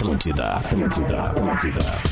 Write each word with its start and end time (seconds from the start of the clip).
Atlântida, 0.00 0.54
Atlântida, 0.54 1.22
Atlântida. 1.24 2.02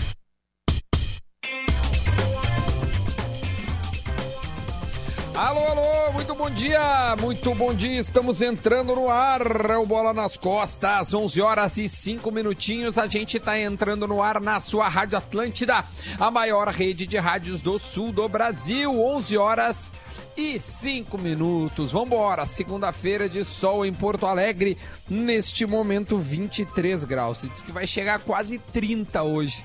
Alô, 5.35 5.61
alô, 5.61 6.13
muito 6.13 6.35
bom 6.35 6.51
dia, 6.51 7.17
muito 7.19 7.55
bom 7.55 7.73
dia, 7.73 7.99
estamos 7.99 8.43
entrando 8.43 8.95
no 8.95 9.09
ar, 9.09 9.41
o 9.81 9.87
Bola 9.87 10.13
nas 10.13 10.37
Costas, 10.37 11.15
11 11.15 11.41
horas 11.41 11.79
e 11.79 11.89
5 11.89 12.31
minutinhos, 12.31 12.99
a 12.99 13.09
gente 13.09 13.41
tá 13.41 13.59
entrando 13.59 14.07
no 14.07 14.23
ar 14.23 14.39
na 14.39 14.61
sua 14.61 14.87
Rádio 14.87 15.17
Atlântida, 15.17 15.83
a 16.21 16.31
maior 16.31 16.69
rede 16.69 17.07
de 17.07 17.17
rádios 17.17 17.63
do 17.63 17.79
sul 17.79 18.13
do 18.13 18.29
Brasil, 18.29 19.01
11 19.01 19.39
horas 19.39 19.91
e 19.91 20.08
5 20.39 21.19
minutos, 21.19 21.91
vambora, 21.91 22.47
segunda-feira 22.47 23.29
de 23.29 23.45
sol 23.45 23.85
em 23.85 23.93
Porto 23.93 24.25
Alegre, 24.25 24.79
neste 25.09 25.67
momento 25.67 26.17
23 26.17 27.03
graus, 27.05 27.43
diz 27.43 27.61
que 27.61 27.73
vai 27.73 27.89
chegar 27.89 28.15
a 28.15 28.19
quase 28.21 28.59
30 28.59 29.21
hoje. 29.25 29.65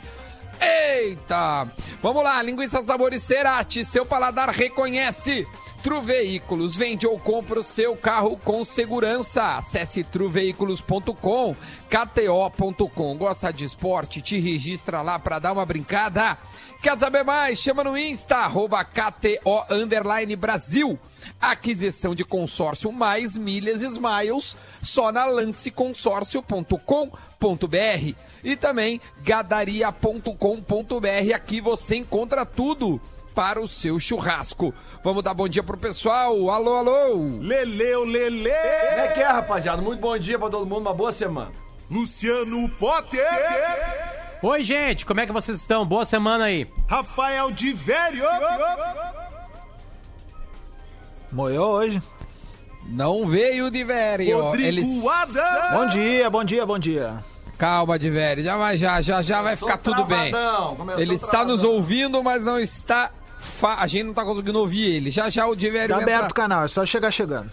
Eita! 0.60 1.72
Vamos 2.02 2.24
lá, 2.24 2.42
linguiça 2.42 2.82
sabores 2.82 3.22
Cerati, 3.22 3.86
seu 3.86 4.04
paladar 4.04 4.50
reconhece. 4.50 5.46
Tru 5.84 6.02
Veículos, 6.02 6.76
vende 6.78 7.06
ou 7.06 7.20
compra 7.20 7.60
o 7.60 7.64
seu 7.64 7.98
carro 7.98 8.38
com 8.38 8.64
segurança. 8.64 9.58
Acesse 9.58 10.02
truveículos.com, 10.02 11.54
kto.com. 11.90 13.18
Gosta 13.18 13.52
de 13.52 13.66
esporte? 13.66 14.22
Te 14.22 14.40
registra 14.40 15.02
lá 15.02 15.20
para 15.20 15.40
dar 15.40 15.52
uma 15.52 15.66
brincada. 15.66 16.38
Quer 16.82 16.98
saber 16.98 17.26
mais? 17.26 17.60
Chama 17.60 17.84
no 17.84 17.98
Insta, 17.98 18.38
arroba 18.38 18.82
KTO 18.86 19.66
Brasil. 20.38 20.98
Aquisição 21.40 22.16
de 22.16 22.24
consórcio 22.24 22.90
mais 22.90 23.38
milhas 23.38 23.82
Smiles, 23.82 24.56
só 24.82 25.12
na 25.12 25.26
lanceconsórcio.com.br. 25.26 28.16
E 28.42 28.56
também 28.56 29.02
gadaria.com.br. 29.22 31.36
Aqui 31.36 31.60
você 31.60 31.98
encontra 31.98 32.46
tudo 32.46 33.02
para 33.34 33.60
o 33.62 33.68
seu 33.68 34.00
churrasco. 34.00 34.74
Vamos 35.04 35.24
dar 35.24 35.34
bom 35.34 35.48
dia 35.48 35.64
pro 35.64 35.78
pessoal. 35.78 36.50
Alô, 36.50 36.76
alô. 36.78 37.40
Leleu, 37.40 38.04
Lele! 38.04 38.50
Como 38.50 39.02
é 39.02 39.08
que 39.14 39.20
é, 39.20 39.28
rapaziada? 39.28 39.82
Muito 39.82 40.00
bom 40.00 40.18
dia 40.18 40.38
pra 40.38 40.50
todo 40.50 40.66
mundo, 40.66 40.82
uma 40.82 40.94
boa 40.94 41.12
semana. 41.12 41.52
Luciano 41.90 42.70
Potter! 42.80 43.26
Oi, 44.42 44.64
gente, 44.64 45.06
como 45.06 45.20
é 45.22 45.26
que 45.26 45.32
vocês 45.32 45.58
estão? 45.60 45.86
Boa 45.86 46.06
semana 46.06 46.46
aí. 46.46 46.68
Rafael 46.88 47.52
de 47.52 47.72
Velho! 47.74 48.26
Moiou 51.32 51.74
hoje. 51.74 52.02
Não 52.86 53.26
veio 53.26 53.72
de 53.72 53.84
velho. 53.84 54.42
Rodrigo 54.42 54.68
Eles... 54.68 55.06
Adams! 55.06 55.72
Bom 55.72 55.88
dia, 55.88 56.30
bom 56.30 56.44
dia, 56.44 56.66
bom 56.66 56.78
dia. 56.80 57.24
Calma, 57.58 57.98
de 57.98 58.10
velho. 58.10 58.44
Já 58.44 58.58
vai, 58.58 58.78
já, 58.78 59.02
já, 59.02 59.22
já 59.22 59.42
vai 59.42 59.56
ficar 59.56 59.78
tudo 59.78 60.04
bem. 60.04 60.32
travadão, 60.32 60.78
Ele 60.98 61.16
está 61.16 61.28
travadão. 61.28 61.56
nos 61.56 61.64
ouvindo, 61.64 62.22
mas 62.22 62.44
não 62.44 62.60
está. 62.60 63.12
Fa- 63.44 63.76
A 63.80 63.88
gente 63.88 64.04
não 64.04 64.12
está 64.12 64.24
conseguindo 64.24 64.60
ouvir 64.60 64.96
ele. 64.96 65.12
Já, 65.12 65.30
já 65.30 65.46
o 65.48 65.56
de 65.56 65.70
velho 65.70 65.94
Tá 65.94 66.02
entra- 66.02 66.16
aberto 66.16 66.32
o 66.32 66.36
canal, 66.36 66.66
é 66.66 66.68
só 66.68 66.86
chegar 66.86 67.12
chegando. 67.12 67.52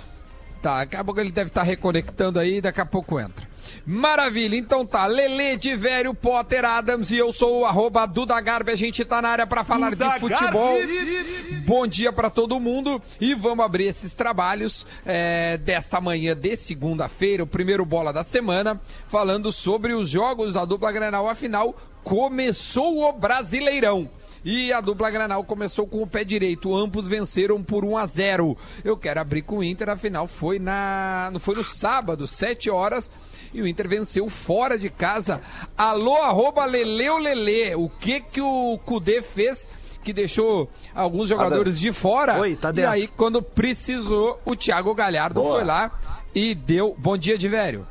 Tá, 0.62 0.78
daqui 0.78 0.96
a 0.96 1.02
pouco 1.04 1.18
ele 1.20 1.30
deve 1.32 1.48
estar 1.48 1.62
reconectando 1.62 2.38
aí, 2.38 2.60
daqui 2.60 2.80
a 2.80 2.86
pouco 2.86 3.18
entra. 3.18 3.48
Maravilha, 3.86 4.56
então 4.56 4.84
tá, 4.84 5.06
Lele 5.06 5.56
de 5.56 5.74
Velho, 5.74 6.12
Potter 6.12 6.64
Adams 6.66 7.10
e 7.10 7.16
eu 7.16 7.32
sou 7.32 7.60
o 7.60 7.64
arroba 7.64 8.04
Duda 8.06 8.38
Garbi, 8.40 8.70
a 8.72 8.76
gente 8.76 9.02
tá 9.04 9.22
na 9.22 9.28
área 9.30 9.46
pra 9.46 9.64
falar 9.64 9.90
Duda 9.90 10.08
de 10.14 10.20
futebol. 10.20 10.76
Garbi. 10.78 11.62
Bom 11.66 11.86
dia 11.86 12.12
pra 12.12 12.28
todo 12.28 12.60
mundo 12.60 13.00
e 13.20 13.32
vamos 13.34 13.64
abrir 13.64 13.84
esses 13.84 14.12
trabalhos 14.12 14.86
é, 15.06 15.56
desta 15.58 15.98
manhã 16.00 16.36
de 16.36 16.56
segunda-feira, 16.56 17.42
o 17.42 17.46
primeiro 17.46 17.84
bola 17.84 18.12
da 18.12 18.22
semana, 18.24 18.78
falando 19.08 19.50
sobre 19.50 19.94
os 19.94 20.10
jogos 20.10 20.52
da 20.52 20.64
dupla 20.64 20.92
Granal, 20.92 21.28
afinal, 21.28 21.74
começou 22.04 23.08
o 23.08 23.12
Brasileirão. 23.12 24.10
E 24.44 24.72
a 24.72 24.80
dupla 24.80 25.10
Granal 25.10 25.44
começou 25.44 25.86
com 25.86 26.02
o 26.02 26.06
pé 26.06 26.24
direito. 26.24 26.74
Ambos 26.74 27.06
venceram 27.06 27.62
por 27.62 27.84
1 27.84 27.96
a 27.96 28.06
0. 28.06 28.56
Eu 28.84 28.96
quero 28.96 29.20
abrir 29.20 29.42
com 29.42 29.58
o 29.58 29.64
Inter, 29.64 29.90
afinal 29.90 30.26
foi 30.26 30.58
na 30.58 31.32
foi 31.40 31.54
no 31.54 31.64
sábado, 31.64 32.26
7 32.26 32.70
horas, 32.70 33.10
e 33.52 33.60
o 33.60 33.66
Inter 33.66 33.88
venceu 33.88 34.28
fora 34.28 34.78
de 34.78 34.88
casa. 34.88 35.40
Alô 35.76 36.16
arroba 36.16 36.64
Leleu 36.64 37.18
Lele. 37.18 37.74
O 37.74 37.88
que 37.88 38.20
que 38.20 38.40
o 38.40 38.78
Cudê 38.84 39.22
fez 39.22 39.68
que 40.02 40.12
deixou 40.12 40.70
alguns 40.94 41.28
jogadores 41.28 41.78
de 41.78 41.92
fora? 41.92 42.38
Oi, 42.38 42.56
tá 42.56 42.72
e 42.74 42.84
aí 42.84 43.06
quando 43.06 43.42
precisou, 43.42 44.40
o 44.44 44.56
Thiago 44.56 44.94
Galhardo 44.94 45.42
foi 45.42 45.64
lá 45.64 45.92
e 46.34 46.54
deu 46.54 46.96
bom 46.98 47.16
dia 47.16 47.36
de 47.36 47.48
velho. 47.48 47.86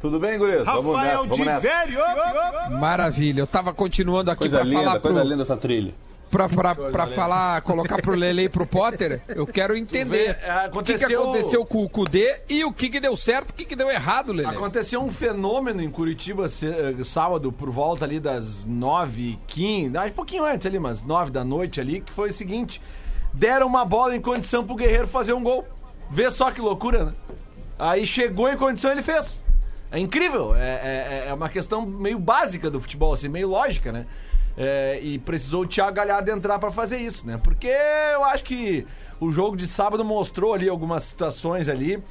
Tudo 0.00 0.18
bem, 0.18 0.38
guris? 0.38 0.64
Vamos 0.64 0.96
nessa, 0.96 0.98
Rafael 0.98 1.18
vamos 1.18 1.36
de 1.38 1.44
nessa. 1.44 1.60
Velho! 1.60 2.00
Maravilha. 2.80 3.40
Eu 3.40 3.46
tava 3.46 3.72
continuando 3.74 4.30
aqui 4.30 4.38
Coisa 4.40 4.58
pra 4.58 4.66
linda, 4.66 4.80
falar 4.82 5.00
coisa 5.00 5.20
pro 5.20 5.28
linda 5.28 5.42
essa 5.42 5.56
trilha. 5.58 5.94
pra, 6.30 6.48
pra, 6.48 6.74
pra 6.74 7.06
falar, 7.08 7.60
colocar 7.62 8.00
pro 8.00 8.14
Lele 8.14 8.44
e 8.44 8.48
pro 8.48 8.64
Potter, 8.64 9.20
eu 9.28 9.46
quero 9.46 9.76
entender 9.76 10.08
vê, 10.08 10.46
é, 10.46 10.70
o 10.72 10.82
que, 10.82 10.94
que 10.94 11.04
aconteceu- 11.04 11.22
aconteceu 11.22 11.66
com 11.66 11.84
o 11.84 11.88
Kudê 11.88 12.40
e 12.48 12.64
o 12.64 12.72
que, 12.72 12.88
que 12.88 12.98
deu 13.00 13.14
certo, 13.16 13.50
o 13.50 13.52
que, 13.52 13.64
que 13.66 13.76
deu 13.76 13.90
errado, 13.90 14.32
Lele. 14.32 14.48
Aconteceu 14.48 15.02
um 15.02 15.10
fenômeno 15.10 15.82
em 15.82 15.90
Curitiba 15.90 16.46
eh, 16.46 17.04
sábado, 17.04 17.52
por 17.52 17.68
volta 17.68 18.04
ali 18.06 18.18
das 18.18 18.66
9h15, 18.66 19.96
ah, 19.96 20.06
um 20.06 20.10
pouquinho 20.12 20.44
antes 20.44 20.66
ali, 20.66 20.78
mas 20.78 21.02
9 21.02 21.30
da 21.30 21.44
noite 21.44 21.78
ali, 21.80 22.00
que 22.00 22.12
foi 22.12 22.30
o 22.30 22.32
seguinte: 22.32 22.80
deram 23.34 23.66
uma 23.66 23.84
bola 23.84 24.16
em 24.16 24.20
condição 24.20 24.64
pro 24.64 24.76
Guerreiro 24.76 25.06
fazer 25.06 25.34
um 25.34 25.42
gol. 25.42 25.66
Vê 26.10 26.30
só 26.30 26.50
que 26.50 26.60
loucura, 26.60 27.04
né? 27.06 27.12
Aí 27.78 28.06
chegou 28.06 28.48
em 28.48 28.56
condição 28.56 28.90
ele 28.92 29.02
fez. 29.02 29.42
É 29.90 29.98
incrível, 29.98 30.54
é, 30.54 30.60
é- 30.60 31.24
é 31.28 31.34
uma 31.34 31.48
questão 31.48 31.84
meio 31.84 32.18
básica 32.18 32.70
do 32.70 32.80
futebol, 32.80 33.12
assim, 33.12 33.28
meio 33.28 33.48
lógica, 33.48 33.90
né? 33.90 34.06
É, 34.56 34.98
e 35.02 35.18
precisou 35.18 35.62
o 35.62 35.66
Thiago 35.66 35.94
Galhardo 35.96 36.30
entrar 36.30 36.58
pra 36.58 36.70
fazer 36.70 36.98
isso, 36.98 37.26
né? 37.26 37.40
Porque 37.42 37.68
eu 38.12 38.24
acho 38.24 38.44
que 38.44 38.86
o 39.18 39.32
jogo 39.32 39.56
de 39.56 39.66
sábado 39.66 40.04
mostrou 40.04 40.54
ali 40.54 40.68
algumas 40.68 41.04
situações 41.04 41.68
ali 41.68 42.02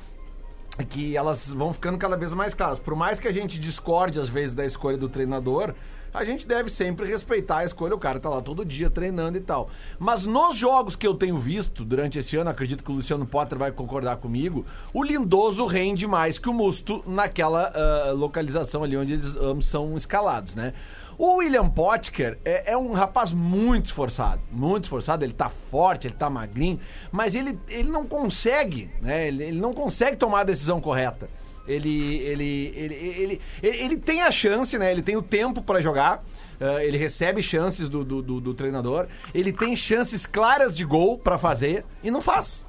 que 0.85 1.15
elas 1.15 1.47
vão 1.47 1.73
ficando 1.73 1.97
cada 1.97 2.15
vez 2.15 2.33
mais 2.33 2.53
claras. 2.53 2.79
Por 2.79 2.95
mais 2.95 3.19
que 3.19 3.27
a 3.27 3.31
gente 3.31 3.59
discorde 3.59 4.19
às 4.19 4.29
vezes 4.29 4.53
da 4.53 4.65
escolha 4.65 4.97
do 4.97 5.09
treinador, 5.09 5.73
a 6.13 6.23
gente 6.23 6.47
deve 6.47 6.69
sempre 6.69 7.07
respeitar 7.07 7.59
a 7.59 7.65
escolha. 7.65 7.95
O 7.95 7.99
cara 7.99 8.19
tá 8.19 8.29
lá 8.29 8.41
todo 8.41 8.65
dia 8.65 8.89
treinando 8.89 9.37
e 9.37 9.41
tal. 9.41 9.69
Mas 9.97 10.25
nos 10.25 10.57
jogos 10.57 10.95
que 10.95 11.05
eu 11.05 11.13
tenho 11.13 11.37
visto 11.37 11.85
durante 11.85 12.17
esse 12.19 12.35
ano, 12.37 12.49
acredito 12.49 12.83
que 12.83 12.91
o 12.91 12.95
Luciano 12.95 13.25
Potter 13.25 13.57
vai 13.57 13.71
concordar 13.71 14.17
comigo, 14.17 14.65
o 14.93 15.03
Lindoso 15.03 15.65
rende 15.65 16.07
mais 16.07 16.39
que 16.39 16.49
o 16.49 16.53
Musto 16.53 17.03
naquela 17.05 17.71
ah, 17.73 18.11
localização 18.11 18.83
ali 18.83 18.97
onde 18.97 19.13
eles 19.13 19.35
ambos 19.35 19.67
são 19.67 19.95
escalados, 19.95 20.55
né? 20.55 20.73
O 21.19 21.35
William 21.35 21.69
Potker 21.69 22.39
é, 22.45 22.71
é 22.71 22.77
um 22.77 22.93
rapaz 22.93 23.33
muito 23.33 23.87
esforçado, 23.87 24.39
muito 24.49 24.85
esforçado, 24.85 25.25
ele 25.25 25.33
tá 25.33 25.49
forte, 25.49 26.07
ele 26.07 26.15
tá 26.15 26.29
magrinho, 26.29 26.79
mas 27.11 27.35
ele, 27.35 27.59
ele 27.67 27.89
não 27.89 28.05
consegue, 28.05 28.89
né? 29.01 29.27
Ele, 29.27 29.43
ele 29.43 29.59
não 29.59 29.73
consegue 29.73 30.15
tomar 30.15 30.39
a 30.39 30.43
decisão 30.45 30.79
correta. 30.79 31.29
Ele, 31.67 32.17
ele, 32.19 32.73
ele, 32.75 32.95
ele, 32.95 33.41
ele, 33.61 33.77
ele 33.77 33.97
tem 33.97 34.21
a 34.21 34.31
chance, 34.31 34.77
né? 34.79 34.91
Ele 34.91 35.01
tem 35.01 35.17
o 35.17 35.21
tempo 35.21 35.61
pra 35.61 35.81
jogar. 35.81 36.23
eh, 36.59 36.85
ele 36.85 36.97
recebe 36.97 37.43
chances 37.43 37.87
do, 37.89 38.03
do, 38.03 38.21
do- 38.23 38.39
do 38.41 38.53
treinador. 38.53 39.05
Ele 39.33 39.51
tem 39.53 39.75
chances 39.75 40.25
claras 40.25 40.73
de 40.75 40.83
gol 40.85 41.17
pra 41.19 41.37
fazer 41.37 41.85
e 42.01 42.09
não 42.09 42.21
faz. 42.21 42.65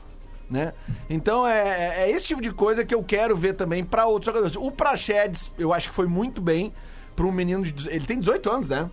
Né? 0.51 0.75
Então 1.09 1.47
é, 1.47 1.61
é- 1.61 2.03
é 2.03 2.11
esse 2.11 2.27
tipo 2.27 2.43
de 2.43 2.53
coisa 2.53 2.85
que 2.85 2.95
eu 2.95 3.03
quero 3.05 3.37
ver 3.37 3.55
também 3.55 3.85
pra 3.85 4.07
outros 4.07 4.27
jogadores. 4.27 4.57
O 4.57 4.71
Praxedes, 4.73 5.51
eu 5.57 5.73
acho 5.73 5.89
que 5.89 5.95
foi 5.95 6.07
muito 6.09 6.41
bem 6.43 6.73
pra 7.17 7.27
um 7.27 7.33
menino 7.33 7.63
de. 7.63 7.89
Ele 7.89 8.07
tem 8.07 8.19
18 8.19 8.51
anos, 8.51 8.69
né? 8.69 8.91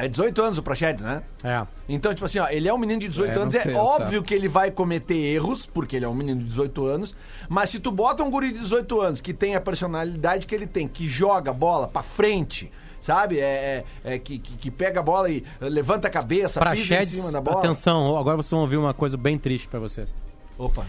É 0.00 0.06
18 0.06 0.40
anos 0.40 0.58
o 0.58 0.62
Praxedes, 0.62 1.02
né? 1.02 1.24
É. 1.42 1.66
Então, 1.88 2.14
tipo 2.14 2.24
assim, 2.24 2.38
ó, 2.38 2.46
ele 2.48 2.68
é 2.68 2.72
um 2.72 2.78
menino 2.78 3.00
de 3.00 3.08
18 3.08 3.30
É, 3.30 3.42
anos, 3.42 3.52
sei, 3.54 3.72
é 3.72 3.76
óbvio 3.76 4.22
que 4.22 4.32
ele 4.32 4.46
vai 4.46 4.70
cometer 4.70 5.16
erros, 5.16 5.66
porque 5.66 5.96
ele 5.96 6.04
é 6.04 6.08
um 6.08 6.14
menino 6.14 6.38
de 6.40 6.46
18 6.46 6.86
anos, 6.86 7.16
mas 7.48 7.70
se 7.70 7.80
tu 7.80 7.90
bota 7.90 8.22
um 8.22 8.30
guri 8.30 8.52
de 8.52 8.60
18 8.60 9.00
anos 9.00 9.20
que 9.20 9.34
tem 9.34 9.56
a 9.56 9.60
personalidade 9.60 10.46
que 10.46 10.54
ele 10.54 10.68
tem, 10.68 10.86
que 10.86 11.08
joga 11.08 11.52
bola 11.52 11.88
pra 11.88 12.00
frente, 12.04 12.70
sabe? 13.02 13.40
É, 13.40 13.84
é- 14.04 14.14
é 14.14 14.18
que, 14.20 14.38
que, 14.38 14.56
que 14.56 14.70
pega 14.70 15.00
a 15.00 15.02
bola 15.02 15.28
e 15.30 15.44
levanta 15.60 16.06
a 16.06 16.10
cabeça, 16.12 16.60
pisa 16.70 17.02
em 17.02 17.06
cima 17.06 17.32
da 17.32 17.40
bola. 17.40 17.58
atenção, 17.58 18.16
agora 18.16 18.36
vocês 18.36 18.52
vão 18.52 18.60
ouvir 18.60 18.76
uma 18.76 18.94
coisa 18.94 19.16
bem 19.16 19.36
triste 19.36 19.66
pra 19.66 19.80
vocês. 19.80 20.14
Opa, 20.56 20.86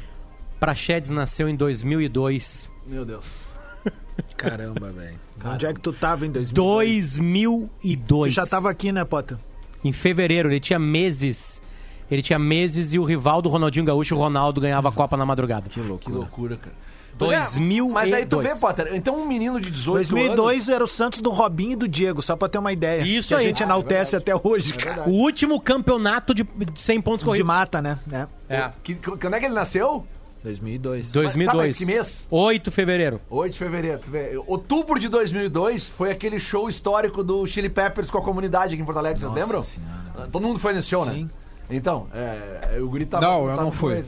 Praxedes 0.60 1.10
nasceu 1.10 1.50
em 1.50 1.56
2002. 1.56 2.70
meu 2.86 3.04
Deus. 3.06 3.49
Caramba, 4.38 4.92
velho. 4.92 5.20
Onde 5.44 5.66
é 5.66 5.74
que 5.74 5.80
tu 5.80 5.94
tava 5.94 6.26
em 6.26 6.32
2002? 6.32 7.18
2002. 7.18 8.34
Tu 8.34 8.36
já 8.36 8.46
tava 8.46 8.70
aqui, 8.70 8.92
né, 8.92 9.04
Potter? 9.06 9.38
Em 9.84 9.94
fevereiro, 9.94 10.50
ele 10.50 10.60
tinha 10.60 10.80
meses. 10.80 11.62
Ele 12.12 12.22
tinha 12.22 12.40
meses 12.40 12.94
e 12.94 13.00
o 13.00 13.04
rival 13.04 13.42
do 13.42 13.50
Ronaldinho 13.50 13.86
Gaúcho, 13.86 14.16
o 14.16 14.18
Ronaldo, 14.18 14.60
ganhava 14.60 14.90
a 14.90 14.92
Copa 14.92 15.16
na 15.16 15.26
madrugada. 15.26 15.70
Que 15.70 15.80
Que 15.80 15.82
loucura. 15.82 16.18
loucura, 16.18 16.58
cara. 16.58 16.76
2002. 17.20 17.94
Mas 17.94 18.14
aí 18.14 18.26
tu 18.26 18.40
vê, 18.40 18.56
Potter, 18.56 18.90
então 18.94 19.16
um 19.16 19.28
menino 19.28 19.60
de 19.60 19.70
18 19.70 19.94
2002 20.10 20.56
anos... 20.56 20.70
era 20.70 20.84
o 20.84 20.88
Santos 20.88 21.20
do 21.20 21.30
Robinho 21.30 21.74
e 21.74 21.76
do 21.76 21.88
Diego, 21.88 22.22
só 22.22 22.36
pra 22.36 22.48
ter 22.48 22.58
uma 22.58 22.72
ideia. 22.72 23.02
Isso 23.02 23.30
que 23.30 23.36
aí. 23.36 23.44
a 23.44 23.48
gente 23.48 23.62
enaltece 23.62 24.16
até 24.16 24.34
hoje, 24.36 24.74
cara. 24.74 25.08
O 25.08 25.12
último 25.12 25.60
campeonato 25.60 26.34
de 26.34 26.44
de 26.44 26.82
100 26.82 27.02
pontos 27.02 27.20
De 27.20 27.26
corridos. 27.26 27.48
mata, 27.48 27.82
né? 27.82 28.00
É. 28.12 28.28
É. 28.50 28.72
Que, 28.82 28.96
quando 28.96 29.34
é 29.34 29.40
que 29.40 29.46
ele 29.46 29.54
nasceu? 29.54 30.06
2002. 30.44 31.12
2002. 31.12 31.52
Tá, 31.52 31.68
mas 31.68 31.78
que 31.78 31.86
mês? 31.86 32.28
8 32.30 32.64
de 32.70 32.72
fevereiro. 32.72 33.22
8 33.30 33.52
de 33.54 33.60
fevereiro. 33.60 34.44
Outubro 34.48 35.00
de 35.00 35.08
2002 35.10 35.90
foi 35.90 36.12
aquele 36.12 36.40
show 36.40 36.70
histórico 36.70 37.24
do 37.24 37.46
Chili 37.46 37.70
Peppers 37.70 38.10
com 38.10 38.18
a 38.18 38.22
comunidade 38.22 38.74
aqui 38.74 38.82
em 38.82 38.86
Porto 38.86 38.98
Alegre, 38.98 39.20
vocês 39.20 39.32
Nossa 39.32 39.44
lembram? 39.44 39.64
Senhora. 39.64 40.30
Todo 40.32 40.48
mundo 40.48 40.60
foi 40.60 40.74
nesse 40.74 40.90
show, 40.90 41.06
né? 41.06 41.14
Sim. 41.14 41.30
Então, 41.70 42.08
é, 42.14 42.80
o 42.82 42.88
Guri 42.90 43.06
tava... 43.06 43.26
Não, 43.26 43.42
eu 43.44 43.50
tava 43.50 43.64
não 43.64 43.72
fui. 43.72 44.04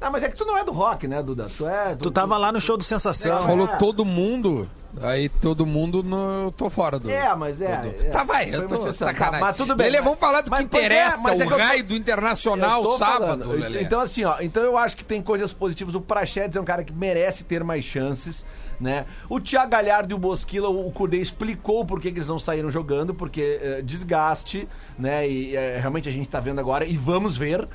Não, 0.00 0.10
mas 0.10 0.22
é 0.22 0.28
que 0.28 0.36
tu 0.36 0.44
não 0.44 0.58
é 0.58 0.64
do 0.64 0.72
rock, 0.72 1.06
né, 1.08 1.22
Duda? 1.22 1.48
Tu 1.56 1.66
é... 1.66 1.94
Tu 1.94 2.10
tava 2.10 2.36
lá 2.36 2.50
no 2.52 2.60
show 2.60 2.76
do 2.76 2.84
Sensação. 2.84 3.40
Falou 3.42 3.66
É. 3.66 3.76
todo 3.76 4.04
mundo, 4.04 4.68
aí 5.02 5.28
todo 5.28 5.64
mundo, 5.66 6.02
no, 6.02 6.44
eu 6.46 6.52
tô 6.52 6.68
fora 6.70 6.98
do... 6.98 7.10
É, 7.10 7.34
mas 7.34 7.60
é... 7.60 7.76
do- 7.76 7.88
é. 8.06 8.08
Tá, 8.10 8.24
vai, 8.24 8.54
eu 8.54 8.66
tô 8.66 8.74
exceção. 8.76 9.08
sacanagem. 9.08 9.40
Tá, 9.40 9.46
mas 9.46 9.56
tudo 9.56 9.74
bem. 9.76 9.86
Lelê, 9.86 9.98
mas- 9.98 10.04
vamos 10.04 10.18
falar 10.20 10.40
do 10.40 10.50
que 10.50 10.56
é, 10.56 10.62
interessa, 10.62 11.30
é 11.30 11.34
o 11.36 11.42
eu 11.42 11.48
tô- 11.48 11.56
raio 11.56 11.84
do 11.84 11.94
Internacional, 11.94 12.84
Eu 12.84 12.98
sábado, 12.98 13.18
falando. 13.44 13.52
Lelê. 13.52 13.82
Então, 13.82 14.00
assim, 14.00 14.24
ó, 14.24 14.36
então 14.40 14.62
eu 14.62 14.76
acho 14.78 14.96
que 14.96 15.04
tem 15.04 15.20
coisas 15.22 15.52
positivas. 15.52 15.94
O 15.94 16.00
Prachedes 16.00 16.56
é 16.56 16.60
um 16.60 16.64
cara 16.64 16.82
que 16.84 16.92
merece 16.92 17.44
ter 17.44 17.62
mais 17.64 17.84
chances, 17.84 18.44
né? 18.80 19.06
O 19.28 19.40
Thiago 19.40 19.70
Galhardo 19.70 20.12
e 20.12 20.14
o 20.14 20.18
Bosquila, 20.18 20.68
o 20.68 20.90
Cudê 20.90 21.18
explicou 21.18 21.84
por 21.84 22.00
que, 22.00 22.10
que 22.12 22.18
eles 22.18 22.28
não 22.28 22.38
saíram 22.38 22.70
jogando, 22.70 23.14
porque 23.14 23.58
eh, 23.62 23.82
desgaste, 23.82 24.68
né? 24.98 25.26
E 25.28 25.56
eh, 25.56 25.78
realmente 25.80 26.08
a 26.08 26.12
gente 26.12 26.28
tá 26.28 26.40
vendo 26.40 26.58
agora, 26.60 26.84
e 26.84 26.96
vamos 26.96 27.36
ver 27.36 27.66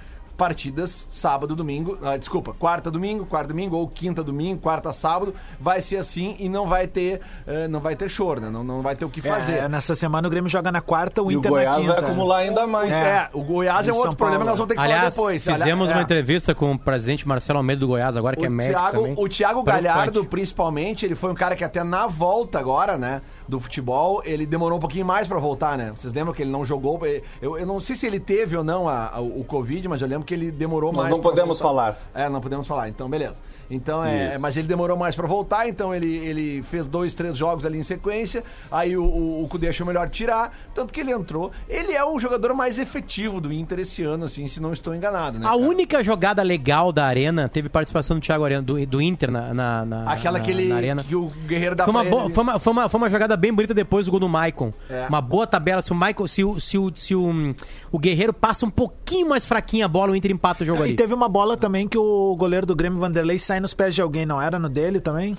partidas 0.42 1.06
sábado, 1.08 1.56
domingo, 1.56 2.00
ah, 2.02 2.18
desculpa, 2.18 2.52
quarta, 2.52 2.90
domingo, 2.90 3.28
quarta, 3.28 3.50
domingo, 3.50 3.78
ou 3.78 3.88
quinta, 3.88 4.24
domingo, 4.24 4.60
quarta, 4.60 4.92
sábado, 4.92 5.36
vai 5.60 5.82
ser 5.82 5.98
assim 5.98 6.36
e 6.40 6.50
não 6.50 6.66
vai 6.66 6.88
ter, 6.88 7.22
eh, 7.46 7.68
não 7.68 7.80
vai 7.80 7.96
ter 7.96 8.10
choro, 8.10 8.42
né? 8.42 8.50
Não, 8.50 8.64
não 8.64 8.82
vai 8.82 8.96
ter 8.96 9.06
o 9.06 9.10
que 9.10 9.22
fazer. 9.22 9.58
É, 9.58 9.70
nessa 9.70 9.94
semana 9.94 10.28
o 10.28 10.32
Grêmio 10.32 10.50
joga 10.50 10.72
na 10.72 10.82
quarta, 10.82 11.22
o 11.22 11.32
E 11.32 11.36
o 11.36 11.40
Inter 11.40 11.52
Goiás 11.52 11.76
na 11.76 11.82
quinta. 11.82 11.94
vai 11.94 12.04
acumular 12.10 12.38
ainda 12.38 12.66
mais. 12.66 12.92
É, 12.92 13.30
o 13.34 13.44
Goiás 13.44 13.88
é 13.88 13.94
um 13.94 13.98
outro 13.98 14.16
problema, 14.16 14.44
nós 14.44 14.58
vamos 14.58 14.68
ter 14.70 14.74
que 14.74 14.82
falar 14.82 14.96
Aliás, 14.96 15.14
depois. 15.14 15.44
fizemos 15.44 15.62
Aliás, 15.62 15.92
uma 15.92 16.00
é. 16.00 16.02
entrevista 16.02 16.56
com 16.56 16.72
o 16.72 16.80
presidente 16.80 17.28
Marcelo 17.28 17.60
Almeida 17.60 17.82
do 17.82 17.88
Goiás, 17.88 18.18
agora 18.18 18.36
que 18.36 18.44
é 18.44 18.50
o 18.50 18.52
médico 18.52 18.80
Thiago, 18.80 18.98
também. 18.98 19.14
o 19.16 19.30
Thiago. 19.30 19.62
Galhardo, 19.64 20.26
principalmente, 20.26 21.06
ele 21.06 21.14
foi 21.14 21.30
um 21.30 21.36
cara 21.36 21.56
que 21.56 21.64
até 21.64 21.84
na 21.84 22.08
volta 22.08 22.58
agora, 22.58 22.98
né, 22.98 23.22
do 23.52 23.60
futebol, 23.60 24.22
ele 24.24 24.46
demorou 24.46 24.78
um 24.78 24.80
pouquinho 24.80 25.06
mais 25.06 25.28
pra 25.28 25.38
voltar, 25.38 25.78
né? 25.78 25.92
Vocês 25.94 26.14
lembram 26.14 26.34
que 26.34 26.42
ele 26.42 26.50
não 26.50 26.64
jogou? 26.64 26.98
Eu, 27.42 27.60
eu 27.60 27.66
não 27.66 27.82
sei 27.82 27.98
se 27.98 28.08
ele 28.08 28.18
teve 28.18 28.56
ou 28.56 28.64
não 28.64 28.88
a- 28.88 29.10
a- 29.16 29.20
o 29.20 29.44
Covid, 29.44 29.90
mas 29.90 30.02
eu 30.02 30.08
lembro 30.08 30.26
que 30.26 30.34
ele 30.34 30.50
demorou 30.52 30.90
Nós 30.94 31.02
mais. 31.04 31.12
não 31.12 31.20
podemos 31.20 31.60
voltar. 31.60 31.94
falar. 31.94 31.98
É, 32.16 32.30
não 32.30 32.40
podemos 32.40 32.66
falar. 32.66 32.88
Então, 32.88 33.10
beleza. 33.10 33.42
Então, 33.72 34.04
é, 34.04 34.32
Isso. 34.32 34.40
mas 34.40 34.58
ele 34.58 34.68
demorou 34.68 34.98
mais 34.98 35.16
pra 35.16 35.26
voltar, 35.26 35.68
então 35.68 35.96
ele, 35.96 36.16
ele 36.18 36.62
fez 36.64 36.86
dois, 36.88 37.14
três 37.14 37.38
jogos 37.38 37.66
ali 37.66 37.80
em 37.80 37.84
sequência. 37.84 38.44
Aí 38.72 38.96
o, 38.98 39.04
o, 39.04 39.44
o 39.44 39.48
Cudê 39.48 39.70
achou 39.70 39.88
melhor 39.88 40.10
tirar, 40.10 40.56
tanto 40.76 40.92
que 40.94 41.00
ele 41.00 41.12
entrou. 41.12 41.52
Ele 41.70 41.94
é 41.94 42.04
o 42.04 42.20
jogador 42.20 42.54
mais 42.54 42.78
efetivo 42.78 43.40
do 43.40 43.52
Inter 43.52 43.80
esse 43.80 44.04
ano, 44.04 44.26
assim, 44.26 44.48
se 44.48 44.60
não 44.62 44.74
estou 44.74 44.94
enganado, 44.94 45.40
né? 45.40 45.46
A 45.46 45.50
cara? 45.52 45.62
única 45.62 46.04
jogada 46.04 46.42
legal 46.44 46.92
da 46.92 47.06
Arena 47.06 47.48
teve 47.48 47.70
participação 47.70 48.18
do 48.18 48.22
Thiago 48.22 48.44
Arena, 48.44 48.62
do, 48.62 48.86
do 48.86 49.02
Inter 49.02 49.32
na, 49.32 49.54
na, 49.54 49.86
na- 49.86 50.12
Aquela 50.12 50.38
na- 50.38 50.44
que 50.44 50.52
ele. 50.52 50.66
na 50.68 50.76
Arena. 50.76 51.04
que 51.04 51.16
o 51.16 51.28
Guerreiro 51.48 51.76
dá 51.76 51.86
Foi 51.86 51.94
uma, 51.94 52.04
boa, 52.04 52.26
ele. 52.26 52.34
foi, 52.34 52.44
uma, 52.44 52.60
foi, 52.60 52.74
uma, 52.74 52.90
foi 52.90 52.98
uma 53.00 53.10
jogada 53.10 53.38
bem 53.38 53.54
bonita 53.54 53.74
depois 53.74 54.06
do 54.06 54.12
gol 54.12 54.20
do 54.20 54.28
Maicon. 54.28 54.74
É. 54.90 55.08
Uma 55.08 55.22
boa 55.22 55.48
tabela. 55.48 55.82
Se 55.82 55.92
o 55.92 55.96
Maicon, 55.96 56.28
se 56.28 56.44
o, 56.44 56.60
se 56.60 56.78
o, 56.78 56.92
se 56.94 57.16
o, 57.16 57.56
o 57.92 57.98
Guerreiro 57.98 58.34
passa 58.34 58.66
um 58.66 58.70
pouquinho 58.70 59.30
mais 59.30 59.46
fraquinho 59.46 59.86
a 59.86 59.88
bola, 59.88 60.12
o 60.12 60.16
Inter 60.16 60.32
empata 60.32 60.64
o 60.64 60.68
jogo 60.68 60.82
E 60.82 60.84
ali. 60.84 60.94
teve 60.96 61.14
uma 61.14 61.30
bola 61.30 61.56
também 61.56 61.88
que 61.88 61.98
o 61.98 62.36
goleiro 62.36 62.66
do 62.66 62.76
Grêmio 62.76 63.00
Vanderlei 63.00 63.40
sai 63.40 63.61
nos 63.62 63.74
pés 63.74 63.96
de 63.96 64.02
alguém, 64.02 64.26
não 64.26 64.42
era 64.42 64.58
no 64.60 64.68
dele 64.68 65.00
também? 65.00 65.38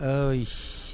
Ai, 0.00 0.46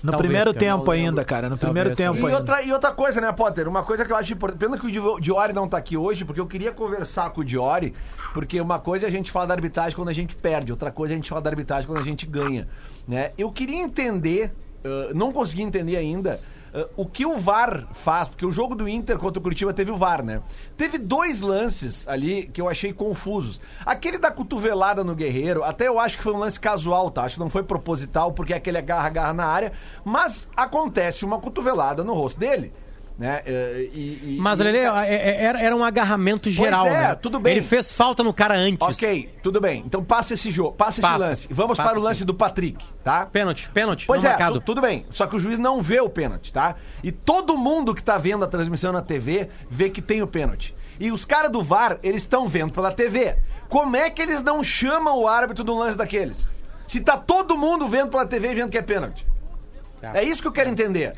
No 0.03 0.11
talvez, 0.13 0.17
primeiro 0.29 0.55
cara. 0.55 0.59
tempo 0.67 0.91
ainda, 0.91 1.25
cara. 1.25 1.49
No 1.49 1.59
primeiro 1.59 1.91
Talvez, 1.91 1.99
tempo 2.15 2.27
E 2.27 2.31
ainda. 2.31 2.39
outra, 2.41 2.63
e 2.63 2.73
outra 2.73 2.93
coisa, 2.93 3.21
né, 3.21 3.31
Potter? 3.33 3.69
Uma 3.69 3.83
coisa 3.83 4.05
que 4.05 4.13
eu 4.13 4.17
acho 4.17 4.33
importante. 4.33 4.61
Pena 4.61 4.79
que 4.79 4.87
o 4.87 4.91
Di- 4.91 5.21
Diori 5.21 5.53
não 5.53 5.69
tá 5.69 5.77
aqui 5.77 5.97
hoje, 5.97 6.25
porque 6.25 6.41
eu 6.41 6.47
queria 6.47 6.73
conversar 6.73 7.31
com 7.31 7.41
o 7.43 7.45
Diori, 7.45 7.93
porque 8.33 8.61
uma 8.61 8.79
coisa 8.79 9.07
é 9.07 9.09
a 9.09 9.13
gente 9.13 9.31
falar 9.31 9.47
da 9.47 9.55
arbitragem 9.55 9.95
quando 9.95 10.09
a 10.09 10.13
gente 10.15 10.35
perde, 10.37 10.73
outra 10.73 10.91
coisa 10.91 11.13
é 11.13 11.15
a 11.15 11.17
gente 11.19 11.29
falar 11.29 11.43
da 11.43 11.51
arbitragem 11.51 11.87
quando 11.87 11.99
a 12.01 12.05
gente 12.05 12.25
ganha. 12.27 12.67
Né? 13.07 13.33
Eu 13.37 13.51
queria 13.51 13.77
entender, 13.83 14.53
ãh, 14.85 15.13
não 15.15 15.33
consegui 15.33 15.63
entender 15.63 15.97
ainda. 15.97 16.41
Ãh, 16.75 16.89
o 16.97 17.07
que 17.07 17.25
o 17.25 17.39
VAR 17.39 17.87
faz, 17.93 18.29
porque 18.29 18.45
o 18.45 18.51
jogo 18.51 18.75
do 18.75 18.89
Inter 18.89 19.17
contra 19.19 19.39
o 19.39 19.43
Curitiba 19.43 19.73
teve 19.73 19.91
o 19.91 19.97
VAR, 19.97 20.25
né? 20.25 20.43
Teve 20.77 20.99
dois 20.99 21.41
lances 21.41 22.07
ali 22.09 22.47
que 22.47 22.61
eu 22.61 22.69
achei 22.69 22.93
confusos. 22.93 23.61
Aquele 23.87 24.19
da 24.19 24.31
cotovelada 24.31 25.05
no 25.05 25.15
Guerreiro, 25.15 25.63
até 25.63 25.87
eu 25.87 26.01
acho 26.01 26.17
que 26.17 26.23
foi 26.23 26.33
um 26.33 26.39
lance 26.39 26.59
casual, 26.59 27.11
tá? 27.11 27.25
Acho 27.25 27.37
que 27.37 27.41
não 27.41 27.51
foi 27.51 27.63
proposital, 27.63 28.33
porque 28.33 28.53
é 28.53 28.57
aquele 28.57 28.79
agarra-agarra 28.79 29.33
na 29.33 29.47
área, 29.47 29.73
mas 30.05 30.49
acontece 30.57 31.25
uma 31.25 31.39
cotovelada 31.39 32.03
no 32.03 32.15
rosto 32.15 32.39
dele, 32.39 32.73
né? 33.19 33.43
Eh, 33.47 33.89
E, 33.93 34.37
e- 34.37 34.39
Mas, 34.41 34.59
Lele, 34.59 34.79
era, 34.79 35.61
era 35.61 35.77
um 35.77 35.85
agarramento 35.85 36.51
geral, 36.51 36.87
é, 36.87 36.91
né? 37.09 37.15
tudo 37.15 37.39
bem. 37.39 37.57
Ele 37.57 37.65
fez 37.65 37.93
falta 37.93 38.23
no 38.25 38.33
cara 38.35 38.55
antes. 38.57 38.87
Ok, 38.87 39.33
tudo 39.43 39.61
bem. 39.61 39.83
Então 39.87 40.03
passa 40.05 40.35
esse 40.35 40.51
jogo, 40.51 40.73
passa, 40.73 41.01
Passa. 41.01 41.17
esse 41.17 41.25
lance. 41.25 41.49
Vamos 41.51 41.77
Passa 41.77 41.91
para 41.91 41.99
o 41.99 42.03
lance 42.03 42.21
sim. 42.21 42.25
do 42.27 42.35
Patrick, 42.35 42.85
tá? 43.05 43.27
Pênalti, 43.27 43.71
pênalti. 43.73 44.07
Pois 44.07 44.25
é, 44.25 44.29
marcado. 44.31 44.61
tu- 44.61 44.65
tudo 44.67 44.81
bem. 44.81 45.07
Só 45.11 45.27
que 45.27 45.37
o 45.37 45.41
juiz 45.41 45.59
não 45.59 45.81
vê 45.81 46.01
o 46.01 46.09
pênalti, 46.09 46.53
tá? 46.53 46.75
E 47.03 47.13
todo 47.13 47.57
mundo 47.57 47.95
que 47.95 48.03
tá 48.03 48.19
vendo 48.19 48.45
a 48.45 48.49
transmissão 48.49 48.93
na 48.93 49.01
TV 49.03 49.49
vê 49.71 49.89
que 49.91 50.03
tem 50.03 50.21
o 50.23 50.27
pênalti. 50.27 50.75
E 50.99 51.11
os 51.13 51.25
caras 51.25 51.51
do 51.51 51.63
VAR, 51.63 51.99
eles 52.03 52.23
estão 52.23 52.49
vendo 52.49 52.73
pela 52.73 52.91
TV. 52.93 53.37
Como 53.69 53.97
é 53.97 54.09
que 54.11 54.23
eles 54.23 54.43
não 54.43 54.63
chamam 54.63 55.19
o 55.19 55.27
árbitro 55.29 55.65
do 55.65 55.75
lance 55.75 55.99
daqueles? 55.99 56.49
Se 56.87 57.01
tá 57.01 57.17
todo 57.17 57.57
mundo 57.57 57.89
vendo 57.89 58.09
pela 58.11 58.27
TV 58.27 58.53
e 58.53 58.55
vendo 58.55 58.71
que 58.71 58.79
é 58.79 58.83
pênalti. 58.83 59.27
Tá. 60.01 60.13
É 60.15 60.23
isso 60.23 60.43
que 60.43 60.47
eu 60.49 60.53
quero 60.53 60.69
entender. 60.71 61.15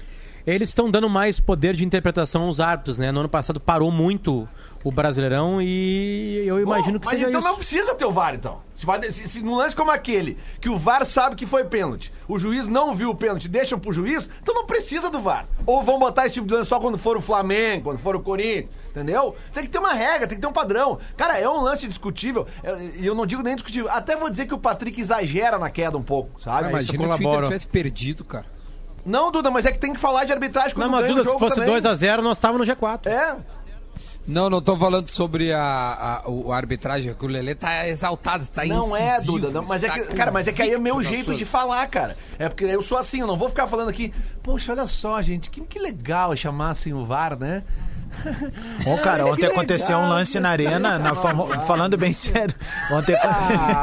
Eles 0.46 0.68
estão 0.68 0.88
dando 0.90 1.08
mais 1.08 1.40
poder 1.40 1.74
de 1.74 1.84
interpretação 1.84 2.42
aos 2.42 2.60
árbitros, 2.60 2.98
né? 2.98 3.10
No 3.10 3.20
ano 3.20 3.28
passado 3.28 3.58
parou 3.58 3.90
muito 3.90 4.48
o 4.84 4.92
Brasileirão 4.92 5.60
e 5.60 6.44
eu 6.46 6.60
imagino 6.60 7.00
Bom, 7.00 7.00
que 7.00 7.06
mas 7.06 7.16
seja 7.16 7.28
então 7.28 7.40
isso. 7.40 7.48
não 7.48 7.56
precisa 7.56 7.94
ter 7.96 8.04
o 8.04 8.12
VAR, 8.12 8.36
então. 8.36 8.60
Se, 8.72 8.86
vai, 8.86 9.02
se, 9.10 9.26
se 9.26 9.40
num 9.42 9.56
lance 9.56 9.74
como 9.74 9.90
aquele, 9.90 10.38
que 10.60 10.68
o 10.68 10.78
VAR 10.78 11.04
sabe 11.04 11.34
que 11.34 11.44
foi 11.44 11.64
pênalti, 11.64 12.12
o 12.28 12.38
juiz 12.38 12.68
não 12.68 12.94
viu 12.94 13.10
o 13.10 13.14
pênalti, 13.14 13.48
deixam 13.48 13.80
pro 13.80 13.92
juiz, 13.92 14.30
então 14.40 14.54
não 14.54 14.64
precisa 14.64 15.10
do 15.10 15.18
VAR. 15.18 15.48
Ou 15.66 15.82
vão 15.82 15.98
botar 15.98 16.26
esse 16.26 16.34
tipo 16.34 16.46
de 16.46 16.54
lance 16.54 16.68
só 16.68 16.78
quando 16.78 16.96
for 16.96 17.16
o 17.16 17.20
Flamengo, 17.20 17.82
quando 17.82 17.98
for 17.98 18.14
o 18.14 18.20
Corinthians, 18.20 18.70
entendeu? 18.92 19.34
Tem 19.52 19.64
que 19.64 19.70
ter 19.70 19.78
uma 19.78 19.92
regra, 19.92 20.28
tem 20.28 20.36
que 20.38 20.42
ter 20.42 20.48
um 20.48 20.52
padrão. 20.52 21.00
Cara, 21.16 21.36
é 21.36 21.48
um 21.48 21.60
lance 21.60 21.88
discutível, 21.88 22.46
é, 22.62 22.76
e 22.98 23.04
eu 23.04 23.16
não 23.16 23.26
digo 23.26 23.42
nem 23.42 23.56
discutível, 23.56 23.90
até 23.90 24.14
vou 24.14 24.30
dizer 24.30 24.46
que 24.46 24.54
o 24.54 24.58
Patrick 24.58 25.00
exagera 25.00 25.58
na 25.58 25.70
queda 25.70 25.98
um 25.98 26.02
pouco, 26.04 26.40
sabe? 26.40 26.66
Ah, 26.66 26.70
Imagina 26.70 26.92
se 26.92 26.96
o 26.96 27.00
colabora. 27.00 27.36
Inter 27.38 27.48
tivesse 27.48 27.66
perdido, 27.66 28.24
cara. 28.24 28.46
Não, 29.06 29.30
Duda, 29.30 29.50
mas 29.50 29.64
é 29.64 29.72
que 29.72 29.78
tem 29.78 29.92
que 29.94 30.00
falar 30.00 30.24
de 30.24 30.32
arbitragem 30.32 30.74
quando 30.74 30.90
Não, 30.90 31.00
mas 31.00 31.06
Duda, 31.08 31.24
se 31.24 31.38
fosse 31.38 31.54
também. 31.56 31.70
2x0, 31.80 32.20
nós 32.22 32.36
estávamos 32.36 32.66
no 32.66 32.74
G4. 32.74 33.06
É, 33.06 33.36
Não, 34.26 34.50
não 34.50 34.60
tô 34.60 34.76
falando 34.76 35.08
sobre 35.08 35.52
a, 35.52 36.22
a, 36.24 36.28
o- 36.28 36.52
a 36.52 36.56
arbitragem, 36.56 37.14
que 37.14 37.24
o 37.24 37.28
Lelê 37.28 37.54
tá 37.54 37.86
exaltado, 37.88 38.44
tá 38.46 38.64
Não 38.64 38.96
é, 38.96 39.20
Duda. 39.20 39.50
Não, 39.50 39.64
mas 39.64 39.84
é 39.84 39.88
que, 39.88 40.00
cara, 40.14 40.32
mas 40.32 40.48
é 40.48 40.52
que 40.52 40.60
aí 40.62 40.72
é 40.72 40.78
meu 40.78 41.00
jeito 41.04 41.36
de 41.36 41.44
falar, 41.44 41.86
cara. 41.86 42.16
É 42.36 42.48
porque 42.48 42.64
eu 42.64 42.82
sou 42.82 42.98
assim, 42.98 43.20
eu 43.20 43.26
não 43.28 43.36
vou 43.36 43.48
ficar 43.48 43.68
falando 43.68 43.88
aqui. 43.88 44.12
Poxa, 44.42 44.72
olha 44.72 44.88
só, 44.88 45.22
gente, 45.22 45.48
que, 45.48 45.60
que 45.60 45.78
legal 45.78 46.34
chamassem 46.34 46.92
o 46.92 47.04
VAR, 47.04 47.38
né? 47.38 47.62
Ô, 48.86 48.96
cara, 48.98 49.24
ontem 49.26 49.42
legal, 49.42 49.52
aconteceu 49.52 49.96
um 49.98 50.08
lance 50.08 50.38
na 50.40 50.50
arena, 50.50 50.98
na 50.98 51.14
famo- 51.14 51.48
falando 51.66 51.96
bem 51.96 52.12
sério. 52.12 52.54
Ontem. 52.90 53.16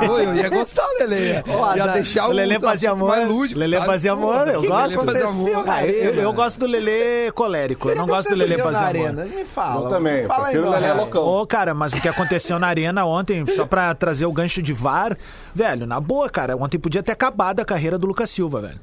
Oi, 0.10 0.26
eu 0.26 0.36
ia 0.36 0.50
gostar, 0.50 0.86
Lelê. 1.00 1.44
ia 1.76 1.88
deixar 1.88 2.28
o 2.28 2.32
fazia 2.60 2.92
assuntos 2.92 3.18
amor. 3.18 3.38
Lelê 3.56 3.78
sabe? 3.78 3.88
fazia 3.88 4.12
amor, 4.14 4.48
eu 4.48 4.64
gosto. 4.64 5.00
Lelê 5.00 5.06
fazia 5.06 5.28
amor? 5.28 5.64
Ah, 5.70 5.86
eu, 5.88 6.14
eu 6.16 6.34
gosto 6.34 6.60
do 6.60 6.66
Lelê 6.66 7.32
colérico, 7.32 7.90
eu 7.90 7.96
não 7.96 8.08
gosto 8.08 8.30
do 8.30 8.36
Lelê 8.36 8.58
fazer 8.58 8.78
fazer 8.80 8.98
amor. 9.08 9.26
Me 9.26 9.46
fala. 9.46 9.82
Eu 9.82 9.88
também, 9.90 10.22
eu 10.22 10.28
fala 10.28 10.44
prefiro 10.44 10.68
o 10.68 10.70
Lelê. 10.72 10.94
loucão. 10.94 11.24
Ô, 11.24 11.46
cara, 11.48 11.74
mas 11.74 11.94
o 11.94 12.02
que 12.02 12.08
aconteceu 12.10 12.58
na 12.60 12.68
arena 12.68 13.06
ontem, 13.06 13.46
só 13.56 13.66
pra 13.66 13.94
trazer 13.94 14.26
o 14.26 14.32
gancho 14.32 14.62
de 14.62 14.74
VAR, 14.74 15.16
velho, 15.54 15.86
na 15.86 16.00
boa, 16.00 16.30
cara, 16.30 16.56
ontem 16.58 16.78
podia 16.80 17.04
ter 17.04 17.12
acabado 17.12 17.60
a 17.60 17.66
carreira 17.66 17.98
do 17.98 18.08
Lucas 18.08 18.30
Silva, 18.30 18.62
velho. 18.62 18.80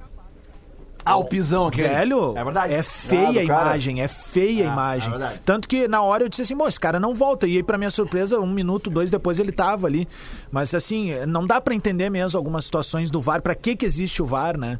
Ah, 1.04 1.16
o 1.16 1.24
pisão 1.24 1.66
aqui. 1.66 1.82
Velho, 1.82 2.36
É 2.36 2.44
verdade. 2.44 2.74
é 2.74 2.82
feia 2.82 3.26
Ah, 3.26 3.30
a 3.30 3.46
cara. 3.46 3.68
imagem, 3.70 4.02
é 4.02 4.08
feia 4.08 4.64
a 4.66 4.70
É, 4.70 4.72
imagem. 4.72 5.14
é. 5.22 5.38
Tanto 5.44 5.68
que 5.68 5.88
na 5.88 6.02
hora 6.02 6.24
eu 6.24 6.28
disse 6.28 6.42
assim, 6.42 6.56
pô, 6.56 6.68
esse 6.68 6.78
cara 6.78 7.00
não 7.00 7.14
volta. 7.14 7.46
E 7.46 7.56
aí, 7.56 7.62
pra 7.62 7.78
minha 7.78 7.90
surpresa, 7.90 8.38
um 8.38 8.46
minuto, 8.50 8.90
dois 8.90 9.10
depois 9.10 9.38
ele 9.38 9.52
tava 9.52 9.86
ali. 9.86 10.06
Mas 10.50 10.74
assim, 10.74 11.12
não 11.26 11.46
dá 11.46 11.60
pra 11.60 11.74
entender 11.74 12.10
mesmo 12.10 12.36
algumas 12.38 12.64
situações 12.64 13.10
do 13.10 13.20
VAR. 13.20 13.40
Pra 13.42 13.54
que 13.54 13.74
que 13.76 13.86
existe 13.86 14.22
o 14.22 14.26
VAR, 14.26 14.56
né? 14.58 14.78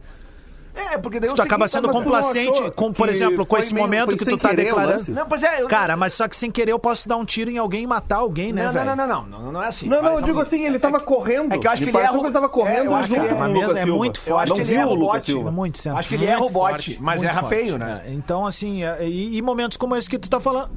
É, 0.75 0.97
porque 0.99 1.19
daí 1.19 1.29
o 1.31 1.35
Tu 1.35 1.43
acaba 1.43 1.67
sendo 1.67 1.89
complacente, 1.91 2.71
com, 2.73 2.93
por 2.93 3.09
que 3.09 3.15
exemplo, 3.15 3.45
com 3.45 3.59
esse 3.59 3.75
meio- 3.75 3.85
momento 3.87 4.17
que 4.17 4.25
tu 4.25 4.37
tá 4.39 4.51
querer 4.51 4.65
declarando. 4.67 5.11
Não, 5.13 5.27
pois 5.27 5.43
é. 5.43 5.63
Eu... 5.63 5.69
Cara, 5.69 5.97
mas 5.97 6.13
só 6.15 6.29
que 6.29 6.37
sem 6.37 6.51
querer 6.51 6.73
eu 6.73 6.79
posso 6.79 7.09
dar 7.09 7.17
um 7.17 7.25
tiro 7.25 7.51
em 7.51 7.59
alguém 7.59 7.83
e 7.83 7.87
matar 7.87 8.17
alguém, 8.19 8.53
né, 8.53 8.65
não, 8.67 8.73
não, 8.73 8.85
não, 8.85 8.97
não, 8.97 9.07
não, 9.07 9.41
não, 9.43 9.53
não 9.53 9.63
é 9.63 9.67
assim. 9.67 9.89
Não, 9.89 10.01
não, 10.01 10.15
eu 10.15 10.23
digo 10.23 10.39
um 10.39 10.43
assim, 10.43 10.65
ele 10.65 10.79
tava 10.79 11.01
correndo. 11.01 11.53
É 11.53 11.59
que 11.59 11.67
eu 11.67 11.71
acho 11.71 11.83
que 11.83 11.89
ele 11.89 11.93
pareceu 11.93 12.11
erra 12.15 12.19
que 12.21 12.25
o- 12.25 12.27
ele 12.29 12.33
tava 12.35 12.47
É, 12.47 12.49
correndo 12.49 12.85
eu 12.85 12.95
acho 12.95 13.09
que 13.09 13.15
junto 13.17 13.27
ele- 13.27 13.35
com 13.35 13.43
o 13.43 13.53
Lucas 13.53 13.77
é 13.77 13.85
muito 13.87 14.21
Eu 14.27 14.39
acho 14.39 14.49
forte. 14.49 14.53
que 14.65 14.71
ele 14.71 14.97
bote. 14.97 15.25
Silva. 15.27 15.51
Muito 15.51 15.79
certo. 15.79 15.99
Acho 15.99 16.09
que 16.09 16.15
ele 16.15 16.27
erra 16.27 16.45
o 16.45 16.51
bote, 16.51 16.73
forte, 16.73 16.99
mas 17.03 17.23
erra 17.23 17.41
forte, 17.41 17.55
feio, 17.55 17.79
né? 17.79 18.03
é. 18.07 18.13
Então, 18.13 18.47
assim, 18.47 18.85
é, 18.85 19.07
e, 19.09 19.37
e 19.37 19.43
momentos 19.43 19.77
como 19.77 19.97
esse 19.97 20.09
que 20.09 20.19
tu 20.19 20.31
tá 20.31 20.39
falando. 20.41 20.71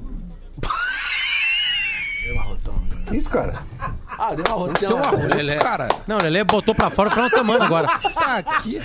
Isso, 3.12 3.30
cara. 3.30 3.62
Ah, 4.18 4.36
deu 4.36 4.56
uma 4.56 4.72
Isso 4.74 4.86
é 4.86 4.94
uma 4.94 5.04
rotina. 5.08 5.36
roupa, 5.54 5.64
cara. 5.64 5.88
Não, 6.08 6.18
o 6.18 6.22
Lelê 6.22 6.44
botou 6.44 6.74
pra 6.76 6.90
fora 6.90 7.10
o 7.10 7.12
final 7.12 7.30
de 7.30 7.36
semana 7.36 7.66
agora. 7.66 7.88
Tá 7.88 8.38
aqui. 8.38 8.80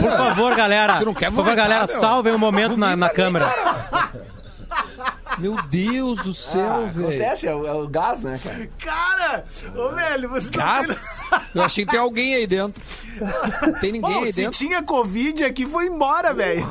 Por 0.00 0.12
favor, 0.16 0.54
galera. 0.54 0.96
Tu 0.98 1.04
não 1.04 1.14
quer 1.14 1.30
Por 1.30 1.36
favor, 1.36 1.54
galera, 1.54 1.86
salvem 1.86 2.32
um 2.32 2.38
momento 2.38 2.76
na, 2.76 2.96
na 2.96 3.08
câmera. 3.10 3.52
Meu 5.38 5.56
Deus 5.62 6.18
do 6.20 6.34
céu, 6.34 6.86
velho. 6.86 7.08
Acontece, 7.08 7.46
é 7.46 7.54
o, 7.54 7.66
é 7.66 7.72
o 7.72 7.86
gás, 7.88 8.20
né, 8.20 8.38
cara? 8.42 8.68
Cara, 8.78 9.44
ô 9.76 9.90
velho, 9.90 10.28
você 10.28 10.50
tem- 10.50 10.60
Gás? 10.60 11.20
Eu 11.54 11.62
achei 11.62 11.84
que 11.84 11.90
tem 11.90 12.00
alguém 12.00 12.34
aí 12.34 12.46
dentro. 12.46 12.82
Não 13.62 13.72
tem 13.80 13.92
ninguém 13.92 14.12
Bom, 14.14 14.22
aí 14.24 14.32
se 14.32 14.40
dentro. 14.42 14.58
tinha 14.58 14.82
Covid 14.82 15.44
aqui, 15.44 15.66
foi 15.66 15.86
embora, 15.86 16.32
velho. 16.34 16.66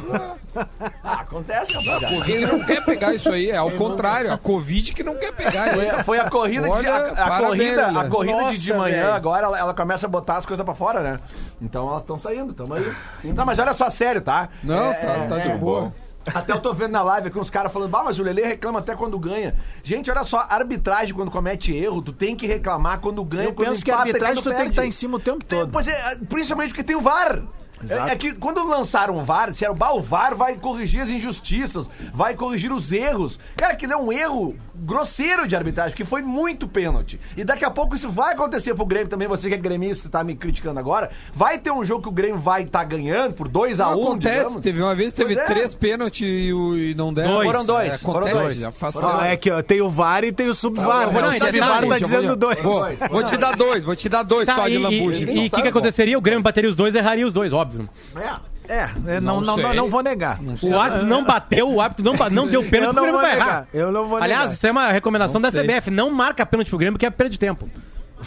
Ah, 1.03 1.21
acontece, 1.21 1.74
A 1.75 1.79
rapaziada. 1.79 2.15
Covid 2.15 2.45
não 2.47 2.65
quer 2.65 2.83
pegar 2.83 3.13
isso 3.13 3.31
aí, 3.31 3.51
é 3.51 3.57
ao 3.57 3.69
contrário, 3.71 4.31
a 4.33 4.38
Covid 4.38 4.91
que 4.93 5.03
não 5.03 5.15
quer 5.15 5.31
pegar. 5.33 5.74
Foi, 5.74 5.89
a- 5.89 6.03
foi 6.03 6.19
a 6.19 6.29
corrida 6.29 6.63
de, 6.63 6.69
Olha, 6.71 6.93
a, 6.95 7.07
a 7.09 7.15
parabéns, 7.29 7.75
corrida, 7.75 7.88
a 8.01 8.09
corrida 8.09 8.43
de, 8.51 8.57
de 8.59 8.69
Nossa, 8.74 8.81
manhã 8.81 9.03
velho. 9.03 9.13
agora 9.13 9.45
ela, 9.47 9.59
ela 9.59 9.74
começa 9.74 10.05
a 10.07 10.09
botar 10.09 10.38
as 10.38 10.45
coisas 10.45 10.65
pra 10.65 10.74
fora, 10.74 11.01
né? 11.01 11.19
Então 11.62 11.88
elas 11.89 12.01
estão 12.01 12.17
saindo, 12.17 12.53
tamo 12.53 12.74
aí. 12.74 12.93
Não, 13.24 13.45
mas 13.45 13.59
olha 13.59 13.74
só, 13.74 13.89
sério, 13.89 14.21
tá? 14.21 14.50
Não, 14.63 14.91
É, 14.91 14.93
tá, 14.95 15.25
tá 15.27 15.38
de 15.39 15.51
é, 15.51 15.55
boa. 15.57 15.93
Até 16.34 16.51
eu 16.53 16.60
tô 16.60 16.74
vendo 16.74 16.91
na 16.91 17.01
live 17.01 17.27
aqui 17.27 17.39
uns 17.39 17.50
caras 17.50 17.72
falando, 17.72 17.89
bah, 17.89 18.03
mas 18.03 18.19
o 18.19 18.24
Lelê 18.24 18.43
reclama 18.46 18.79
até 18.79 18.96
quando 18.96 19.17
ganha. 19.19 19.55
Gente, 19.84 20.10
olha 20.12 20.24
só, 20.24 20.46
arbitragem 20.50 21.13
quando 21.13 21.31
comete 21.31 21.74
erro, 21.74 22.01
tu 22.01 22.12
tem 22.12 22.36
que 22.36 22.46
reclamar 22.48 23.00
quando 23.00 23.24
ganha, 23.24 23.46
Eu 23.46 23.53
quando 23.53 23.69
penso 23.69 23.84
que 23.86 23.91
a 23.91 23.98
arbitragem 24.00 24.36
tu 24.41 24.43
tem 24.43 24.51
que 24.51 24.57
perde. 24.57 24.72
estar 24.72 24.86
em 24.86 24.91
cima 24.91 25.17
o 25.17 25.19
tempo 25.19 25.43
Tem- 25.46 25.60
todo. 25.60 25.72
Pois 25.72 25.88
é, 25.88 26.15
principalmente 26.29 26.69
porque 26.69 26.84
tem 26.84 26.96
o 26.96 27.01
VAR. 27.01 27.41
É, 27.88 28.13
é 28.13 28.15
que 28.15 28.34
quando 28.34 28.67
lançaram 28.67 29.17
o 29.19 29.24
VAR, 29.24 29.51
disseram, 29.51 29.75
bah, 29.75 29.91
o 29.93 30.01
VAR 30.01 30.36
vai 30.36 30.55
corrigir 30.55 31.00
as 31.01 31.10
injustiças, 31.10 31.88
vai 32.12 32.34
corrigir 32.34 32.74
os 32.74 32.91
erros. 32.91 33.39
Cara, 33.55 33.74
aquilo 33.74 33.93
é 33.93 33.98
um 33.98 34.12
erro 34.12 34.55
grosseiro 34.79 35.48
de 35.48 35.55
arbitragem, 35.55 35.96
que 35.96 36.05
foi 36.05 36.22
muito 36.22 36.67
pênalti. 36.67 37.19
E 37.36 37.43
daqui 37.43 37.65
a 37.65 37.72
pouco 37.72 37.96
isso 37.96 38.10
vai 38.10 38.34
acontecer 38.34 38.74
pro 38.75 38.86
Grêmio 38.86 39.07
também, 39.07 39.27
você 39.27 39.48
que 39.50 39.55
é 39.55 39.57
gremista 39.57 40.07
e 40.07 40.12
tá 40.12 40.24
me 40.24 40.36
criticando 40.36 40.79
agora. 40.79 41.10
Vai 41.34 41.57
ter 41.57 41.72
um 41.72 41.84
jogo 41.84 42.03
que 42.03 42.10
o 42.10 42.12
Grêmio 42.12 42.38
vai 42.38 42.63
estar 42.63 42.84
ganhando 42.84 43.34
por 43.34 43.48
2 43.48 43.79
a 43.79 43.89
1 43.89 43.91
Não, 43.91 43.98
um, 44.00 44.03
acontece, 44.03 44.38
digamos. 44.39 44.60
teve 44.62 44.81
uma 44.81 44.96
vez, 44.96 45.13
teve 45.13 45.34
é. 45.34 45.43
três 45.46 45.74
pênaltis 45.75 46.22
e, 46.27 46.91
e 46.91 46.96
não 46.96 47.13
deram. 47.13 47.34
Dois. 47.34 47.48
Foram 47.48 47.65
dois, 47.65 47.91
É, 47.93 47.98
foram 47.98 48.19
acontece, 48.27 48.60
dois. 48.62 48.75
Foram 48.75 48.91
tempo. 49.10 49.22
Ó, 49.22 49.24
é 49.25 49.38
que 49.38 49.51
ó, 49.51 49.62
tem 49.62 49.81
o 49.81 49.89
VAR 49.89 50.24
e 50.24 50.31
tem 50.31 50.48
o 50.48 50.55
sub-VAR. 50.55 51.07
Não, 51.07 51.13
né? 51.13 51.22
O 51.22 51.31
ainda 51.31 51.46
sub-VAR 51.46 51.86
tá 51.88 52.00
dizendo 52.00 52.27
vou- 52.27 52.36
dois. 52.36 52.62
Vou, 52.62 52.88
vou 53.10 53.24
te 53.24 53.38
dar 53.38 53.55
dois, 53.55 53.84
vou 53.84 53.96
te 53.96 54.10
dar 54.10 54.24
dois 54.24 54.46
Tá, 54.46 54.55
só 54.55 54.67
e 54.67 54.72
de 54.72 54.77
lambuja. 54.77 55.24
e- 55.31 55.38
e 55.46 55.48
o 55.48 55.51
que, 55.51 55.62
que 55.62 55.67
aconteceria? 55.67 56.17
O 56.17 56.22
Grêmio 56.22 56.43
bateria 56.43 56.69
os 56.69 56.75
dois 56.75 56.96
e 56.96 56.98
erraria 56.98 57.25
os 57.25 57.34
dois, 57.34 57.51
óbvio. 57.53 57.89
É. 58.15 58.56
É, 58.69 58.89
é, 59.07 59.19
não, 59.21 59.39
Não 59.41 59.55
não, 59.57 59.74
não, 59.74 59.89
vou 59.89 60.03
negar. 60.03 60.39
O 60.62 60.79
árbitro 60.79 61.07
não 61.07 61.24
bateu, 61.24 61.69
o 61.69 61.79
árbitro 61.81 62.03
não, 62.05 62.29
não 62.29 62.47
deu 62.47 62.63
pênalti 62.69 62.95
não 62.95 63.03
Grêmio 63.03 63.21
vai 63.21 63.33
negar. 63.36 63.47
errar. 63.47 63.67
Eu 63.74 63.91
não 63.91 64.07
vou 64.07 64.17
Aliás, 64.17 64.41
negar. 64.43 64.53
isso 64.53 64.67
é 64.67 64.71
uma 64.71 64.91
recomendação 64.91 65.39
Não 65.39 65.50
da 65.50 65.51
sei. 65.51 65.63
CBF. 65.63 65.89
Não 65.89 66.09
marca 66.12 66.45
pênalti 66.45 66.69
pro 66.69 66.77
Grêmio, 66.77 66.93
porque 66.93 67.05
é 67.05 67.09
perda 67.09 67.29
de 67.29 67.39
tempo. 67.39 67.69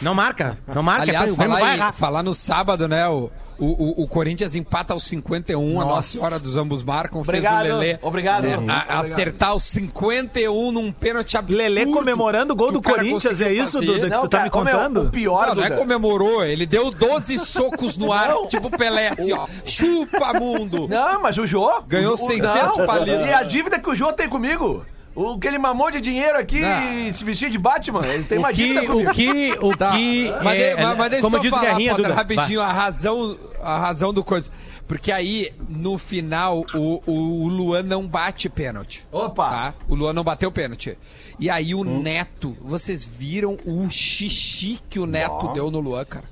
Não 0.03 0.15
marca. 0.15 0.57
Não 0.73 0.83
marca. 0.83 1.03
Aliás, 1.03 1.33
o 1.33 1.37
Grêmio 1.37 1.57
falar, 1.57 1.67
vai 1.69 1.77
errar. 1.77 1.93
falar 1.93 2.23
no 2.23 2.35
sábado, 2.35 2.89
né? 2.89 3.07
O, 3.09 3.31
o, 3.61 4.01
o- 4.01 4.05
o 4.05 4.09
Corinthians 4.09 4.55
empata 4.55 4.93
aos 4.95 5.05
51, 5.05 5.81
a 5.81 5.85
Nossa 5.85 5.95
Nossa. 5.97 6.09
Senhora 6.09 6.39
dos 6.39 6.57
Ambos 6.57 6.83
marcam, 6.83 7.21
Obrigado, 7.21 7.63
fez 7.63 7.75
o 7.75 7.79
Lelê. 7.79 7.99
obrigado. 8.03 8.43
né, 8.45 8.57
a- 8.89 9.01
acertar 9.01 9.55
os 9.55 9.63
51 9.65 10.73
num 10.73 10.91
pênalti 10.91 11.37
absurdo. 11.37 11.59
Lelê 11.59 11.87
comemorando 11.87 12.53
o 12.53 12.57
gol 12.57 12.73
do 12.73 12.81
Corinthians, 12.83 13.41
é 13.41 13.53
isso. 13.53 13.81
Duda, 13.81 14.09
que 14.11 14.17
tu 14.19 14.29
tá 14.29 14.39
cara, 14.39 14.45
me 14.45 14.51
contando? 14.51 15.03
o 15.03 15.11
pior, 15.11 15.49
Não, 15.49 15.55
não 15.57 15.65
é 15.65 15.71
comemorou, 15.71 16.45
ele 16.45 16.67
deu 16.67 16.91
12 16.91 17.39
socos 17.45 17.97
no 17.97 18.13
ar, 18.13 18.29
Não. 18.31 18.47
tipo 18.47 18.71
Pelé, 18.71 19.09
assim, 19.09 19.33
ó. 19.33 19.47
Chupa, 19.65 20.33
mundo! 20.35 20.89
Não, 20.89 21.21
mas 21.21 21.37
o 21.39 21.47
Jô. 21.47 21.71
Ganhou 21.87 22.15
o, 22.15 22.17
600 22.17 22.79
não, 22.79 22.87
palitos. 22.87 23.27
E 23.27 23.33
a 23.33 23.43
dívida 23.43 23.79
que 23.79 23.89
o 23.91 23.95
Jô 23.95 24.13
tem 24.13 24.29
comigo? 24.29 24.85
O 25.15 25.39
que 25.39 25.49
ele 25.49 25.59
mamou 25.59 25.91
de 25.91 26.01
dinheiro 26.01 26.39
aqui 26.39 26.61
Não. 26.61 26.93
e 27.09 27.13
se 27.13 27.25
vestir 27.25 27.51
de 27.51 27.59
Batman. 27.59 28.07
Ele 28.07 28.25
tem 28.25 28.39
uma 28.39 28.51
O 28.51 28.53
dívida 28.53 28.81
que, 28.83 28.87
comigo. 28.87 29.11
o 29.11 29.15
que, 29.15 29.59
o 29.61 29.77
Tá. 29.77 29.91
que, 29.93 30.33
mas, 30.43 30.61
é, 30.61 30.75
mas, 30.83 30.97
mas 30.97 31.11
deixa 31.11 31.23
como 31.23 31.37
eu 31.37 31.41
diz 31.41 31.53
o 31.53 31.57
falar, 31.57 31.71
Guerrinha, 31.71 31.97
Potter, 31.97 32.15
rapidinho, 32.15 32.61
a 32.61 32.73
razão, 32.73 33.37
a 33.63 33.79
razão 33.79 34.13
do 34.13 34.23
coisa. 34.23 34.51
Porque 34.87 35.13
aí, 35.13 35.53
no 35.69 35.99
final, 35.99 36.65
o, 36.75 37.03
o 37.07 37.49
Luan 37.49 37.83
não 37.83 38.07
bate 38.07 38.49
pênalti. 38.49 39.05
Opa! 39.13 39.49
Tá? 39.51 39.75
O 39.89 39.95
Luan 39.95 40.13
não 40.13 40.25
bateu 40.25 40.51
pênalti. 40.51 40.97
E 41.39 41.49
aí 41.51 41.75
o 41.75 41.85
Neto, 41.85 42.57
vocês 42.61 43.05
viram 43.05 43.57
o 43.65 43.89
xixi 43.91 44.81
que 44.89 44.99
o 44.99 45.07
Neto 45.07 45.49
deu 45.53 45.71
no 45.71 45.81
Luan, 45.81 46.05
cara? 46.05 46.25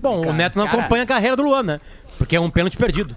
Bom, 0.00 0.20
o 0.26 0.32
Neto 0.32 0.58
não 0.58 0.66
Cara- 0.66 0.78
acompanha 0.78 1.02
a 1.04 1.06
carreira 1.06 1.36
do 1.36 1.42
Luan, 1.44 1.62
né? 1.62 1.80
Porque 2.18 2.34
é 2.36 2.40
um 2.40 2.50
pênalti 2.50 2.76
perdido. 2.76 3.16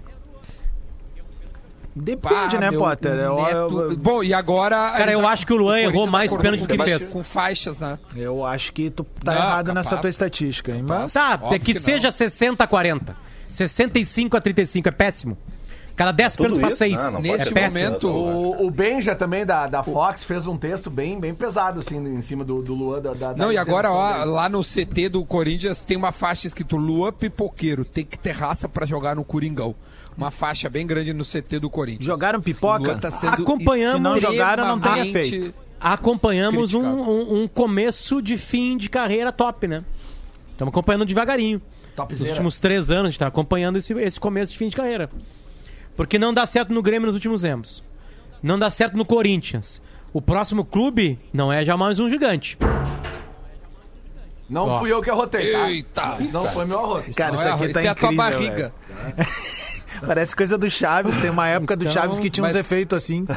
Depende, 1.94 2.54
Pá, 2.56 2.58
né, 2.60 2.70
Potter? 2.72 3.12
o 3.12 3.16
Eu, 3.20 3.36
Neto- 3.36 3.80
eu- 3.90 3.96
Bom, 3.96 4.22
e 4.22 4.32
agora... 4.32 4.92
Cara, 4.96 5.12
eu 5.12 5.26
acho 5.26 5.44
que 5.46 5.52
o 5.52 5.56
Luan 5.56 5.78
errou 5.80 6.06
mais 6.06 6.30
tá 6.32 6.38
pênalti 6.38 6.60
do 6.60 6.68
que 6.68 6.84
fez. 6.84 7.12
Com 7.12 7.22
faixas, 7.22 7.78
né? 7.80 7.98
eu 8.16 8.44
acho 8.46 8.72
que 8.72 8.90
tu 8.90 9.04
tá 9.24 9.32
Não, 9.34 9.38
errado 9.40 9.74
nessa 9.74 9.90
capaz. 9.90 10.00
tua 10.02 10.10
estatística, 10.10 10.72
hein? 10.72 10.84
Mas... 10.86 11.12
Tá, 11.12 11.32
Óbvio 11.42 11.56
é 11.56 11.58
que, 11.58 11.72
que 11.74 11.80
seja 11.80 12.10
60 12.12 12.62
a 12.62 12.66
40. 12.66 13.16
65 13.48 14.36
a 14.36 14.40
35 14.40 14.88
é 14.88 14.92
péssimo. 14.92 15.36
Cada 15.96 16.12
10 16.12 16.36
Tudo 16.36 16.54
pênaltis 16.54 16.78
faz 16.78 16.92
isso? 16.92 17.00
6. 17.00 17.12
Não, 17.12 17.12
não 17.14 17.20
Neste 17.20 17.48
é 17.48 17.52
péssimo. 17.52 17.84
momento... 17.84 18.08
O, 18.08 18.66
o 18.66 18.70
Benja 18.70 19.14
também 19.14 19.44
da, 19.44 19.66
da 19.66 19.82
Fox 19.82 20.24
fez 20.24 20.46
um 20.46 20.56
texto 20.56 20.88
bem, 20.88 21.18
bem 21.20 21.34
pesado, 21.34 21.80
assim, 21.80 21.96
em 21.98 22.22
cima 22.22 22.42
do, 22.44 22.62
do 22.62 22.72
Luan. 22.74 23.02
Da, 23.02 23.12
da- 23.12 23.32
da 23.32 23.36
Não, 23.44 23.52
e 23.52 23.58
agora, 23.58 23.90
ó, 23.92 24.24
lá 24.24 24.48
no 24.48 24.62
CT 24.62 25.10
do 25.10 25.24
Corinthians 25.24 25.84
tem 25.84 25.96
uma 25.96 26.12
faixa 26.12 26.46
escrito 26.46 26.76
Lua 26.76 27.12
Pipoqueiro. 27.12 27.84
Tem 27.84 28.04
que 28.06 28.16
ter 28.16 28.30
raça 28.30 28.66
pra 28.68 28.86
jogar 28.86 29.14
no 29.16 29.24
Coringão. 29.24 29.74
Uma 30.20 30.30
faixa 30.30 30.68
bem 30.68 30.86
grande 30.86 31.14
no 31.14 31.24
CT 31.24 31.58
do 31.58 31.70
Corinthians. 31.70 32.04
Jogaram 32.04 32.42
pipoca? 32.42 32.94
Tá 32.98 33.10
sendo 33.10 33.42
Acompanhamos- 33.42 33.96
Se 33.96 34.00
não 34.02 34.20
jogaram, 34.20 34.66
não 34.66 34.78
tenha 34.80 35.04
extremamente- 35.06 35.30
feito. 35.40 35.54
Acompanhamos 35.80 36.74
um, 36.74 36.82
um- 36.84 37.42
um 37.44 37.48
começo 37.48 38.20
de 38.20 38.36
fim 38.36 38.76
de 38.76 38.90
carreira 38.90 39.32
top, 39.32 39.66
né? 39.66 39.82
Estamos 40.52 40.72
acompanhando 40.72 41.06
devagarinho. 41.06 41.58
Nos 41.86 41.94
Topzera. 41.96 42.30
últimos 42.30 42.58
três 42.58 42.90
anos 42.90 43.06
a 43.06 43.10
gente 43.10 43.18
tá 43.18 43.26
acompanhando 43.28 43.76
esse, 43.78 43.94
esse 43.94 44.20
começo 44.20 44.52
de 44.52 44.58
fim 44.58 44.68
de 44.68 44.76
carreira. 44.76 45.08
Porque 45.96 46.18
não 46.18 46.34
dá 46.34 46.44
certo 46.44 46.70
no 46.72 46.82
Grêmio 46.82 47.06
nos 47.06 47.14
últimos 47.14 47.42
anos. 47.44 47.82
Não 48.42 48.58
dá 48.58 48.70
certo 48.70 48.96
no 48.98 49.06
Corinthians. 49.06 49.80
O 50.12 50.20
próximo 50.20 50.66
clube 50.66 51.18
não 51.32 51.50
é 51.50 51.64
já 51.64 51.78
mais 51.78 51.98
um 51.98 52.10
gigante. 52.10 52.58
Não 54.50 54.66
Ó. 54.68 54.80
fui 54.80 54.92
eu 54.92 55.00
que 55.00 55.08
arrotei, 55.08 55.52
tá? 55.52 55.70
Eita! 55.70 56.16
Não 56.32 56.44
foi 56.48 56.64
meu 56.66 56.78
arroto. 56.78 57.14
Cara, 57.14 57.36
isso 57.36 57.46
é, 57.46 57.50
aqui 57.52 57.68
tá 57.72 57.82
é 57.82 57.88
a 57.88 57.94
tua 57.94 58.12
incrível, 58.12 58.16
barriga. 58.40 58.74
Parece 60.06 60.34
coisa 60.34 60.56
do 60.58 60.68
Chaves. 60.70 61.16
Tem 61.16 61.30
uma 61.30 61.46
época 61.48 61.76
do 61.76 61.82
Então, 61.84 61.92
Chaves 61.94 62.18
que 62.18 62.30
tinha 62.30 62.44
uns 62.44 62.54
mas- 62.54 62.56
efeitos 62.66 62.96
assim. 62.96 63.26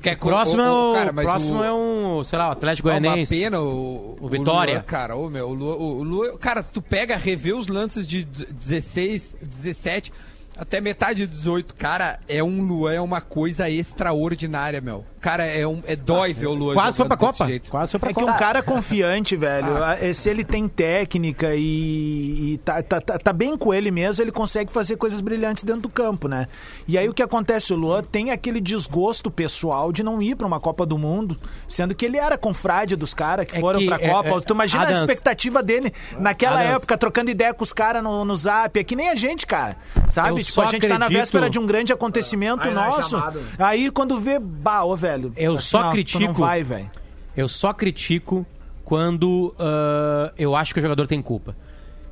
Quer 0.00 0.14
co- 0.16 0.28
Próximo, 0.28 0.62
o- 0.62 0.64
é, 0.64 0.70
o- 0.70 0.90
o, 0.90 0.94
cara, 0.94 1.12
mas 1.12 1.24
próximo 1.26 1.58
o- 1.60 1.64
é 1.64 1.72
um, 1.72 2.22
sei 2.22 2.38
lá, 2.38 2.48
o 2.48 2.52
Atlético 2.52 2.88
Ah, 2.88 2.92
Uma 2.92 3.00
Goianiense. 3.00 3.36
pena 3.36 3.60
o, 3.60 4.16
O 4.20 4.28
Vitória. 4.28 4.74
Luan, 4.74 4.82
cara, 4.84 5.16
ô, 5.16 5.28
meu, 5.28 5.48
o 5.48 5.52
Luan, 5.52 5.74
o 5.74 6.02
Luan- 6.04 6.36
cara, 6.38 6.62
se 6.62 6.72
tu 6.72 6.80
pega, 6.80 7.16
revê 7.16 7.52
os 7.52 7.66
lances 7.66 8.06
de 8.06 8.24
16, 8.24 9.36
17, 9.42 10.12
até 10.56 10.80
metade 10.80 11.26
de 11.26 11.36
18, 11.36 11.74
cara, 11.74 12.20
é 12.28 12.40
um 12.40 12.62
Luan, 12.62 12.92
é 12.92 13.00
uma 13.00 13.20
coisa 13.20 13.68
extraordinária, 13.68 14.80
meu. 14.80 15.04
Cara, 15.20 15.44
é, 15.44 15.66
um, 15.66 15.82
é 15.86 15.94
dói 15.94 16.32
ver 16.32 16.46
o 16.46 16.54
Luan 16.54 16.72
Quase 16.72 16.96
foi 16.96 17.06
pra 17.06 17.16
Copa. 17.16 17.44
jeito. 17.46 17.70
Quase 17.70 17.90
foi 17.90 18.00
pra 18.00 18.08
É 18.10 18.14
que 18.14 18.20
Copa. 18.20 18.32
um 18.32 18.38
cara 18.38 18.62
confiante, 18.62 19.36
velho, 19.36 19.82
a- 19.84 19.96
eh, 20.00 20.14
se 20.14 20.30
ele 20.30 20.42
tem 20.42 20.66
técnica 20.66 21.54
e, 21.54 22.54
e 22.54 22.58
tá, 22.64 22.82
tá, 22.82 23.00
tá- 23.02 23.18
tá 23.18 23.32
bem 23.32 23.54
com 23.56 23.74
ele 23.74 23.90
mesmo, 23.90 24.24
ele 24.24 24.32
consegue 24.32 24.72
fazer 24.72 24.96
coisas 24.96 25.20
brilhantes 25.20 25.62
dentro 25.62 25.82
do 25.82 25.88
campo, 25.90 26.26
né? 26.26 26.46
E 26.88 26.96
aí 26.96 27.06
o 27.06 27.12
que 27.12 27.22
acontece? 27.22 27.70
O 27.72 27.76
Luan 27.76 28.02
tem 28.02 28.30
aquele 28.30 28.62
desgosto 28.62 29.30
pessoal 29.30 29.92
de 29.92 30.02
não 30.02 30.22
ir 30.22 30.36
pra 30.36 30.46
uma 30.46 30.58
Copa 30.58 30.86
do 30.86 30.96
Mundo, 30.96 31.36
sendo 31.68 31.94
que 31.94 32.06
ele 32.06 32.16
era 32.16 32.38
confrade 32.38 32.96
dos 32.96 33.12
caras 33.12 33.44
que 33.44 33.58
É 33.58 33.60
foram 33.60 33.78
que, 33.78 33.86
pra 33.86 33.96
é, 34.00 34.08
Copa. 34.08 34.28
é, 34.30 34.40
tu 34.40 34.54
imagina 34.54 34.84
a 34.84 34.86
Adams. 34.86 35.00
expectativa 35.02 35.62
dele 35.62 35.92
naquela 36.18 36.60
Adams. 36.60 36.76
época, 36.76 36.96
trocando 36.96 37.30
ideia 37.30 37.52
com 37.52 37.62
os 37.62 37.74
caras 37.74 38.02
no, 38.02 38.24
no 38.24 38.36
zap. 38.36 38.80
É 38.80 38.82
que 38.82 38.96
nem 38.96 39.10
a 39.10 39.14
gente, 39.14 39.46
cara. 39.46 39.76
Sabe? 40.08 40.30
Eu 40.30 40.38
tipo, 40.38 40.52
só 40.52 40.62
a 40.62 40.66
gente 40.70 40.82
tá 40.88 40.98
na 40.98 41.04
acredito- 41.04 41.18
véspera 41.20 41.50
de 41.50 41.58
um 41.58 41.66
grande 41.66 41.92
acontecimento 41.92 42.66
é 42.66 42.70
nosso. 42.70 43.22
Aí 43.58 43.90
quando 43.90 44.18
vê, 44.18 44.38
bah, 44.38 44.82
ô, 44.84 44.96
velho. 44.96 45.09
Eu 45.36 45.56
assim, 45.56 45.66
só 45.66 45.88
ó, 45.88 45.90
critico- 45.90 46.32
vai, 46.32 46.62
velho. 46.62 46.90
Eu 47.36 47.48
só 47.48 47.72
critico 47.72 48.44
quando 48.84 49.54
ah, 49.58 50.32
eu 50.38 50.54
acho 50.56 50.72
que 50.74 50.80
o 50.80 50.82
jogador 50.82 51.06
tem 51.06 51.20
culpa. 51.22 51.56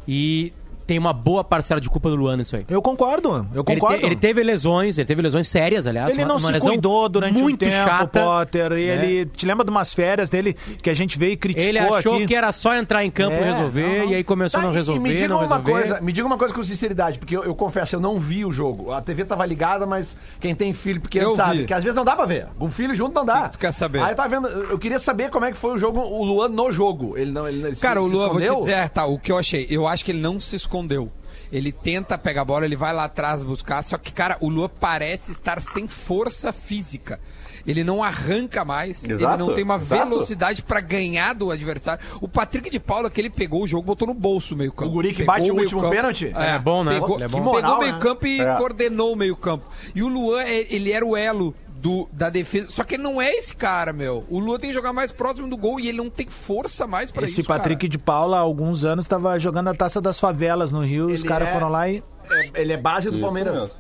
E 0.07 0.53
tem 0.89 0.99
uma 0.99 1.13
boa 1.13 1.45
parcela 1.45 1.81
de 1.83 1.89
culpa 1.91 2.09
do 2.09 2.17
Luan 2.17 2.39
nisso 2.39 2.57
aí. 2.57 2.65
Eu 2.69 2.81
concordo, 2.81 3.29
eu 3.29 3.47
Ele, 3.53 3.63
concordo. 3.63 3.99
te- 3.99 4.07
ele 4.07 4.17
teve 4.17 4.43
lesões, 4.43 4.97
ele 4.97 5.05
teve 5.07 5.21
lesões 5.21 5.47
sérias, 5.47 5.87
aliás. 5.87 6.15
Ele 6.15 6.23
uma- 6.23 6.29
não 6.29 6.37
uma 6.39 6.53
se 6.55 6.61
cuidou 6.61 7.09
durante 7.11 7.35
muito 7.41 7.65
um 7.67 7.69
tempo, 7.69 7.85
chata. 7.87 8.21
Potter. 8.23 8.73
E 8.73 8.87
né? 8.87 9.05
ele 9.11 9.27
te 9.27 9.45
lembra 9.45 9.65
de 9.67 9.71
umas 9.71 9.93
férias 9.93 10.31
dele 10.31 10.55
que 10.83 10.89
a 10.89 10.95
gente 10.95 11.19
veio 11.19 11.33
e 11.33 11.37
criticou 11.37 11.69
Ele 11.69 11.79
achou 11.79 12.17
aqui. 12.17 12.27
que 12.27 12.35
era 12.35 12.51
só 12.53 12.75
entrar 12.75 13.05
em 13.05 13.11
campo 13.11 13.37
e 13.37 13.39
É, 13.39 13.45
resolver, 13.53 13.83
não, 13.87 13.99
não. 14.07 14.13
e 14.13 14.15
aí 14.15 14.25
começou 14.25 14.59
Tá, 14.59 14.65
a 14.65 14.67
não 14.67 14.73
e- 14.75 14.77
resolver, 14.79 14.99
e 14.99 15.03
me 15.03 15.15
diga 15.15 15.29
não 15.29 15.37
uma 15.37 15.43
resolver. 15.43 15.71
coisa, 15.73 16.01
me 16.01 16.11
diga 16.11 16.27
uma 16.27 16.39
coisa 16.39 16.55
com 16.55 16.65
sinceridade, 16.65 17.19
porque 17.19 17.37
eu, 17.37 17.45
eu 17.45 17.55
confesso, 17.55 17.95
eu 17.95 18.01
não 18.01 18.19
vi 18.19 18.47
o 18.47 18.51
jogo. 18.51 18.91
A 18.91 19.03
TV 19.03 19.27
tava 19.27 19.45
ligada, 19.45 19.85
mas 19.87 20.17
quem 20.41 20.55
tem 20.55 20.73
filho 20.73 21.03
pequeno 21.03 21.27
Eu 21.33 21.37
sabe 21.37 21.59
vi. 21.59 21.65
que 21.67 21.75
às 21.75 21.83
vezes 21.85 21.95
não 21.97 22.05
dá 22.05 22.17
pra 22.17 22.25
ver. 22.25 22.47
Com 22.59 22.71
filho 22.71 22.95
junto 22.95 23.15
não 23.15 23.27
dá. 23.27 23.51
tu 23.51 23.59
quer 23.59 23.73
saber? 23.75 24.01
Aí 24.03 24.13
eu 24.13 24.17
tava 24.17 24.29
vendo, 24.31 24.49
eu 24.49 24.79
queria 24.79 24.99
saber 24.99 25.29
como 25.29 25.45
é 25.45 25.53
que 25.53 25.59
foi 25.59 25.75
o 25.75 25.79
jogo, 25.79 26.01
o 26.01 26.25
Luan 26.25 26.49
no 26.49 26.73
jogo. 26.73 27.15
Ele 27.19 27.31
não, 27.31 27.47
ele, 27.47 27.63
ele 27.67 27.77
se- 27.77 27.83
Cara, 27.83 28.01
o 28.01 28.09
se 28.09 28.15
Luan, 28.15 28.29
vou 28.31 28.41
te 28.41 28.57
dizer, 28.61 28.89
tá, 28.89 29.05
o 29.05 29.19
que 29.19 29.31
eu 29.31 29.37
achei, 29.37 29.67
eu 29.69 29.87
acho 29.87 30.03
que 30.03 30.13
ele 30.13 30.21
não 30.23 30.41
se 30.41 30.57
escondeu. 30.57 30.78
Ele 31.51 31.73
tenta 31.73 32.19
pegar 32.19 32.43
a 32.43 32.45
bola, 32.45 32.65
ele 32.67 32.77
vai 32.77 32.93
lá 32.93 33.05
atrás 33.05 33.43
buscar, 33.43 33.83
só 33.83 33.97
que, 33.97 34.13
cara, 34.13 34.37
o 34.41 34.51
Luan 34.51 34.69
parece 34.69 35.33
estar 35.33 35.63
sem 35.63 35.89
força 35.89 36.53
física. 36.53 37.19
Ele 37.67 37.83
não 37.85 38.03
arranca 38.03 38.65
mais, 38.65 39.03
ele 39.05 39.15
Exato, 39.15 39.45
não 39.45 39.55
tem 39.55 39.65
uma 39.65 39.77
exato. 39.77 40.09
velocidade 40.09 40.63
pra 40.63 40.81
ganhar 40.81 41.35
do 41.35 41.51
adversário. 41.51 42.03
O 42.21 42.29
Patrick 42.29 42.69
de 42.71 42.79
Paula, 42.79 43.11
que 43.11 43.21
ele 43.21 43.31
pegou 43.31 43.63
o 43.63 43.67
jogo, 43.67 43.83
botou 43.83 44.09
no 44.09 44.15
bolso 44.15 44.55
o 44.55 44.59
meio 44.59 44.73
campo. 44.73 44.91
O 44.91 44.95
guri 44.95 45.11
que 45.11 45.17
Pegou 45.23 45.35
bate 45.35 45.51
o 45.51 45.55
meio 45.55 45.65
último 45.65 45.81
campo. 45.83 45.95
pênalti? 45.95 46.33
É, 46.35 46.55
É 46.55 46.59
bom, 46.59 46.85
né? 46.85 46.95
Pegou, 46.95 47.17
Ele 47.17 47.25
é 47.25 47.29
bom. 47.29 47.39
pegou 47.39 47.55
Que 47.57 47.63
moral, 47.63 47.77
o 47.77 47.81
meio 47.81 47.93
né? 47.95 47.99
campo 47.99 48.27
e 48.27 48.41
É. 48.41 48.55
coordenou 48.57 49.13
o 49.13 49.17
meio 49.17 49.37
campo. 49.37 49.67
E 49.95 50.03
o 50.03 50.09
Luan, 50.09 50.43
é- 50.43 50.67
ele 50.75 50.93
era 50.93 51.05
o 51.05 51.17
elo 51.17 51.55
do, 51.81 52.09
da 52.13 52.29
defesa. 52.29 52.71
Só 52.71 52.83
que 52.85 52.95
ele 52.97 53.03
não 53.03 53.21
é 53.21 53.31
esse 53.35 53.55
cara, 53.55 53.93
meu. 53.93 54.25
O 54.29 54.39
Lua 54.39 54.59
tem 54.59 54.71
que 54.71 54.75
jogar 54.75 54.93
mais 54.93 55.13
próximo 55.13 55.49
do 55.49 55.57
gol 55.57 55.79
e 55.81 55.89
ele 55.89 55.99
não 55.99 56.11
tem 56.11 56.27
força 56.29 56.87
mais 56.87 57.11
pra 57.11 57.25
Esse 57.25 57.41
isso. 57.41 57.49
Patrick 57.49 57.81
cara. 57.81 57.91
de 57.91 57.99
Paula, 57.99 58.37
há 58.37 58.41
alguns 58.41 58.85
anos, 58.85 59.05
estava 59.05 59.39
jogando 59.39 59.69
a 59.69 59.75
taça 59.75 60.01
das 60.01 60.19
favelas 60.19 60.73
no 60.73 60.81
Rio. 60.81 61.07
os 61.07 61.21
Ele 61.21 61.29
caras 61.29 61.49
é- 61.49 61.53
foram 61.53 61.69
lá 61.69 61.89
e. 61.89 62.03
É, 62.31 62.61
ele 62.61 62.73
é 62.73 62.77
base 62.77 63.07
do 63.09 63.13
Isso 63.17 63.21
Palmeiras. 63.23 63.55
mesmo. 63.55 63.71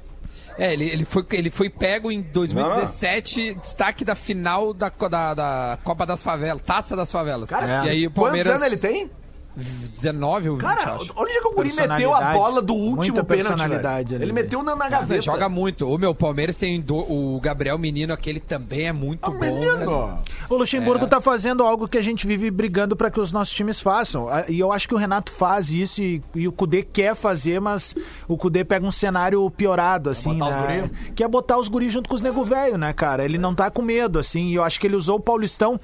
É, 0.57 0.73
ele, 0.73 0.89
ele, 0.89 1.05
foi, 1.05 1.25
ele 1.33 1.51
foi 1.51 1.69
pego 1.71 2.11
em 2.11 2.21
2017, 2.21 3.55
destaque 3.55 4.05
da 4.05 4.15
final 4.15 4.73
da, 4.75 4.89
da, 5.09 5.35
da 5.35 5.79
Copa 5.85 6.05
das 6.05 6.23
Favelas, 6.23 6.63
Taça 6.63 6.97
das 6.97 7.13
Favelas. 7.13 7.49
Cara, 7.49 7.87
e 7.87 7.89
aí 7.91 8.07
o 8.07 8.11
quantos 8.11 8.25
Palmeiras. 8.43 8.63
anos 8.63 8.67
ele 8.67 8.77
tem? 8.77 9.11
19 9.59 10.49
ou 10.51 10.57
20, 10.57 10.65
Cara, 10.65 10.95
acho. 10.95 11.13
onde 11.17 11.31
é 11.33 11.41
que 11.41 11.49
o 11.49 11.53
Guri 11.53 11.73
meteu 11.75 12.15
a 12.15 12.33
bola 12.33 12.63
do 12.63 12.75
último 12.75 13.25
pênalti, 13.25 13.61
ali, 13.63 14.15
Ele 14.23 14.33
meteu 14.33 14.63
na, 14.63 14.77
na 14.77 14.85
Ele 14.87 14.91
gaveta. 14.93 15.23
joga 15.23 15.49
muito. 15.49 15.89
O 15.89 15.99
meu 15.99 16.15
Palmeiras 16.15 16.57
tem 16.57 16.81
do- 16.81 16.97
o 16.97 17.41
Gabriel 17.41 17.77
Menino, 17.79 18.13
aquele 18.13 18.39
também 18.41 18.87
é 18.87 18.93
muito 18.93 19.21
Ah, 19.23 19.31
bom. 19.31 19.39
menino! 19.39 20.19
O 20.49 20.57
Luxemburgo 20.57 21.05
É. 21.05 21.09
tá 21.09 21.21
fazendo 21.21 21.63
algo 21.65 21.89
que 21.89 21.99
a 21.99 22.03
gente 22.03 22.27
vive 22.27 22.51
brigando 22.51 22.95
para 22.95 23.11
que 23.11 23.21
os 23.21 23.33
nossos 23.33 23.53
times 23.55 23.81
façam. 23.81 24.29
E 24.49 24.59
eu 24.61 24.73
acho 24.73 24.87
que 24.89 24.95
o 24.95 24.99
Renato 24.99 25.33
faz 25.33 25.71
isso 25.71 26.01
e, 26.01 26.23
e 26.35 26.47
o 26.47 26.53
Cudê 26.53 26.83
quer 26.83 27.15
fazer, 27.17 27.61
mas 27.61 27.95
o 28.29 28.37
Cudê 28.37 28.65
pega 28.65 28.87
um 28.87 28.91
cenário 28.93 29.49
piorado, 29.51 30.11
assim, 30.11 30.35
né? 30.35 30.89
guri? 30.89 31.13
Que 31.15 31.25
é 31.25 31.29
botar 31.29 31.59
os 31.59 31.69
guris 31.69 31.93
junto 31.93 32.09
com 32.09 32.15
os 32.15 32.23
nego 32.23 32.45
velho, 32.45 32.79
né, 32.79 32.93
cara? 32.93 33.25
Ele 33.25 33.39
não 33.39 33.55
tá 33.55 33.71
com 33.71 33.83
medo, 33.83 34.19
assim, 34.19 34.49
e 34.49 34.55
eu 34.55 34.63
acho 34.65 34.81
que 34.81 34.87
ele 34.87 34.97
usou 34.97 35.17
o 35.17 35.21
Paulistão. 35.21 35.81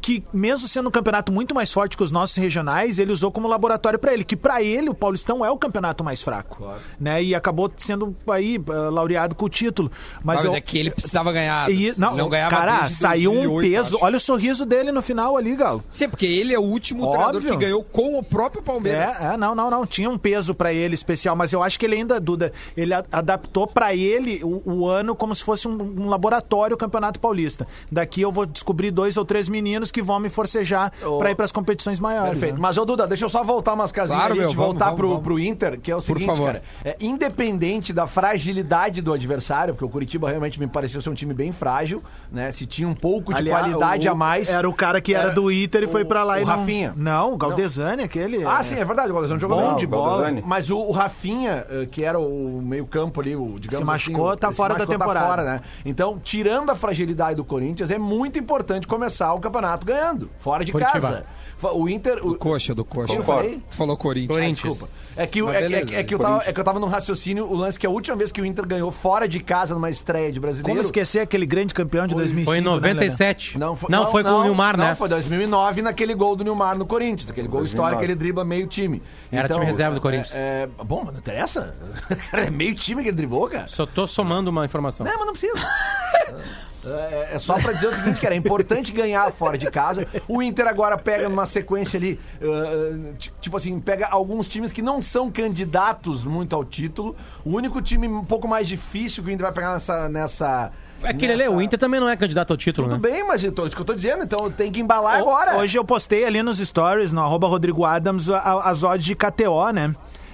Que 0.00 0.22
mesmo 0.32 0.68
sendo 0.68 0.88
um 0.88 0.92
campeonato 0.92 1.32
muito 1.32 1.54
mais 1.54 1.72
forte 1.72 1.96
que 1.96 2.02
os 2.02 2.10
nossos 2.10 2.36
regionais, 2.36 2.98
ele 2.98 3.12
usou 3.12 3.30
como 3.32 3.48
laboratório 3.48 3.98
para 3.98 4.12
ele, 4.12 4.24
que 4.24 4.36
para 4.36 4.62
ele 4.62 4.88
o 4.88 4.94
Paulistão 4.94 5.44
é 5.44 5.50
o 5.50 5.56
campeonato 5.58 6.04
mais 6.04 6.22
fraco, 6.22 6.64
né? 7.00 7.22
E 7.22 7.34
acabou 7.34 7.70
sendo 7.76 8.14
aí 8.28 8.60
ah, 8.68 8.90
laureado 8.90 9.34
com 9.34 9.46
o 9.46 9.48
título. 9.48 9.90
Mas 10.22 10.36
Mas 10.36 10.44
eu, 10.44 10.54
é 10.54 10.60
que 10.60 10.78
ele 10.78 10.90
precisava 10.90 11.32
ganhar. 11.32 11.70
e, 11.70 11.92
não, 11.98 12.16
não 12.16 12.28
ganhava 12.28 12.54
cara, 12.54 12.90
saiu 12.90 13.30
um 13.32 13.34
2008, 13.42 13.70
peso. 13.70 13.96
acho. 13.96 14.04
Olha 14.04 14.16
o 14.16 14.20
sorriso 14.20 14.64
dele 14.66 14.92
no 14.92 15.02
final 15.02 15.36
ali, 15.36 15.56
Galo. 15.56 15.82
Sim, 15.90 16.08
porque 16.08 16.26
ele 16.26 16.54
é 16.54 16.58
o 16.58 16.62
último 16.62 17.02
Óbvio. 17.04 17.16
treinador 17.18 17.42
que 17.42 17.56
ganhou 17.64 17.82
com 17.84 18.18
o 18.18 18.22
próprio 18.22 18.62
Palmeiras. 18.62 19.20
É, 19.20 19.34
é, 19.34 19.36
não, 19.36 19.54
não, 19.54 19.70
não. 19.70 19.86
Tinha 19.86 20.08
um 20.10 20.18
peso 20.18 20.54
pra 20.54 20.72
ele 20.72 20.94
especial, 20.94 21.34
mas 21.34 21.52
eu 21.52 21.62
acho 21.62 21.78
que 21.78 21.84
ele 21.86 21.96
ainda, 21.96 22.20
Duda, 22.20 22.52
ele 22.76 22.92
a- 22.94 23.04
adaptou 23.10 23.66
pra 23.66 23.94
ele 23.94 24.40
o, 24.44 24.62
o 24.64 24.86
ano 24.88 25.14
como 25.16 25.34
se 25.34 25.42
fosse 25.42 25.66
um, 25.66 25.72
um 26.02 26.08
laboratório 26.08 26.74
o 26.74 26.78
Campeonato 26.78 27.18
Paulista. 27.18 27.66
Daqui 27.90 28.20
eu 28.20 28.30
vou 28.30 28.46
descobrir 28.46 28.90
dois 28.90 29.16
ou 29.16 29.24
três 29.24 29.48
meninos 29.48 29.85
que 29.90 30.02
vão 30.02 30.18
me 30.20 30.28
forcejar 30.28 30.92
Ô, 31.04 31.18
pra 31.18 31.30
ir 31.30 31.34
pras 31.34 31.52
competições 31.52 31.98
maiores. 32.00 32.30
Perfeito. 32.32 32.54
né? 32.54 32.60
Mas, 32.60 32.76
ô 32.76 32.84
Duda, 32.84 33.06
deixa 33.06 33.24
eu 33.24 33.28
só 33.28 33.42
voltar 33.44 33.74
umas 33.74 33.90
casinhas 33.92 34.18
Claro, 34.20 34.32
ali, 34.32 34.40
meu, 34.40 34.48
de 34.50 34.56
vamos, 34.56 34.70
voltar 34.72 34.84
vamos, 34.86 34.96
pro, 34.98 35.08
vamos. 35.08 35.22
pro 35.22 35.38
Inter, 35.38 35.80
que 35.80 35.90
é 35.90 35.94
o 35.94 35.98
Por 35.98 36.04
seguinte, 36.04 36.26
favor. 36.26 36.46
cara. 36.46 36.62
É, 36.84 36.96
independente 37.00 37.92
da 37.92 38.06
fragilidade 38.06 39.00
do 39.02 39.12
adversário, 39.12 39.74
porque 39.74 39.84
o 39.84 39.88
Curitiba 39.88 40.28
realmente 40.28 40.58
me 40.60 40.66
pareceu 40.66 41.00
ser 41.00 41.10
um 41.10 41.14
time 41.14 41.34
bem 41.34 41.52
frágil, 41.52 42.02
né? 42.30 42.50
Se 42.52 42.66
tinha 42.66 42.86
um 42.88 42.94
pouco 42.94 43.32
de 43.32 43.38
Aliás, 43.38 43.60
qualidade 43.66 44.08
o- 44.08 44.12
a 44.12 44.14
mais. 44.14 44.48
Era 44.48 44.68
o 44.68 44.72
cara 44.74 45.00
que 45.00 45.14
era, 45.14 45.24
Era 45.26 45.34
do 45.34 45.50
Inter 45.50 45.82
e 45.82 45.86
foi 45.86 46.02
o- 46.02 46.06
pra 46.06 46.22
lá 46.22 46.34
o 46.34 46.38
e 46.38 46.44
não... 46.44 46.46
Rafinha. 46.58 46.92
Não, 46.96 47.32
o 47.32 47.36
Galdesani, 47.36 48.02
aquele. 48.04 48.44
Ah, 48.44 48.58
é- 48.60 48.62
sim, 48.62 48.74
é 48.76 48.84
verdade, 48.84 49.10
o 49.10 49.12
Galdesano 49.12 49.40
jogou 49.40 49.60
Bom 49.60 49.74
de 49.76 49.84
o 49.84 49.88
bola. 49.88 50.22
Galdesani. 50.22 50.42
Mas 50.46 50.70
o, 50.70 50.78
o 50.78 50.92
Rafinha, 50.92 51.66
eh, 51.68 51.86
que 51.90 52.04
era 52.04 52.18
o 52.18 52.60
meio-campo 52.62 53.20
ali, 53.20 53.34
o 53.34 53.56
digamos 53.58 53.78
Se 53.78 53.84
machucou, 53.84 54.28
assim, 54.28 54.36
o- 54.36 54.40
tá 54.40 54.52
fora 54.52 54.74
se 54.74 54.78
da 54.78 54.84
machucou, 54.86 54.98
temporada. 54.98 55.26
fora, 55.26 55.44
né? 55.44 55.60
Então, 55.84 56.18
tirando 56.22 56.70
a 56.70 56.76
fragilidade 56.76 57.34
do 57.36 57.44
Corinthians, 57.44 57.90
é 57.90 57.98
muito 57.98 58.38
importante 58.38 58.86
começar 58.86 59.32
o 59.34 59.40
campeonato 59.40 59.75
ganhando, 59.84 60.30
fora 60.38 60.64
de 60.64 60.72
Curitiba. 60.72 61.00
casa. 61.00 61.26
O 61.72 61.88
Inter. 61.88 62.18
O, 62.18 62.32
Do 62.32 62.38
coxa, 62.38 62.74
do 62.74 62.84
coxa. 62.84 63.14
Eu 63.14 63.22
falei? 63.22 63.62
Tu 63.70 63.76
falou 63.76 63.96
Corinthians. 63.96 64.28
Corinthians. 64.36 64.72
Desculpa. 64.74 64.94
É 65.16 65.26
que, 65.26 65.40
é, 65.40 65.42
que- 65.42 65.68
beleza, 65.68 65.94
é 65.96 66.04
que 66.04 66.14
eu 66.14 66.18
tava, 66.18 66.42
é 66.44 66.52
que 66.52 66.60
eu 66.60 66.64
tava 66.64 66.78
num 66.78 66.86
raciocínio, 66.86 67.46
o 67.46 67.54
lance 67.54 67.78
que 67.78 67.86
a 67.86 67.90
última 67.90 68.14
vez 68.14 68.30
que 68.30 68.42
o 68.42 68.44
Inter 68.44 68.66
ganhou 68.66 68.92
fora 68.92 69.26
de 69.26 69.40
casa 69.40 69.72
numa 69.72 69.88
estreia 69.88 70.30
de 70.30 70.38
brasileiro. 70.38 70.68
Como 70.68 70.82
esquecer 70.82 71.20
aquele 71.20 71.46
grande 71.46 71.72
campeão 71.72 72.06
de 72.06 72.14
2005? 72.14 72.44
Foi 72.50 72.58
em 72.58 72.60
né, 72.60 72.68
Lelé? 72.68 72.92
97. 72.94 73.58
Não, 73.58 73.74
foi, 73.74 73.90
não, 73.90 74.10
foi 74.10 74.22
com 74.22 74.28
o 74.28 74.42
Nilmar, 74.42 74.76
não, 74.76 74.84
né? 74.84 74.94
foi 74.94 75.08
2009 75.08 75.80
naquele 75.80 76.14
gol 76.14 76.36
do 76.36 76.44
Nilmar 76.44 76.76
no 76.76 76.84
Corinthians. 76.84 77.30
Aquele 77.30 77.48
gol 77.48 77.64
histórico 77.64 78.00
que 78.00 78.06
ele 78.06 78.14
dribla 78.14 78.44
meio 78.44 78.66
time. 78.66 79.02
Era 79.32 79.48
time 79.48 79.64
reserva 79.64 79.94
do 79.94 80.00
Corinthians. 80.00 80.34
É, 80.34 80.64
é- 80.64 80.84
bom, 80.84 81.02
mas 81.04 81.14
não 81.14 81.20
interessa. 81.20 81.74
Cara, 82.30 82.44
é 82.44 82.50
meio 82.50 82.74
time 82.74 83.02
que 83.02 83.08
ele 83.08 83.16
driblou, 83.16 83.48
cara. 83.48 83.66
Só 83.66 83.86
tô 83.86 84.06
somando 84.06 84.50
uma 84.50 84.66
informação. 84.66 85.06
Não, 85.06 85.16
mas 85.16 85.26
não 85.26 85.32
precisa. 85.32 85.54
É, 86.86 87.30
é 87.34 87.38
só 87.38 87.54
pra 87.60 87.72
dizer 87.72 87.88
o 87.88 87.94
seguinte, 87.94 88.20
cara, 88.20 88.34
é 88.34 88.38
importante 88.38 88.92
ganhar 88.92 89.30
fora 89.32 89.58
de 89.58 89.70
casa. 89.70 90.06
O 90.28 90.42
Inter 90.42 90.66
agora 90.68 90.96
pega 90.96 91.28
numa 91.28 91.44
sequência 91.46 91.96
ali, 91.98 92.20
uh, 92.40 93.14
ti- 93.14 93.32
tipo 93.40 93.56
assim, 93.56 93.78
pega 93.80 94.06
alguns 94.08 94.46
times 94.46 94.70
que 94.70 94.80
não 94.82 95.02
são 95.02 95.30
candidatos 95.30 96.24
muito 96.24 96.54
ao 96.54 96.64
título. 96.64 97.16
O 97.44 97.50
único 97.56 97.82
time 97.82 98.06
um 98.06 98.24
pouco 98.24 98.46
mais 98.46 98.68
difícil 98.68 99.22
que 99.24 99.30
o 99.30 99.32
Inter 99.32 99.46
vai 99.46 99.52
pegar 99.52 99.72
nessa... 99.74 100.08
nessa 100.08 100.70
É 101.02 101.12
que 101.12 101.24
ele, 101.24 101.36
nessa- 101.36 101.50
o 101.50 101.60
Inter 101.60 101.78
também 101.78 101.98
não 101.98 102.08
é 102.08 102.16
candidato 102.16 102.52
ao 102.52 102.56
título, 102.56 102.88
Tudo 102.88 103.02
né? 103.02 103.10
bem, 103.10 103.26
mas 103.26 103.42
eu 103.42 103.50
tô- 103.52 103.66
isso 103.66 103.74
que 103.74 103.82
eu 103.82 103.86
tô 103.86 103.94
dizendo, 103.94 104.22
então 104.24 104.50
tem 104.50 104.70
que 104.70 104.80
embalar 104.80 105.16
agora. 105.18 105.56
Hoje 105.58 105.76
eu 105.78 105.84
postei 105.84 106.24
ali 106.24 106.42
nos 106.42 106.58
stories, 106.58 107.12
no 107.12 107.20
arroba 107.20 107.46
Rodrigo 107.48 107.84
Adams, 107.84 108.30
a- 108.30 108.60
as 108.70 108.82
odds 108.84 109.04
de 109.04 109.14
KTO, 109.14 109.70
né? 109.72 109.88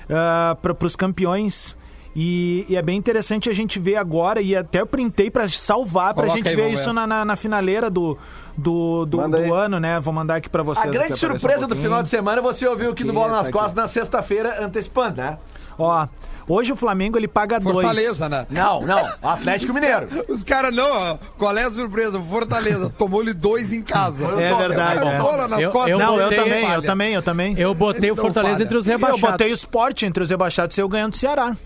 Uh, 0.05 0.55
para 0.57 0.87
os 0.87 0.97
campeões. 0.97 1.75
E, 2.14 2.66
e 2.68 2.77
é 2.77 2.83
bem 2.83 2.96
interessante 2.98 3.48
a 3.48 3.55
gente 3.55 3.79
ver 3.79 3.96
agora, 3.96 4.40
e 4.42 4.55
até 4.55 4.81
eu 4.83 4.87
printei 4.87 5.31
pra 5.31 5.48
salvar, 5.48 6.12
pra 6.12 6.25
Coloca 6.25 6.37
gente 6.37 6.48
aí, 6.51 6.55
ver 6.57 6.68
isso 6.70 6.92
na, 6.92 7.07
na, 7.07 7.25
na 7.25 7.37
finaleira 7.37 7.88
do, 7.88 8.18
do, 8.57 9.07
do, 9.07 9.16
do 9.29 9.55
ano, 9.55 9.81
né? 9.81 9.98
Vou 9.98 10.12
mandar 10.12 10.37
aqui 10.37 10.48
pra 10.51 10.62
vocês. 10.62 10.85
A 10.87 10.90
grande 10.90 11.07
aparece 11.14 11.25
um 11.27 11.31
surpresa 11.38 11.66
do 11.66 11.75
final 11.75 12.03
de 12.03 12.11
semana 12.11 12.42
você 12.42 12.66
ouviu 12.66 12.90
aqui 12.90 13.03
do 13.03 13.11
Aqui, 13.11 13.18
Bola 13.18 13.29
nas 13.33 13.37
tá 13.44 13.48
aqui. 13.48 13.53
Costas 13.53 13.75
na 13.75 13.88
sexta-feira, 13.88 14.62
antecipando, 14.62 15.16
né? 15.22 15.38
Ó, 15.79 16.07
hoje 16.46 16.70
o 16.70 16.77
Flamengo 16.77 17.16
ele 17.16 17.27
paga 17.27 17.59
dois. 17.59 17.75
Fortaleza, 17.77 18.29
né? 18.29 18.46
Não, 18.51 18.83
não, 18.83 19.09
Atlético 19.22 19.72
Mineiro. 19.72 20.07
Os 20.29 20.42
caras 20.42 20.70
não, 20.75 20.90
ó. 20.92 21.16
Qual 21.38 21.57
é 21.57 21.64
a 21.64 21.70
surpresa? 21.70 22.18
O 22.18 22.22
Fortaleza 22.22 22.90
tomou-lhe 22.90 23.33
dois 23.33 23.72
em 23.72 23.81
casa. 23.81 24.25
Eu 24.25 24.38
É 24.38 24.51
tô- 24.51 24.59
verdade, 24.59 25.01
eu- 25.01 25.09
é. 25.09 25.18
Bola 25.18 25.48
nas 25.48 25.61
Eu- 25.61 25.70
costas. 25.70 25.92
eu 25.92 25.98
Não, 25.98 26.16
eu 26.18 26.25
botei- 26.25 26.38
também, 26.38 26.70
eu 26.72 26.83
também, 26.83 27.14
eu 27.14 27.22
também. 27.22 27.55
Eu 27.59 27.75
botei 27.75 28.11
o 28.11 28.14
Não 28.16 28.22
Fortaleza 28.22 28.53
falha. 28.57 28.64
entre 28.64 28.77
os 28.77 28.87
Eu 28.87 28.92
rebaixados. 28.98 29.20
botei 29.31 29.51
o 29.51 29.55
esporte 29.55 30.05
entre 30.05 30.22
os 30.22 30.29
rebaixados 30.29 30.77
e 30.77 30.81
eu 30.83 30.88
ganhando 30.90 31.12
do 31.12 31.16
Ceará. 31.16 31.57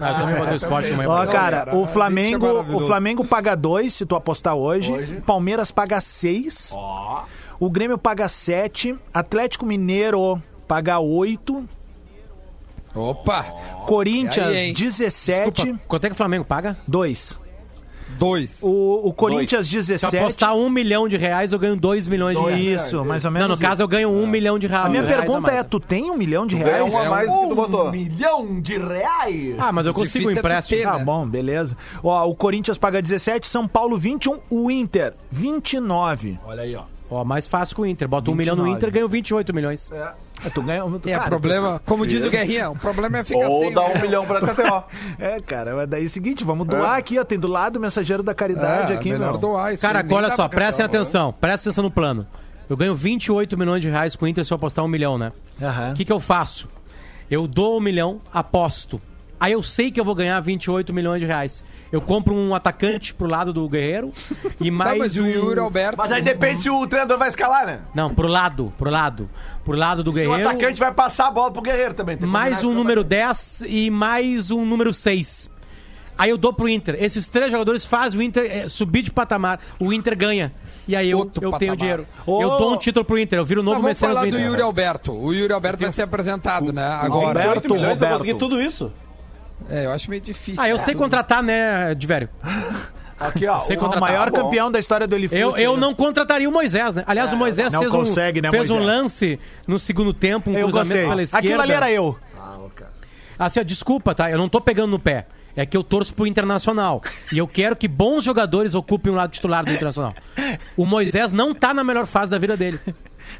Ah, 0.00 0.10
eu 0.10 0.16
também 0.18 0.34
botei 0.36 0.52
o 0.52 0.56
esporte 0.56 0.92
amanhã. 0.92 1.08
Ó, 1.08 1.26
cara, 1.26 1.64
cara, 1.64 1.76
o 1.76 1.86
Flamengo, 1.86 2.46
é 2.46 2.52
o 2.52 2.86
Flamengo 2.86 3.24
paga 3.24 3.54
dois 3.54 3.94
se 3.94 4.04
tu 4.04 4.16
apostar 4.16 4.54
hoje. 4.54 4.92
Hoje. 4.92 5.20
Palmeiras 5.20 5.70
paga 5.70 6.00
seis. 6.00 6.74
O 7.58 7.70
Grêmio 7.70 7.98
paga 7.98 8.28
sete. 8.28 8.96
Atlético 9.12 9.66
Mineiro 9.66 10.42
paga 10.66 10.98
oito. 10.98 11.68
Opa! 12.94 13.42
Corinthians, 13.86 14.52
E 14.52 14.56
aí, 14.56 14.66
hein? 14.68 14.72
17. 14.74 15.50
Desculpa, 15.52 15.80
quanto 15.86 16.04
é 16.04 16.08
que 16.08 16.14
o 16.14 16.16
Flamengo 16.16 16.44
paga? 16.44 16.76
Dois. 16.86 17.38
Dois. 18.18 18.60
O, 18.62 19.08
o 19.08 19.12
Corinthians, 19.12 19.66
Se 19.66 19.76
eu 19.76 19.80
17. 19.82 20.16
apostar 20.18 20.54
um 20.54 20.68
milhão 20.68 21.08
de 21.08 21.16
reais, 21.16 21.52
eu 21.52 21.58
ganho 21.58 21.74
dois 21.76 22.06
milhões 22.06 22.36
de 22.38 22.44
reais. 22.44 22.84
Isso, 22.84 23.04
mais 23.04 23.24
ou 23.24 23.30
menos. 23.30 23.48
Não, 23.48 23.54
no 23.56 23.60
caso, 23.60 23.82
eu 23.82 23.88
ganho 23.88 24.10
um 24.10 24.26
milhão 24.26 24.58
de 24.58 24.66
reais. 24.66 24.86
A 24.86 24.88
minha 24.88 25.04
pergunta 25.04 25.50
é: 25.50 25.62
tu 25.62 25.80
tem 25.80 26.10
um 26.10 26.16
milhão 26.16 26.46
de 26.46 26.56
reais? 26.56 26.92
uma 26.92 27.02
a 27.06 27.10
mais 27.10 27.30
do 27.30 27.38
que 27.40 27.48
tu 27.48 27.54
botou. 27.54 27.88
Um 27.88 27.90
milhão 27.92 28.60
de 28.60 28.78
reais? 28.78 29.56
Ah, 29.58 29.72
mas 29.72 29.86
eu 29.86 29.94
consigo 29.94 30.24
um 30.26 30.28
Difícil 30.30 30.36
é 30.36 30.40
empréstimo. 30.40 30.78
ter, 30.80 30.84
Tá 30.84 30.98
né? 30.98 31.04
bom, 31.04 31.26
beleza. 31.26 31.76
Ó, 32.02 32.28
o 32.28 32.34
Corinthians 32.34 32.76
paga 32.78 33.00
17, 33.00 33.46
São 33.46 33.66
Paulo 33.66 33.96
21, 33.96 34.38
o 34.50 34.70
Inter 34.70 35.14
29. 35.30 36.38
Olha 36.46 36.62
aí, 36.62 36.74
ó. 36.76 36.82
Ó, 37.10 37.24
mais 37.24 37.46
fácil 37.46 37.74
que 37.74 37.82
o 37.82 37.86
Inter. 37.86 38.06
Bota 38.06 38.30
um 38.30 38.34
milhão 38.34 38.54
no 38.54 38.62
29. 38.62 38.76
Inter, 38.78 38.92
ganho 38.92 39.08
28 39.08 39.52
milhões. 39.52 39.90
É, 39.90 40.48
Tu 40.50 40.62
ganha, 40.62 40.82
tu, 40.82 41.08
É, 41.08 41.12
cara, 41.12 41.28
problema, 41.28 41.82
como 41.84 42.06
diz 42.06 42.24
o 42.24 42.30
Guerrinha, 42.30 42.70
o 42.70 42.76
problema 42.76 43.18
é 43.18 43.24
ficar 43.24 43.48
Ou 43.48 43.64
sem. 43.64 43.74
dá 43.74 43.88
né? 43.88 43.94
um 43.96 44.00
milhão 44.00 44.24
pra 44.24 44.40
KTO. 44.40 44.54
tu- 44.54 44.84
É, 45.18 45.40
cara, 45.40 45.74
mas 45.74 45.88
daí 45.88 46.04
é 46.04 46.06
o 46.06 46.10
seguinte, 46.10 46.44
vamos 46.44 46.66
doar 46.66 46.96
aqui, 46.96 47.18
ó. 47.18 47.24
Tem 47.24 47.38
do 47.38 47.48
lado 47.48 47.76
o 47.76 47.80
mensageiro 47.80 48.22
da 48.22 48.32
caridade 48.32 48.92
É, 48.92 48.96
aqui, 48.96 49.10
melhor 49.10 49.32
meu. 49.32 49.38
doar 49.38 49.74
isso. 49.74 49.82
Cara, 49.82 50.04
olha 50.08 50.28
dá 50.28 50.36
só, 50.36 50.48
prestem 50.48 50.84
atenção. 50.86 51.32
Prestem 51.32 51.70
atenção 51.70 51.84
no 51.84 51.90
plano. 51.90 52.26
Eu 52.68 52.76
ganho 52.76 52.94
28 52.94 53.58
milhões 53.58 53.82
de 53.82 53.88
reais 53.90 54.14
com 54.14 54.24
o 54.24 54.28
Inter 54.28 54.44
se 54.44 54.52
eu 54.52 54.54
apostar 54.54 54.84
um 54.84 54.88
milhão, 54.88 55.18
né? 55.18 55.32
O 55.90 55.94
que, 55.94 56.04
que 56.04 56.12
eu 56.12 56.20
faço? 56.20 56.68
Eu 57.30 57.46
dou 57.48 57.76
um 57.76 57.80
milhão, 57.80 58.20
aposto. 58.32 59.00
Aí 59.40 59.52
eu 59.52 59.62
sei 59.62 59.90
que 59.90 59.98
eu 59.98 60.04
vou 60.04 60.14
ganhar 60.14 60.38
28 60.38 60.92
milhões 60.92 61.18
de 61.20 61.26
reais. 61.26 61.64
Eu 61.90 62.00
compro 62.02 62.34
um 62.34 62.54
atacante 62.54 63.14
pro 63.14 63.26
lado 63.26 63.54
do 63.54 63.66
Guerreiro 63.68 64.12
e 64.60 64.66
Tá, 64.66 64.70
mais 64.76 64.98
mas 64.98 65.16
o 65.18 65.22
um... 65.22 65.26
Yuri 65.26 65.58
Alberto. 65.60 65.96
Mas 65.96 66.12
aí 66.12 66.20
depende 66.20 66.60
se 66.60 66.68
o 66.68 66.86
treinador 66.86 67.16
vai 67.16 67.30
escalar, 67.30 67.64
né? 67.66 67.80
Não, 67.94 68.14
pro 68.14 68.28
lado, 68.28 68.70
pro 68.76 68.90
lado. 68.90 69.30
Pro 69.64 69.74
lado 69.76 70.04
do 70.04 70.12
Se 70.12 70.18
o 70.20 70.28
Guerreiro. 70.30 70.48
atacante 70.50 70.78
vai 70.78 70.92
passar 70.92 71.28
a 71.28 71.30
bola 71.30 71.50
pro 71.50 71.62
Guerreiro 71.62 71.94
também. 71.94 72.16
tem 72.18 72.26
que 72.26 72.30
mais 72.32 72.62
um 72.62 72.74
número 72.74 73.02
10 73.02 73.62
e 73.66 73.90
mais 73.90 74.50
um 74.50 74.64
número 74.66 74.92
6. 74.92 75.48
Aí 76.18 76.28
eu 76.28 76.36
dou 76.36 76.52
pro 76.52 76.68
Inter. 76.68 76.96
Esses 77.02 77.26
três 77.28 77.50
jogadores 77.50 77.82
fazem 77.86 78.20
o 78.20 78.22
Inter 78.22 78.44
eh, 78.44 78.68
subir 78.68 79.00
de 79.00 79.10
patamar. 79.10 79.58
O 79.78 79.90
Inter 79.90 80.14
ganha. 80.14 80.52
E 80.86 80.94
aí 80.94 81.08
eu, 81.10 81.16
Outro 81.16 81.42
eu 81.42 81.52
tenho 81.52 81.74
dinheiro. 81.74 82.06
Ô! 82.26 82.42
Eu 82.42 82.50
dou 82.58 82.74
um 82.74 82.76
título 82.76 83.06
pro 83.06 83.18
Inter. 83.18 83.38
Eu 83.38 83.44
viro 83.46 83.62
o 83.62 83.64
Mas 83.64 83.72
novo 83.72 83.82
vamos 83.82 83.98
Messias 83.98 84.12
falar 84.12 84.26
do 84.26 84.30
do 84.32 84.36
Inter. 84.36 84.50
Yuri 84.50 84.60
Alberto. 84.60 85.12
O 85.12 85.32
Yuri 85.32 85.50
Alberto 85.50 85.80
vai 85.80 85.92
ser 85.92 86.02
apresentado, 86.02 86.74
né? 86.74 86.84
Agora. 86.84 87.28
Alberto. 87.40 87.72
8 87.72 87.72
milhões 87.72 87.88
Roberto. 87.94 88.12
conseguir 88.18 88.34
tudo 88.34 88.60
isso. 88.60 88.92
É, 89.68 89.86
eu 89.86 89.92
acho 89.92 90.08
meio 90.10 90.22
difícil. 90.22 90.62
Ah, 90.62 90.68
eu 90.68 90.78
sei 90.78 90.94
contratar, 90.94 91.42
né, 91.42 91.94
de 91.94 92.06
velho? 92.06 92.28
Aqui, 93.18 93.46
ó. 93.46 93.60
Sei 93.60 93.76
o- 93.76 93.78
O 93.78 93.82
contratar. 93.82 94.08
maior 94.08 94.30
Tá 94.30 94.40
bom. 94.40 94.46
campeão 94.48 94.70
da 94.70 94.78
história 94.78 95.06
do 95.06 95.14
Elifute. 95.14 95.40
Eu, 95.40 95.56
eu 95.56 95.74
né? 95.74 95.80
não 95.80 95.94
contrataria 95.94 96.48
o 96.48 96.52
Moisés, 96.52 96.94
né? 96.94 97.04
Aliás, 97.06 97.32
o 97.32 97.36
Moisés 97.36 97.72
não 97.72 97.80
fez, 97.80 97.92
consegue, 97.92 98.38
um, 98.40 98.42
né, 98.44 98.50
fez 98.50 98.70
um 98.70 98.76
Moisés? 98.78 98.96
lance 98.96 99.40
no 99.66 99.78
segundo 99.78 100.14
tempo, 100.14 100.50
um 100.50 100.54
Eu 100.54 100.64
cruzamento 100.68 100.88
gostei. 100.94 101.08
pela 101.08 101.22
esquerda. 101.22 101.46
Aquilo 101.46 101.60
ali 101.62 101.72
era 101.72 101.90
eu. 101.92 102.16
Assim, 103.38 103.60
ó, 103.60 103.62
desculpa, 103.62 104.14
tá? 104.14 104.30
Eu 104.30 104.38
não 104.38 104.48
tô 104.48 104.60
pegando 104.60 104.90
no 104.90 104.98
pé. 104.98 105.26
É 105.56 105.66
que 105.66 105.76
eu 105.76 105.82
torço 105.82 106.14
pro 106.14 106.26
Internacional. 106.26 107.02
E 107.32 107.38
eu 107.38 107.46
quero 107.46 107.74
que 107.74 107.88
bons 107.88 108.22
jogadores 108.24 108.74
ocupem 108.74 109.12
o 109.12 109.16
lado 109.16 109.30
titular 109.30 109.64
do 109.64 109.72
Internacional. 109.72 110.14
O 110.76 110.86
Moisés 110.86 111.32
não 111.32 111.54
tá 111.54 111.74
na 111.74 111.82
melhor 111.82 112.06
fase 112.06 112.30
da 112.30 112.38
vida 112.38 112.56
dele. 112.56 112.78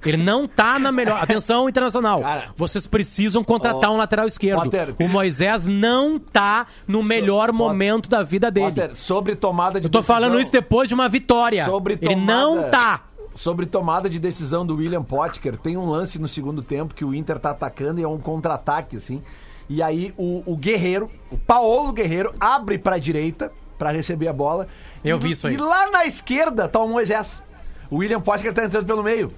Ele 0.04 0.16
não 0.16 0.46
tá 0.48 0.78
na 0.78 0.90
melhor. 0.92 1.22
Atenção, 1.22 1.68
Internacional. 1.68 2.20
Cara, 2.20 2.44
Vocês 2.56 2.86
precisam 2.86 3.42
contratar 3.44 3.90
Ó, 3.90 3.94
um 3.94 3.96
lateral 3.96 4.26
esquerdo. 4.26 4.62
Potter. 4.64 4.94
O 5.00 5.08
Moisés 5.08 5.66
não 5.66 6.18
tá 6.18 6.66
no 6.86 7.02
melhor 7.02 7.46
Potter. 7.46 7.54
momento 7.54 8.08
da 8.08 8.22
vida 8.22 8.50
dele. 8.50 8.66
Potter, 8.66 8.96
sobre 8.96 9.34
tomada 9.36 9.80
de 9.80 9.86
Eu 9.86 9.90
tô 9.90 10.02
falando 10.02 10.32
decisão- 10.32 10.42
isso 10.42 10.52
depois 10.52 10.88
de 10.88 10.94
uma 10.94 11.08
vitória. 11.08 11.64
Sobre 11.64 11.94
Ele 11.94 12.14
tomada- 12.14 12.32
não 12.32 12.70
tá. 12.70 13.02
Sobre 13.34 13.64
tomada 13.66 14.10
de 14.10 14.18
decisão 14.18 14.66
do 14.66 14.74
William 14.76 15.02
Potker, 15.04 15.56
tem 15.56 15.76
um 15.76 15.88
lance 15.88 16.18
no 16.18 16.26
segundo 16.26 16.62
tempo 16.62 16.94
que 16.94 17.04
o 17.04 17.14
Inter 17.14 17.38
tá 17.38 17.50
atacando 17.50 18.00
e 18.00 18.02
é 18.02 18.08
um 18.08 18.18
contra-ataque, 18.18 18.96
assim. 18.96 19.22
E 19.68 19.80
aí 19.80 20.12
o, 20.18 20.42
o 20.44 20.56
Guerreiro, 20.56 21.08
o 21.30 21.36
Paolo 21.38 21.92
Guerreiro, 21.92 22.34
abre 22.40 22.76
pra 22.76 22.98
direita 22.98 23.52
pra 23.78 23.92
receber 23.92 24.26
a 24.26 24.32
bola. 24.32 24.66
Eu 25.04 25.16
E- 25.16 25.20
vi 25.20 25.30
isso 25.30 25.46
aí. 25.46 25.54
E 25.54 25.58
lá 25.58 25.88
na 25.90 26.04
esquerda 26.06 26.66
tá 26.68 26.80
o 26.80 26.88
Moisés. 26.88 27.40
O 27.88 27.98
William 27.98 28.20
Potker 28.20 28.52
tá 28.52 28.64
entrando 28.64 28.84
pelo 28.86 29.02
meio. 29.02 29.32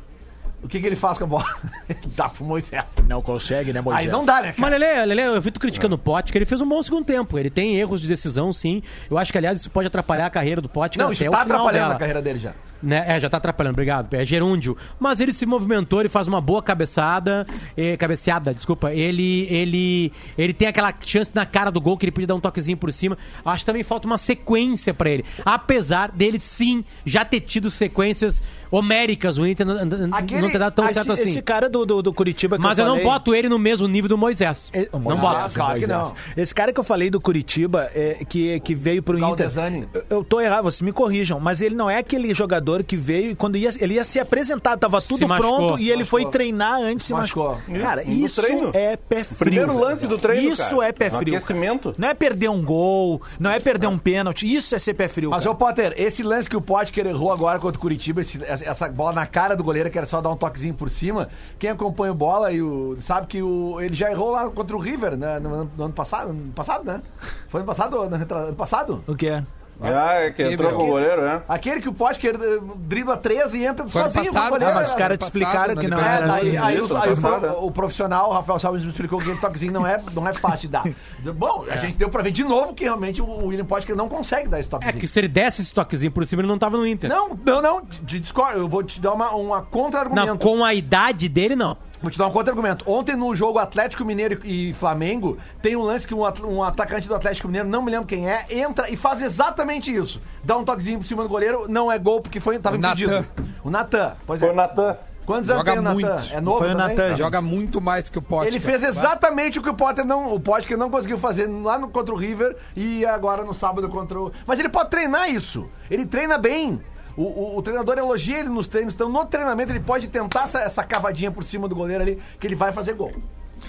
O 0.62 0.68
que, 0.68 0.80
que 0.80 0.86
ele 0.86 0.96
faz 0.96 1.18
com 1.18 1.24
a 1.24 1.26
bola? 1.26 1.44
dá 2.16 2.28
pro 2.28 2.44
Moisés. 2.44 2.84
Não 3.08 3.20
consegue, 3.20 3.72
né, 3.72 3.80
Moisés? 3.80 4.06
Aí 4.06 4.12
não 4.12 4.24
dá, 4.24 4.40
né, 4.40 4.52
cara? 4.52 4.54
Mas, 4.58 4.70
Lele, 4.80 5.06
Lele, 5.14 5.36
eu 5.36 5.40
vi 5.40 5.50
tu 5.50 5.58
criticando 5.58 5.96
o 5.96 5.98
Pote, 5.98 6.30
que 6.30 6.38
ele 6.38 6.44
fez 6.46 6.60
um 6.60 6.68
bom 6.68 6.80
segundo 6.82 7.04
tempo. 7.04 7.38
Ele 7.38 7.50
tem 7.50 7.76
erros 7.76 8.00
de 8.00 8.06
decisão, 8.06 8.52
sim. 8.52 8.82
Eu 9.10 9.18
acho 9.18 9.32
que, 9.32 9.38
aliás, 9.38 9.58
isso 9.58 9.70
pode 9.70 9.88
atrapalhar 9.88 10.26
a 10.26 10.30
carreira 10.30 10.60
do 10.60 10.68
Pote 10.68 10.98
Não, 10.98 11.10
isso 11.10 11.24
tá 11.24 11.42
atrapalhando 11.42 11.72
dela. 11.72 11.94
a 11.94 11.98
carreira 11.98 12.22
dele 12.22 12.38
já. 12.38 12.52
Né? 12.82 13.04
É, 13.06 13.20
já 13.20 13.30
tá 13.30 13.36
atrapalhando, 13.36 13.74
obrigado. 13.74 14.12
É 14.14 14.24
gerúndio. 14.24 14.76
Mas 14.98 15.20
ele 15.20 15.32
se 15.32 15.46
movimentou, 15.46 16.00
ele 16.00 16.08
faz 16.08 16.26
uma 16.26 16.40
boa 16.40 16.60
cabeçada. 16.62 17.46
eh, 17.76 17.96
cabeceada, 17.96 18.52
desculpa. 18.52 18.92
Ele, 18.92 19.46
ele, 19.48 20.12
ele 20.36 20.52
tem 20.52 20.66
aquela 20.66 20.92
chance 21.00 21.30
na 21.32 21.46
cara 21.46 21.70
do 21.70 21.80
gol 21.80 21.96
que 21.96 22.04
ele 22.04 22.12
podia 22.12 22.26
dar 22.26 22.34
um 22.34 22.40
toquezinho 22.40 22.76
por 22.76 22.92
cima. 22.92 23.16
Acho 23.44 23.60
que 23.64 23.66
também 23.66 23.84
falta 23.84 24.06
uma 24.06 24.18
sequência 24.18 24.92
pra 24.92 25.08
ele. 25.10 25.24
Apesar 25.44 26.10
dele, 26.10 26.40
sim, 26.40 26.84
já 27.04 27.24
ter 27.24 27.40
tido 27.40 27.70
sequências 27.70 28.42
homéricas, 28.76 29.36
o 29.38 29.46
Inter 29.46 29.66
não, 29.66 29.84
não- 29.84 30.16
Aquele- 30.16 30.40
não 30.40 30.50
ter 30.50 30.58
dado 30.58 30.72
tão 30.72 30.84
Ah, 30.84 30.92
certo 30.92 31.12
esse, 31.12 31.22
assim. 31.22 31.30
esse 31.30 31.42
cara 31.42 31.68
do, 31.68 31.84
do, 31.84 32.02
do 32.02 32.12
Curitiba 32.12 32.56
que 32.56 32.62
Mas 32.62 32.78
eu 32.78 32.84
não 32.86 32.92
falei- 32.94 33.04
boto 33.04 33.34
ele 33.34 33.48
no 33.48 33.58
mesmo 33.58 33.86
nível 33.86 34.08
do 34.08 34.18
Moisés. 34.18 34.70
É, 34.72 34.88
o 34.92 34.98
não 34.98 35.00
Moisés, 35.16 35.20
boto. 35.22 35.54
claro 35.54 35.80
que 35.80 35.86
Moisés. 35.86 36.08
não. 36.36 36.42
Esse 36.42 36.54
cara 36.54 36.72
que 36.72 36.80
eu 36.80 36.84
falei 36.84 37.10
do 37.10 37.20
Curitiba, 37.20 37.90
é, 37.94 38.24
que, 38.28 38.58
que 38.60 38.74
veio 38.74 39.02
pro 39.02 39.16
Inter. 39.18 39.28
Galdesani. 39.28 39.86
Eu, 39.92 40.04
eu 40.10 40.24
tô 40.24 40.40
errado, 40.40 40.64
vocês 40.64 40.80
me 40.82 40.92
corrijam, 40.92 41.38
mas 41.38 41.60
ele 41.60 41.74
não 41.74 41.90
é 41.90 41.98
aquele 41.98 42.32
jogador 42.34 42.82
que 42.82 42.96
veio 42.96 43.30
e 43.32 43.34
quando 43.34 43.56
ia, 43.56 43.70
ele 43.78 43.94
ia 43.94 44.04
ser 44.04 44.20
apresentado, 44.20 44.78
tava 44.80 45.00
tudo 45.02 45.28
machucou. 45.28 45.56
pronto 45.68 45.78
e 45.78 45.88
ele 45.90 45.98
Machucou. 45.98 46.20
foi 46.22 46.30
treinar 46.30 46.80
antes 46.80 47.06
se 47.06 47.12
Machucou. 47.12 47.56
machucou. 47.56 47.80
Cara, 47.80 48.02
No 48.04 48.12
isso 48.12 48.40
treino. 48.40 48.70
é 48.72 48.96
pé 48.96 49.22
frio. 49.24 49.38
Primeiro 49.38 49.78
lance 49.78 50.06
do 50.06 50.16
treino, 50.18 50.50
Isso 50.52 50.76
cara. 50.76 50.88
é 50.88 50.92
pé 50.92 51.10
frio. 51.10 51.36
aquecimento. 51.36 51.90
cara. 51.90 51.96
Não 51.98 52.08
é 52.08 52.14
perder 52.14 52.48
um 52.48 52.62
gol, 52.64 53.20
não 53.38 53.50
é 53.50 53.60
perder 53.60 53.86
um 53.86 53.98
pênalti, 53.98 54.46
isso 54.52 54.74
é 54.74 54.78
ser 54.78 54.94
pé 54.94 55.08
frio. 55.08 55.30
Mas, 55.30 55.40
cara. 55.44 55.50
ô 55.50 55.54
Potter, 55.54 55.94
esse 55.96 56.22
lance 56.22 56.48
que 56.48 56.56
o 56.56 56.60
Potker 56.60 57.06
errou 57.06 57.32
agora 57.32 57.58
contra 57.58 57.76
o 57.78 57.80
Curitiba, 57.80 58.20
esse- 58.20 58.40
essa 58.64 58.88
bola 58.88 59.12
na 59.12 59.26
cara 59.26 59.56
do 59.56 59.64
goleiro, 59.64 59.90
que 59.90 59.98
era 59.98 60.06
só 60.06 60.20
dar 60.20 60.30
um 60.30 60.36
toquezinho 60.36 60.74
por 60.74 60.90
cima, 60.90 61.28
quem 61.58 61.70
acompanha 61.70 62.12
o 62.12 62.14
bola 62.14 62.52
e 62.52 62.62
o, 62.62 62.96
sabe 63.00 63.26
que 63.26 63.42
o, 63.42 63.80
ele 63.80 63.94
já 63.94 64.10
errou 64.10 64.30
lá 64.30 64.48
contra 64.50 64.76
o 64.76 64.80
River, 64.80 65.16
né, 65.16 65.38
no, 65.38 65.64
no 65.64 65.84
ano 65.84 65.94
passado, 65.94 66.30
ano 66.30 66.52
passado, 66.52 66.84
né? 66.84 67.02
Foi 67.48 67.60
ano 67.60 67.66
passado 67.66 67.96
ou 67.96 68.02
ano 68.04 68.16
ano 68.16 68.56
passado? 68.56 69.04
O 69.06 69.14
que 69.14 69.28
é? 69.28 69.44
Ah, 69.80 70.14
é 70.14 70.30
que 70.30 70.42
entrou 70.42 70.70
com 70.72 70.84
o 70.84 70.86
goleiro, 70.86 71.22
né? 71.22 71.42
Aquele 71.48 71.80
que 71.80 71.88
o 71.88 71.92
Potker 71.92 72.36
dribla 72.76 73.16
13 73.16 73.58
e 73.58 73.64
entra 73.66 73.88
Foi 73.88 74.02
sozinho 74.02 74.26
passado, 74.26 74.42
pro 74.42 74.50
goleiro. 74.52 74.72
Ah, 74.72 74.80
mas 74.80 74.88
os 74.90 74.94
caras 74.94 75.18
te 75.18 75.22
explicaram 75.22 75.74
na 75.74 75.80
que 75.80 75.88
não 75.88 75.98
É, 75.98 76.16
era 76.16 76.26
daí, 76.26 76.56
assim. 76.56 76.66
aí, 76.66 76.78
Isso, 76.78 76.94
o, 76.94 76.96
aí 76.96 77.12
o 77.12 77.14
passado, 77.16 77.40
pro- 77.40 77.48
é. 77.48 77.52
o 77.52 77.70
profissional, 77.70 78.30
o 78.30 78.32
Rafael 78.32 78.58
Salles, 78.60 78.82
me 78.84 78.90
explicou 78.90 79.18
que 79.18 79.24
aquele 79.24 79.40
toquezinho 79.40 79.72
não 79.72 79.86
é, 79.86 80.00
não 80.14 80.28
é 80.28 80.32
fácil 80.32 80.60
de 80.60 80.68
dar. 80.68 80.84
Bom, 81.34 81.64
a 81.68 81.76
gente 81.76 81.96
deu 81.98 82.08
pra 82.08 82.22
ver 82.22 82.30
de 82.30 82.44
novo 82.44 82.74
que 82.74 82.84
realmente 82.84 83.20
o 83.20 83.46
William 83.46 83.64
Potker 83.64 83.96
não 83.96 84.08
consegue 84.08 84.48
dar 84.48 84.60
esse 84.60 84.68
É 84.68 84.70
toquezinho. 84.70 85.00
que 85.00 85.08
se 85.08 85.18
ele 85.18 85.28
desse 85.28 85.62
esse 85.62 85.74
toquezinho 85.74 86.12
por 86.12 86.24
cima, 86.26 86.42
ele 86.42 86.48
não 86.48 86.58
tava 86.58 86.76
no 86.76 86.86
Inter. 86.86 87.10
Não, 87.10 87.36
não, 87.44 87.60
não, 87.62 87.82
de 88.02 88.20
discordo. 88.20 88.58
Eu 88.60 88.68
vou 88.68 88.82
te 88.84 89.00
dar 89.00 89.12
uma, 89.12 89.30
uma 89.30 89.56
Não, 89.58 89.64
contra-argumento. 89.64 90.38
com 90.38 90.64
a 90.64 90.72
idade 90.74 91.28
dele, 91.28 91.56
não. 91.56 91.76
Vou 92.02 92.10
te 92.10 92.18
dar 92.18 92.26
um 92.26 92.30
contra-argumento. 92.32 92.84
Ontem 92.90 93.14
no 93.14 93.34
jogo 93.34 93.58
Atlético 93.60 94.04
Mineiro 94.04 94.40
e 94.44 94.72
Flamengo, 94.74 95.38
tem 95.62 95.76
um 95.76 95.82
lance 95.82 96.06
que 96.06 96.12
um, 96.14 96.24
at- 96.24 96.40
um 96.42 96.62
atacante 96.62 97.06
do 97.06 97.14
Atlético 97.14 97.46
Mineiro, 97.46 97.68
não 97.68 97.80
me 97.80 97.90
lembro 97.92 98.06
quem 98.06 98.28
é, 98.28 98.44
entra 98.50 98.90
e 98.90 98.96
faz 98.96 99.22
exatamente 99.22 99.94
isso. 99.94 100.20
Dá 100.42 100.56
um 100.56 100.64
toquezinho 100.64 100.98
por 100.98 101.06
cima 101.06 101.22
do 101.22 101.28
goleiro, 101.28 101.66
não 101.68 101.90
é 101.90 101.98
gol 101.98 102.20
porque 102.20 102.40
foi, 102.40 102.58
tava 102.58 102.74
O 102.76 102.78
impedido. 102.78 103.12
Natan. 103.12 103.28
O 103.64 103.70
Natan. 103.70 104.12
Pois 104.26 104.40
Foi 104.40 104.48
é. 104.48 104.52
o 104.52 104.54
Natan. 104.54 104.96
Quantos 105.24 105.48
anos 105.48 105.60
Joga 105.60 105.70
tem 105.70 105.78
o 105.78 105.82
Natan? 105.82 105.94
muito. 105.94 106.32
É 106.34 106.40
novo 106.40 106.58
Foi 106.58 106.74
o? 106.74 106.76
Natan, 106.76 107.14
Joga 107.14 107.40
muito 107.40 107.80
mais 107.80 108.10
que 108.10 108.18
o 108.18 108.22
Pote. 108.22 108.48
Ele 108.48 108.58
fez 108.58 108.82
exatamente 108.82 109.60
o 109.60 109.62
que 109.62 109.70
o 109.70 109.74
Potter 109.74 110.04
não, 110.04 110.34
o 110.34 110.40
Potter 110.40 110.76
não 110.76 110.90
conseguiu 110.90 111.16
fazer 111.16 111.46
lá 111.46 111.78
no, 111.78 111.86
contra 111.88 112.12
o 112.12 112.18
River 112.18 112.56
e 112.74 113.06
agora 113.06 113.44
no 113.44 113.54
sábado 113.54 113.88
contra 113.88 114.18
o. 114.20 114.32
Mas 114.44 114.58
ele 114.58 114.68
pode 114.68 114.90
treinar 114.90 115.30
isso. 115.30 115.70
Ele 115.88 116.04
treina 116.04 116.36
bem. 116.36 116.80
O, 117.16 117.22
o- 117.22 117.58
o 117.58 117.62
treinador 117.62 117.98
elogia 117.98 118.38
ele 118.38 118.48
nos 118.48 118.68
treinos. 118.68 118.94
Então, 118.94 119.08
no 119.08 119.24
treinamento, 119.26 119.72
ele 119.72 119.80
pode 119.80 120.08
tentar 120.08 120.44
essa, 120.44 120.60
essa 120.60 120.82
cavadinha 120.84 121.30
por 121.30 121.44
cima 121.44 121.68
do 121.68 121.74
goleiro 121.74 122.02
ali, 122.02 122.18
que 122.40 122.46
ele 122.46 122.54
vai 122.54 122.72
fazer 122.72 122.94
gol. 122.94 123.12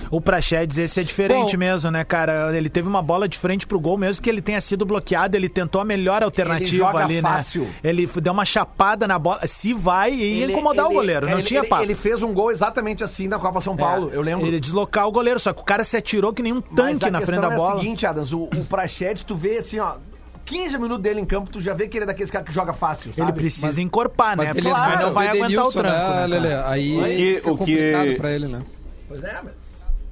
O 0.09 0.19
Praxedes, 0.19 0.75
esse 0.79 0.99
é 0.99 1.03
diferente 1.03 1.51
Bom- 1.51 1.59
mesmo, 1.59 1.91
né, 1.91 2.03
cara? 2.03 2.55
Ele 2.57 2.67
teve 2.67 2.87
uma 2.87 3.01
bola 3.03 3.27
de 3.29 3.37
frente 3.37 3.67
pro 3.67 3.79
gol, 3.79 3.95
mesmo 3.95 4.23
que 4.23 4.29
ele 4.29 4.41
tenha 4.41 4.59
sido 4.59 4.87
bloqueado, 4.87 5.37
ele 5.37 5.47
tentou 5.47 5.79
a 5.79 5.85
melhor 5.85 6.23
alternativa 6.23 6.87
joga 6.87 7.03
ali, 7.03 7.21
fácil. 7.21 7.61
né? 7.65 7.73
Ele 7.83 8.07
deu 8.07 8.33
uma 8.33 8.43
chapada 8.43 9.07
na 9.07 9.19
bola. 9.19 9.45
Se 9.45 9.71
vai, 9.71 10.11
ia 10.11 10.47
incomodar 10.49 10.87
o 10.87 10.93
goleiro, 10.93 11.27
não 11.27 11.33
ele, 11.37 11.43
tinha 11.43 11.59
ele, 11.59 11.67
papo. 11.67 11.83
ele 11.83 11.93
fez 11.93 12.23
um 12.23 12.33
gol 12.33 12.49
exatamente 12.51 13.03
assim 13.03 13.27
na 13.27 13.37
Copa 13.37 13.61
São 13.61 13.77
Paulo, 13.77 14.09
eu 14.11 14.23
lembro. 14.23 14.47
Ele 14.47 14.59
deslocar 14.59 15.07
o 15.07 15.11
goleiro, 15.11 15.39
só 15.39 15.53
que 15.53 15.61
o 15.61 15.63
cara 15.63 15.83
se 15.83 15.95
atirou 15.95 16.33
que 16.33 16.41
nem 16.41 16.53
um 16.53 16.63
Mas 16.71 16.75
tanque 16.75 17.05
a 17.05 17.11
na 17.11 17.21
frente 17.21 17.41
da 17.41 17.53
é 17.53 17.55
bola. 17.55 17.75
o 17.75 17.79
seguinte, 17.81 18.03
Adams, 18.03 18.33
o, 18.33 18.45
o 18.45 18.65
Praxedes, 18.65 19.21
tu 19.21 19.35
vê 19.35 19.57
assim, 19.59 19.77
ó. 19.77 19.97
15 20.45 20.77
minutos 20.77 21.01
dele 21.03 21.19
em 21.21 21.25
campo, 21.25 21.49
tu 21.49 21.61
já 21.61 21.73
vê 21.73 21.87
que 21.87 21.97
ele 21.97 22.03
é 22.03 22.07
daqueles 22.07 22.29
caras 22.31 22.47
que 22.47 22.53
joga 22.53 22.73
fácil, 22.73 23.13
sabe? 23.13 23.31
Ele 23.31 23.37
precisa 23.37 23.81
encorpar, 23.81 24.37
né? 24.37 24.45
Mas 24.47 24.55
ele 24.55 24.69
claro, 24.69 25.01
não 25.07 25.13
vai 25.13 25.27
o 25.27 25.29
aguentar 25.29 25.47
o 25.49 25.51
Edenilson, 25.51 25.79
tranco, 25.79 26.09
né, 26.13 26.15
né, 26.15 26.27
Lelê? 26.27 26.53
Aí 26.65 26.97
O 26.97 27.03
que- 27.03 27.35
fica 27.35 27.51
o 27.51 27.57
que- 27.57 27.57
complicado 27.65 28.15
pra 28.17 28.31
ele, 28.31 28.47
né? 28.47 28.61
Pois 29.07 29.23
é, 29.23 29.39
mas. 29.43 29.53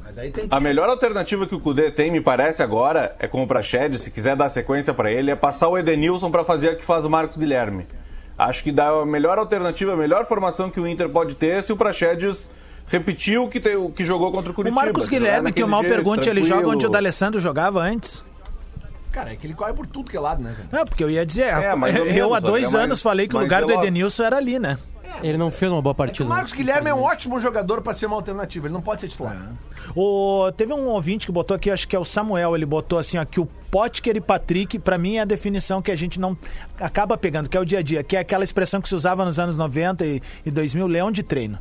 Mas 0.03 0.17
aí 0.17 0.31
tem 0.31 0.47
que. 0.47 0.53
A 0.55 0.59
melhor 0.59 0.89
alternativa 0.89 1.45
que 1.47 1.55
o 1.55 1.59
Cudê 1.59 1.89
tem, 1.91 2.11
me 2.11 2.19
parece 2.21 2.61
agora, 2.63 3.15
é 3.19 3.27
com 3.27 3.43
o 3.43 3.47
Praxedes, 3.47 4.01
se 4.01 4.11
quiser 4.11 4.35
dar 4.35 4.49
sequência 4.49 4.93
pra 4.93 5.11
ele, 5.11 5.31
é 5.31 5.35
passar 5.35 5.67
o 5.69 5.77
Edenilson 5.77 6.29
pra 6.31 6.43
fazer 6.43 6.73
o 6.73 6.77
que 6.77 6.83
faz 6.83 7.05
o 7.05 7.09
Marcos 7.09 7.37
Guilherme. 7.37 7.85
Acho 8.37 8.63
que 8.63 8.71
dá 8.71 8.89
a 8.89 9.05
melhor 9.05 9.37
alternativa, 9.37 9.93
a 9.93 9.97
melhor 9.97 10.25
formação 10.25 10.69
que 10.69 10.79
o 10.79 10.87
Inter 10.87 11.07
pode 11.09 11.35
ter 11.35 11.61
se 11.63 11.71
o 11.71 11.77
Praxedes 11.77 12.49
repetiu 12.87 13.43
o 13.45 13.49
que, 13.49 13.59
te- 13.59 13.75
o 13.75 13.89
que 13.89 14.03
jogou 14.03 14.31
contra 14.31 14.49
o 14.49 14.51
O 14.51 14.55
Curitiba. 14.55 14.81
Marcos 14.81 15.05
jogar 15.05 15.17
Guilherme, 15.19 15.53
que 15.53 15.63
o 15.63 15.67
mal 15.67 15.81
pergunte, 15.83 16.27
ele 16.29 16.43
joga 16.43 16.67
onde 16.67 16.85
o 16.85 16.89
D'Alessandro 16.89 17.39
jogava 17.39 17.79
antes? 17.81 18.23
Cara, 19.11 19.33
é 19.33 19.35
que 19.35 19.45
ele 19.45 19.53
corre 19.53 19.73
por 19.73 19.85
tudo 19.85 20.09
que 20.09 20.15
é 20.15 20.19
lado, 20.19 20.41
né, 20.41 20.53
cara? 20.55 20.69
Não, 20.71 20.85
porque 20.85 21.03
eu 21.03 21.09
ia 21.09 21.25
dizer, 21.25 21.47
É, 21.47 21.75
mais 21.75 21.95
ou 21.95 22.05
eu 22.05 22.13
menos, 22.13 22.33
há 22.33 22.39
dois 22.39 22.63
é 22.63 22.69
mais- 22.71 22.85
anos 22.85 23.01
falei 23.01 23.27
que 23.27 23.33
o 23.33 23.37
mais 23.37 23.45
lugar 23.45 23.61
do 23.61 23.67
veloz. 23.67 23.85
Edenilson 23.85 24.23
era 24.23 24.37
ali, 24.37 24.57
né? 24.57 24.77
Ele 25.21 25.37
não 25.37 25.51
fez 25.51 25.69
uma 25.69 25.81
boa 25.81 25.91
O 25.91 25.95
partida. 25.95 26.27
Marcos 26.27 26.51
né? 26.53 26.57
Guilherme 26.57 26.89
é 26.89 26.93
um 26.93 27.01
ótimo 27.03 27.37
jogador 27.39 27.81
pra 27.81 27.93
ser 27.93 28.05
uma 28.05 28.15
alternativa, 28.15 28.67
ele 28.67 28.73
não 28.73 28.81
pode 28.81 29.01
ser 29.01 29.09
titular. 29.09 29.51
O, 29.93 30.49
teve 30.55 30.73
um 30.73 30.85
ouvinte 30.87 31.25
que 31.25 31.31
botou 31.33 31.53
aqui, 31.55 31.69
acho 31.69 31.85
que 31.87 31.95
é 31.95 31.99
o 31.99 32.05
Samuel, 32.05 32.55
ele 32.55 32.65
botou 32.65 32.97
assim, 32.97 33.17
ó, 33.17 33.25
que 33.25 33.39
o 33.39 33.45
Potker 33.69 34.15
e 34.15 34.21
Patrick, 34.21 34.79
pra 34.79 34.97
mim, 34.97 35.17
é 35.17 35.21
a 35.21 35.25
definição 35.25 35.81
que 35.81 35.91
a 35.91 35.95
gente 35.97 36.17
não 36.19 36.37
acaba 36.79 37.17
pegando, 37.17 37.49
que 37.49 37.57
é 37.57 37.59
o 37.59 37.65
dia 37.65 37.79
a 37.79 37.81
dia, 37.81 38.03
que 38.03 38.15
é 38.15 38.19
aquela 38.19 38.43
expressão 38.45 38.79
que 38.81 38.87
se 38.87 38.95
usava 38.95 39.25
nos 39.25 39.37
anos 39.37 39.57
90 39.57 40.05
e, 40.05 40.21
e 40.45 40.49
2000, 40.51 40.87
leão 40.87 41.11
de 41.11 41.23
treino. 41.23 41.59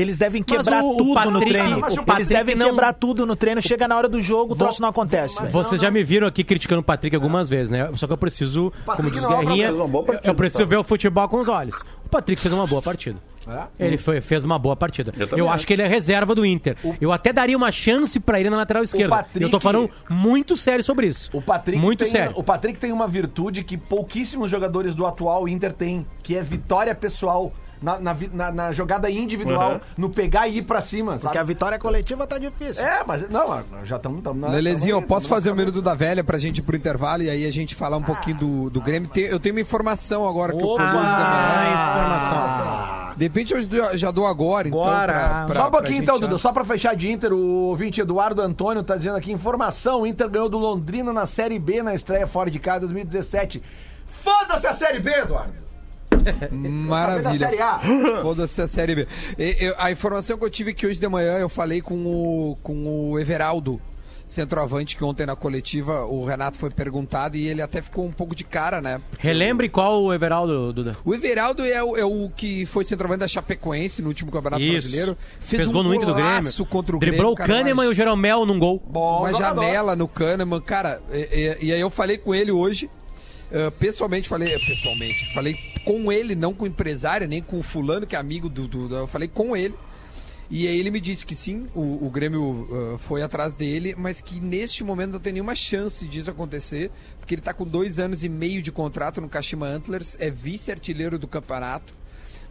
Eles 0.00 0.16
devem 0.18 0.42
quebrar 0.42 0.82
o- 0.82 0.94
o 0.94 0.96
tudo 0.96 1.08
no 1.08 1.14
Patrick- 1.14 1.48
treino. 1.50 1.76
o 1.76 1.86
Eles 1.86 1.94
Patrick 2.04 2.28
devem 2.28 2.54
não- 2.54 2.66
quebrar 2.70 2.92
tudo 2.92 3.26
no 3.26 3.36
treino. 3.36 3.60
Chega 3.60 3.86
na 3.86 3.96
hora 3.96 4.08
do 4.08 4.22
jogo, 4.22 4.54
o 4.54 4.56
troço 4.56 4.80
não 4.80 4.88
acontece. 4.88 5.40
Vocês 5.50 5.80
já 5.80 5.90
me 5.90 6.02
viram 6.02 6.26
aqui 6.26 6.42
criticando 6.42 6.80
o 6.80 6.84
Patrick 6.84 7.14
algumas 7.14 7.48
vezes, 7.48 7.70
né? 7.70 7.88
Só 7.94 8.06
que 8.06 8.12
eu 8.12 8.16
preciso, 8.16 8.72
como 8.86 9.10
diz 9.10 9.22
é 9.22 9.28
Guerrinha, 9.28 9.72
partida, 9.72 10.20
eu 10.28 10.34
preciso 10.34 10.62
tá? 10.64 10.68
ver 10.68 10.76
o 10.76 10.84
futebol 10.84 11.28
com 11.28 11.38
os 11.38 11.48
olhos. 11.48 11.80
O 12.04 12.08
Patrick 12.08 12.40
fez 12.40 12.52
uma 12.54 12.66
boa 12.66 12.80
partida. 12.82 13.18
Ele 13.78 13.96
foi, 13.96 14.20
fez 14.20 14.44
uma 14.44 14.58
boa 14.58 14.76
partida. 14.76 15.12
Eu 15.18 15.38
Eu, 15.38 15.48
acho 15.50 15.66
que 15.66 15.72
ele 15.72 15.82
é 15.82 15.86
reserva 15.86 16.34
do 16.34 16.44
Inter. 16.44 16.76
Eu 17.00 17.10
até 17.10 17.32
daria 17.32 17.56
uma 17.56 17.72
chance 17.72 18.20
pra 18.20 18.38
ele 18.38 18.50
na 18.50 18.56
lateral 18.56 18.82
esquerda. 18.82 19.16
Patrick- 19.16 19.42
Eu 19.42 19.50
tô 19.50 19.58
falando 19.58 19.90
muito 20.08 20.56
sério 20.56 20.84
sobre 20.84 21.06
isso. 21.06 21.30
O 21.32 21.40
Patrick, 21.40 21.78
muito 21.80 22.00
tem, 22.04 22.10
sério. 22.10 22.32
o 22.36 22.42
Patrick 22.42 22.78
tem 22.78 22.92
uma 22.92 23.08
virtude 23.08 23.64
que 23.64 23.76
pouquíssimos 23.76 24.50
jogadores 24.50 24.94
do 24.94 25.06
atual 25.06 25.48
Inter 25.48 25.72
têm, 25.72 26.06
que 26.22 26.36
é 26.36 26.42
vitória 26.42 26.94
pessoal. 26.94 27.52
Na, 27.82 27.98
na 27.98 28.14
na- 28.32 28.52
na 28.52 28.72
jogada 28.72 29.10
individual, 29.10 29.72
Uhum. 29.72 29.80
no 29.96 30.10
pegar 30.10 30.46
e 30.48 30.58
ir 30.58 30.62
pra 30.62 30.80
cima, 30.82 31.12
sabe? 31.12 31.22
Porque 31.22 31.38
a 31.38 31.42
vitória 31.42 31.78
coletiva 31.78 32.26
tá 32.26 32.36
difícil. 32.36 32.84
É, 32.84 33.02
mas 33.06 33.26
não, 33.30 33.62
já 33.84 33.96
estamos. 33.96 34.22
Lelezinho, 34.52 34.96
eu 34.96 35.02
posso 35.02 35.26
fazer 35.28 35.50
o 35.50 35.56
minuto 35.56 35.80
da 35.80 35.94
velha 35.94 36.22
pra 36.22 36.36
gente 36.38 36.58
ir 36.58 36.62
pro 36.62 36.76
intervalo 36.76 37.22
e 37.22 37.30
aí 37.30 37.46
a 37.46 37.50
gente 37.50 37.74
falar 37.74 37.96
um 37.96 38.02
pouquinho 38.02 38.36
do, 38.36 38.70
do 38.70 38.80
Grêmio. 38.82 39.08
Tem- 39.08 39.24
eu 39.24 39.40
tenho 39.40 39.54
uma 39.54 39.60
informação 39.62 40.28
agora 40.28 40.52
que 40.54 40.62
eu 40.62 40.66
Opa! 40.68 40.84
da 40.84 40.92
manhã. 40.92 41.72
informação. 41.72 43.10
De 43.16 43.24
repente 43.24 43.52
eu 43.54 43.98
já- 43.98 44.10
dou 44.10 44.26
agora, 44.26 44.68
então. 44.68 44.80
Agora. 44.82 45.12
pra- 45.12 45.44
pra- 45.46 45.54
Só 45.62 45.68
um 45.68 45.70
pouquinho 45.70 46.02
então, 46.02 46.18
Dudu. 46.20 46.38
Só 46.38 46.52
pra 46.52 46.64
fechar 46.64 46.94
de 46.94 47.10
Inter, 47.10 47.32
o 47.32 47.38
ouvinte 47.68 48.00
Eduardo 48.00 48.40
Antônio 48.40 48.82
tá 48.82 48.96
dizendo 48.96 49.16
aqui: 49.16 49.32
informação: 49.32 50.02
o 50.02 50.06
Inter 50.06 50.28
ganhou 50.28 50.48
do 50.48 50.58
Londrina 50.58 51.12
na 51.12 51.26
Série 51.26 51.58
B 51.58 51.82
na 51.82 51.94
estreia 51.94 52.26
fora 52.26 52.50
de 52.50 52.58
casa 52.58 52.80
2017. 52.80 53.62
Foda-se 54.06 54.66
a 54.66 54.74
Série 54.74 55.00
B, 55.00 55.10
Eduardo! 55.10 55.69
Maravilha. 56.50 57.46
Saber 57.46 57.56
da 57.58 58.20
Foda-se 58.22 58.60
a 58.62 58.68
Série 58.68 58.94
B. 58.94 59.06
E- 59.38 59.56
eu- 59.60 59.74
a 59.78 59.90
informação 59.90 60.36
que 60.38 60.44
eu 60.44 60.50
tive 60.50 60.74
que 60.74 60.86
hoje 60.86 60.98
de 61.00 61.08
manhã 61.08 61.38
eu 61.38 61.48
falei 61.48 61.80
com 61.80 61.94
o, 62.06 62.56
com 62.62 63.10
o 63.12 63.18
Everaldo. 63.18 63.80
centroavante 64.26 64.96
que 64.96 65.02
ontem 65.02 65.26
na 65.26 65.34
coletiva 65.34 66.04
o 66.04 66.24
Renato 66.24 66.56
foi 66.56 66.70
perguntado 66.70 67.36
e 67.36 67.48
ele 67.48 67.60
até 67.60 67.82
ficou 67.82 68.06
um 68.06 68.12
pouco 68.12 68.32
de 68.32 68.44
cara, 68.44 68.80
né? 68.80 69.00
Porque 69.10 69.26
Relembre 69.26 69.68
qual 69.68 70.04
o 70.04 70.14
Everaldo, 70.14 70.72
Duda. 70.72 70.96
O 71.04 71.12
Everaldo 71.12 71.64
é 71.64 71.82
o, 71.82 71.96
é 71.96 72.04
o 72.04 72.30
que 72.36 72.64
foi 72.64 72.84
centroavante 72.84 73.20
da 73.20 73.28
Chapecoense 73.28 74.00
no 74.00 74.06
último 74.08 74.30
Campeonato 74.30 74.62
Isso. 74.62 74.72
Brasileiro. 74.82 75.18
Fez, 75.40 75.66
um 75.68 75.72
gol 75.72 75.82
no 75.82 75.92
Inter 75.92 76.06
do 76.06 76.14
Grêmio. 76.14 76.30
golaço 76.32 76.64
contra 76.64 76.94
o 76.96 77.00
Driblou 77.00 77.34
Grêmio. 77.34 77.52
o 77.52 77.56
Kahneman 77.58 77.72
uma- 77.72 77.84
e 77.86 77.88
o 77.88 77.94
Jeromel 77.94 78.46
num 78.46 78.58
gol. 78.58 78.80
Bom 78.86 79.18
uma 79.20 79.32
janela 79.34 79.96
no 79.96 80.06
Kahneman, 80.06 80.60
cara. 80.60 81.02
E, 81.12 81.56
e- 81.62 81.66
e 81.66 81.72
aí 81.72 81.80
eu 81.80 81.90
falei 81.90 82.16
com 82.16 82.32
ele 82.32 82.52
hoje, 82.52 82.88
eh, 83.50 83.68
pessoalmente, 83.80 84.28
falei, 84.28 84.48
pessoalmente, 84.60 85.34
falei 85.34 85.56
com 85.84 86.10
ele, 86.12 86.34
não 86.34 86.52
com 86.54 86.64
o 86.64 86.66
empresário, 86.66 87.26
nem 87.28 87.42
com 87.42 87.58
o 87.58 87.62
fulano 87.62 88.06
que 88.06 88.14
é 88.14 88.18
amigo 88.18 88.48
do, 88.48 88.66
do- 88.68 88.94
eu 88.94 89.06
falei 89.06 89.28
com 89.28 89.56
ele. 89.56 89.74
E 90.52 90.66
aí 90.66 90.80
ele 90.80 90.90
me 90.90 91.00
disse 91.00 91.24
que 91.24 91.36
sim, 91.36 91.68
o, 91.76 92.04
o 92.06 92.10
Grêmio 92.10 92.66
eh, 92.72 92.98
foi 92.98 93.22
atrás 93.22 93.54
dele, 93.54 93.94
mas 93.96 94.20
que 94.20 94.40
neste 94.40 94.82
momento 94.82 95.12
não 95.12 95.20
tem 95.20 95.32
nenhuma 95.32 95.54
chance 95.54 96.04
disso 96.08 96.28
acontecer, 96.28 96.90
porque 97.20 97.34
ele 97.36 97.40
tá 97.40 97.54
com 97.54 97.64
dois 97.64 98.00
anos 98.00 98.24
e 98.24 98.28
meio 98.28 98.60
de 98.60 98.72
contrato 98.72 99.20
no 99.20 99.28
Kashima 99.28 99.66
Antlers, 99.68 100.16
é 100.18 100.28
vice-artilheiro 100.28 101.20
do 101.20 101.28
campeonato, 101.28 101.94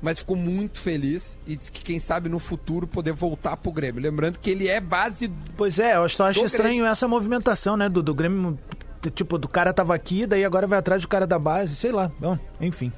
mas 0.02 0.20
ficou 0.20 0.38
muito 0.38 0.80
feliz 0.80 1.38
e 1.46 1.58
disse 1.58 1.70
que 1.74 1.82
quem 1.84 2.00
sabe 2.00 2.30
no 2.30 2.40
futuro 2.40 2.88
poder 2.88 3.12
voltar 3.12 3.58
pro 3.58 3.70
Grêmio. 3.70 4.02
Lembrando 4.02 4.40
que 4.40 4.50
ele 4.50 4.70
é 4.70 4.80
base 4.80 5.30
Pois 5.58 5.78
é, 5.78 5.98
eu 5.98 6.08
só 6.08 6.28
acho 6.28 6.40
estranho 6.46 6.86
essa 6.86 7.06
movimentação, 7.06 7.76
né, 7.76 7.90
do, 7.90 8.02
do 8.02 8.14
Grêmio. 8.16 8.58
Tipo, 9.14 9.38
do 9.38 9.50
cara 9.50 9.74
tava 9.74 9.94
aqui, 9.94 10.26
daí 10.26 10.46
agora 10.46 10.66
vai 10.66 10.80
atrás 10.80 11.02
do 11.02 11.08
cara 11.10 11.28
da 11.28 11.38
base, 11.38 11.76
sei 11.76 11.92
lá. 11.92 12.10
Bom, 12.18 12.40
enfim. 12.62 12.94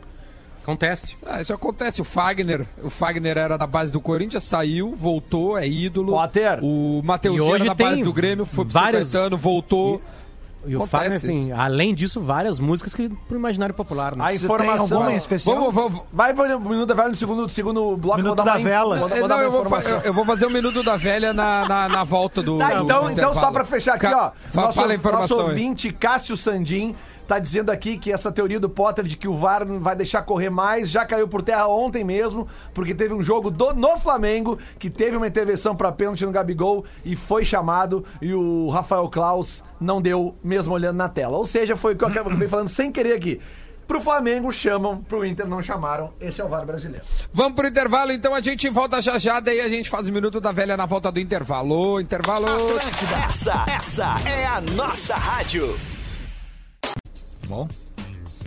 Acontece. 0.63 1.15
Ah, 1.25 1.41
isso 1.41 1.53
acontece. 1.53 2.01
O 2.01 2.03
Fagner, 2.03 2.67
o 2.83 2.89
Fagner 2.89 3.37
era 3.37 3.57
da 3.57 3.65
base 3.67 3.91
do 3.91 3.99
Corinthians, 3.99 4.43
saiu, 4.43 4.95
voltou, 4.95 5.57
é 5.57 5.67
ídolo. 5.67 6.13
Potter. 6.13 6.59
O 6.63 7.01
Matheus 7.03 7.37
E 7.37 7.41
hoje 7.41 7.55
era 7.65 7.65
da 7.65 7.73
base 7.73 8.03
do 8.03 8.13
Grêmio, 8.13 8.45
foi 8.45 8.65
pro 8.65 8.73
São 8.73 8.81
Caetano, 8.83 9.37
voltou. 9.37 10.01
E 10.63 10.75
o 10.75 10.83
Acontece 10.83 11.21
Fagner 11.27 11.45
tem, 11.45 11.51
além 11.51 11.91
disso, 11.95 12.21
várias 12.21 12.59
músicas 12.59 12.93
que 12.93 13.09
pro 13.27 13.35
imaginário 13.35 13.73
popular, 13.73 14.15
né? 14.15 14.23
A 14.23 14.31
informação. 14.35 14.87
tem 14.87 14.95
alguma 14.97 15.13
especial? 15.15 15.55
Vamos, 15.55 15.73
vamos. 15.73 16.01
Vai 16.13 16.35
pro 16.35 16.43
Minuto 16.59 16.85
da 16.85 16.93
Velha 16.93 17.09
no 17.09 17.15
segundo, 17.15 17.49
segundo 17.49 17.97
bloco. 17.97 18.17
Minuto 18.21 18.35
vou 18.35 18.45
dar 18.45 18.51
da 18.53 18.59
uma- 18.59 18.69
Vela. 18.69 18.99
Vou, 18.99 19.09
vou 19.09 19.17
É, 19.17 19.21
dar 19.21 19.27
não, 19.27 19.35
uma 19.37 19.43
eu, 19.43 19.51
vou, 19.51 19.79
eu- 20.03 20.13
vou 20.13 20.23
fazer 20.23 20.45
o 20.45 20.51
minuto 20.51 20.83
da 20.83 20.95
velha 20.97 21.33
na, 21.33 21.67
na, 21.67 21.89
na 21.89 22.03
volta 22.03 22.43
do. 22.43 22.59
Tá, 22.59 22.75
do- 22.75 22.83
então, 22.83 23.03
do 23.05 23.11
então 23.11 23.33
só 23.33 23.49
pra 23.51 23.65
fechar 23.65 23.95
aqui, 23.95 24.05
Ca- 24.07 24.33
ó. 24.53 24.61
nosso, 24.61 24.73
fala 24.75 24.91
a 24.91 24.95
informação. 24.95 25.37
nosso 25.37 25.49
ouvinte, 25.49 25.91
Cássio 25.91 26.37
Sandim, 26.37 26.95
tá 27.31 27.39
dizendo 27.39 27.69
aqui 27.69 27.97
que 27.97 28.11
essa 28.11 28.29
teoria 28.29 28.59
do 28.59 28.69
Potter 28.69 29.05
de 29.05 29.15
que 29.15 29.25
o 29.25 29.37
VAR 29.37 29.65
vai 29.65 29.95
deixar 29.95 30.21
correr 30.21 30.49
mais 30.49 30.89
já 30.89 31.05
caiu 31.05 31.29
por 31.29 31.41
terra 31.41 31.65
ontem 31.65 32.03
mesmo, 32.03 32.45
porque 32.73 32.93
teve 32.93 33.13
um 33.13 33.21
jogo 33.21 33.49
do, 33.49 33.73
no 33.73 33.97
Flamengo 33.97 34.59
que 34.77 34.89
teve 34.89 35.15
uma 35.15 35.27
intervenção 35.27 35.73
pra 35.73 35.93
pênalti 35.93 36.25
no 36.25 36.31
Gabigol 36.33 36.83
e 37.05 37.15
foi 37.15 37.45
chamado 37.45 38.03
e 38.21 38.33
o 38.33 38.67
Rafael 38.67 39.07
Klaus 39.07 39.63
não 39.79 40.01
deu 40.01 40.35
mesmo 40.43 40.73
olhando 40.73 40.97
na 40.97 41.07
tela. 41.07 41.37
Ou 41.37 41.45
seja, 41.45 41.77
foi 41.77 41.93
o 41.93 41.97
que 41.97 42.03
eu 42.03 42.09
acabei 42.09 42.49
falando 42.49 42.67
sem 42.67 42.91
querer 42.91 43.13
aqui. 43.13 43.39
Pro 43.87 44.01
Flamengo 44.01 44.51
chamam, 44.51 45.01
pro 45.01 45.25
Inter 45.25 45.47
não 45.47 45.61
chamaram. 45.61 46.11
Esse 46.19 46.41
é 46.41 46.43
o 46.43 46.49
VAR 46.49 46.65
brasileiro. 46.65 47.05
Vamos 47.31 47.53
pro 47.53 47.65
intervalo, 47.65 48.11
então 48.11 48.35
a 48.35 48.41
gente 48.41 48.67
volta 48.67 49.01
já 49.01 49.17
já, 49.17 49.39
daí 49.39 49.61
a 49.61 49.69
gente 49.69 49.89
faz 49.89 50.05
o 50.05 50.11
minuto 50.11 50.41
da 50.41 50.51
velha 50.51 50.75
na 50.75 50.85
volta 50.85 51.09
do 51.09 51.19
intervalo. 51.19 51.97
Intervalo. 52.01 52.47
Essa, 53.25 53.65
essa 53.69 54.17
é 54.27 54.45
a 54.45 54.59
nossa 54.59 55.15
rádio. 55.15 55.77
Bom. 57.51 57.67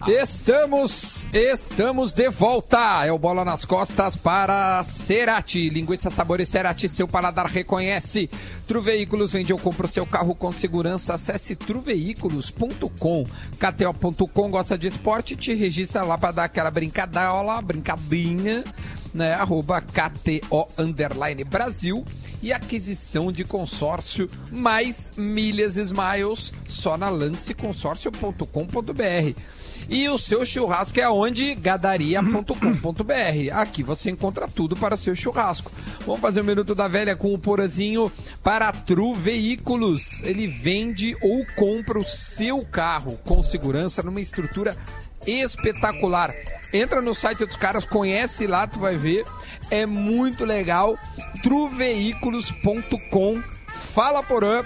Estamos, 0.07 1.29
estamos 1.31 2.15
de 2.15 2.31
volta. 2.31 3.05
É 3.05 3.13
o 3.13 3.19
Bola 3.19 3.45
nas 3.45 3.63
Costas 3.63 4.17
para 4.17 4.83
Cerati. 4.85 5.69
Linguiça 5.69 6.09
Sabores 6.09 6.49
Cerati, 6.49 6.89
seu 6.89 7.07
paladar 7.07 7.45
reconhece. 7.45 8.31
Truveículos 8.67 9.33
vende 9.33 9.53
ou 9.53 9.59
compra 9.59 9.85
o 9.85 9.91
seu 9.91 10.07
carro 10.07 10.35
com 10.35 10.51
segurança. 10.51 11.13
Acesse 11.13 11.55
truveículos.com. 11.55 13.25
KTO.com 13.59 14.51
gosta 14.51 14.79
de 14.79 14.89
esporte, 14.89 15.37
te 15.37 15.53
registra 15.53 16.03
lá 16.03 16.17
para 16.17 16.33
dar 16.33 16.45
aquela 16.45 16.71
brincadola, 16.71 17.61
brincadinha, 17.61 18.65
né? 19.15 19.35
Arroba 19.35 19.81
KTO 19.81 20.67
Underline 20.77 21.45
Brasil. 21.45 22.05
E 22.43 22.53
aquisição 22.53 23.31
de 23.33 23.45
consórcio 23.45 24.29
mais 24.51 25.13
milhas 25.17 25.77
Smiles 25.77 26.53
só 26.69 26.99
na 26.99 27.09
lanceconsórcio.com.br. 27.09 29.41
E 29.89 30.09
o 30.09 30.19
seu 30.19 30.47
churrasco 30.47 30.99
é 30.99 31.03
aonde? 31.03 31.55
Gadaria.com.br. 31.55 33.53
Aqui 33.53 33.83
você 33.83 34.11
encontra 34.11 34.49
tudo 34.49 34.77
para 34.77 34.97
seu 34.97 35.15
churrasco. 35.15 35.71
Vamos 36.07 36.21
fazer 36.21 36.41
o 36.41 36.45
minuto 36.45 36.75
da 36.75 36.89
velha 36.89 37.15
com 37.15 37.35
o 37.35 37.39
Porazinho 37.39 38.11
para 38.43 38.73
Tru 38.73 39.15
Veículos. 39.15 40.23
Ele 40.23 40.47
vende 40.47 41.17
ou 41.21 41.45
compra 41.57 41.99
o 41.99 42.05
seu 42.05 42.65
carro 42.65 43.19
com 43.25 43.43
segurança 43.43 44.03
numa 44.03 44.21
estrutura 44.21 44.77
espetacular. 45.27 46.35
Entra 46.73 47.01
no 47.01 47.15
site 47.15 47.45
dos 47.45 47.57
caras, 47.57 47.85
conhece 47.85 48.47
lá, 48.47 48.67
tu 48.67 48.79
vai 48.79 48.97
ver. 48.97 49.25
É 49.71 49.87
muito 49.87 50.45
legal. 50.45 50.99
Truveículos.com. 51.43 53.43
Fala 53.95 54.23
Porã. 54.23 54.65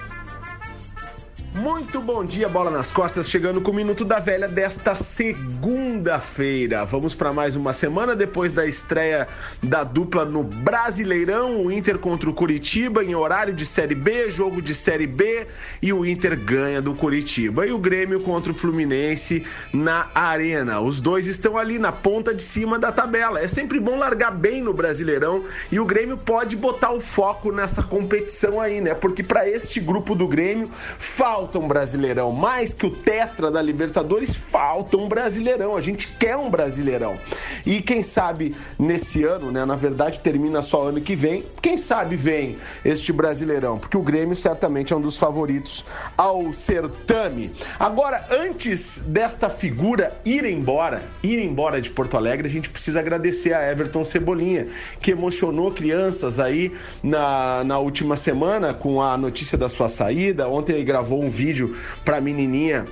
Muito 1.59 2.01
bom 2.01 2.25
dia, 2.25 2.49
bola 2.49 2.71
nas 2.71 2.93
costas, 2.93 3.29
chegando 3.29 3.61
com 3.61 3.73
o 3.73 3.75
Minuto 3.75 4.05
da 4.05 4.21
Velha 4.21 4.47
desta 4.47 4.95
segunda-feira. 4.95 6.85
Vamos 6.85 7.17
para 7.17 7.33
mais 7.33 7.57
uma 7.57 7.73
semana 7.73 8.15
depois 8.15 8.53
da 8.53 8.65
estreia 8.65 9.27
da 9.61 9.83
dupla 9.83 10.25
no 10.25 10.45
Brasileirão, 10.45 11.65
o 11.65 11.73
Inter 11.73 11.99
contra 11.99 12.31
o 12.31 12.33
Curitiba 12.33 13.03
em 13.03 13.17
horário 13.17 13.53
de 13.53 13.67
Série 13.67 13.97
B, 13.97 14.31
jogo 14.31 14.63
de 14.63 14.73
Série 14.73 15.09
B, 15.09 15.49
e 15.83 15.93
o 15.93 16.07
Inter 16.07 16.39
ganha 16.39 16.81
do 16.81 16.95
Curitiba. 16.95 17.67
E 17.67 17.73
o 17.73 17.79
Grêmio 17.79 18.21
contra 18.21 18.53
o 18.53 18.55
Fluminense 18.55 19.45
na 19.73 20.11
Arena. 20.15 20.81
Os 20.81 21.01
dois 21.01 21.27
estão 21.27 21.59
ali 21.59 21.77
na 21.77 21.91
ponta 21.91 22.33
de 22.33 22.45
cima 22.45 22.79
da 22.79 22.93
tabela. 22.93 23.41
É 23.41 23.49
sempre 23.49 23.81
bom 23.81 23.99
largar 23.99 24.31
bem 24.31 24.63
no 24.63 24.73
Brasileirão 24.73 25.43
e 25.73 25.81
o 25.81 25.85
Grêmio 25.85 26.17
pode 26.17 26.55
botar 26.55 26.93
o 26.93 27.01
foco 27.01 27.51
nessa 27.51 27.83
competição 27.83 28.61
aí, 28.61 28.81
né? 28.81 28.95
Porque 28.95 29.25
para 29.25 29.49
este 29.49 29.81
grupo 29.81 30.15
do 30.15 30.29
Grêmio 30.29 30.71
falta 30.99 31.48
um 31.57 31.69
Brasileirão. 31.69 32.33
Mais 32.33 32.75
que 32.75 32.85
o 32.85 32.91
Tetra 32.91 33.49
da 33.49 33.63
Libertadores, 33.63 34.35
falta 34.35 34.97
um 34.97 35.09
Brasileirão. 35.09 35.77
A 35.77 35.81
gente 35.81 36.09
quer 36.19 36.37
um 36.37 36.51
Brasileirão. 36.51 37.21
E 37.65 37.81
quem 37.81 38.03
sabe 38.03 38.57
nesse 38.77 39.23
ano, 39.23 39.53
né? 39.53 39.65
Na 39.65 39.77
verdade, 39.77 40.19
termina 40.19 40.61
só 40.63 40.89
ano 40.89 41.01
que 41.01 41.15
vem. 41.15 41.45
Quem 41.63 41.79
sabe 41.79 42.17
vem 42.17 42.57
este 42.85 43.13
Brasileirão? 43.13 43.79
Porque 43.79 43.97
o 43.97 44.03
Grêmio 44.03 44.35
certamente 44.35 44.93
é 44.93 44.97
um 44.97 45.01
dos 45.01 45.17
favoritos 45.17 45.85
ao 46.17 46.53
certame. 46.53 47.53
Agora, 47.79 48.27
antes 48.31 49.01
desta 49.07 49.49
figura 49.49 50.19
ir 50.25 50.45
embora, 50.45 51.03
ir 51.23 51.39
embora 51.39 51.81
de 51.81 51.91
Porto 51.91 52.17
Alegre, 52.17 52.49
a 52.49 52.51
gente 52.51 52.69
precisa 52.69 52.99
agradecer 52.99 53.53
a 53.53 53.71
Everton 53.71 54.05
Cebolinha, 54.05 54.67
que 55.01 55.13
emocionou 55.13 55.71
crianças 55.71 56.41
aí 56.41 56.73
na, 57.03 57.63
na 57.65 57.79
última 57.79 58.17
semana 58.17 58.75
com 58.75 59.01
a 59.01 59.17
notícia 59.17 59.57
da 59.57 59.69
sua 59.69 59.89
saída. 59.89 60.49
Ontem 60.49 60.75
ele 60.75 60.85
gravou 60.85 61.23
um 61.23 61.28
vídeo 61.31 61.77
pra 62.05 62.21
menininha 62.21 62.87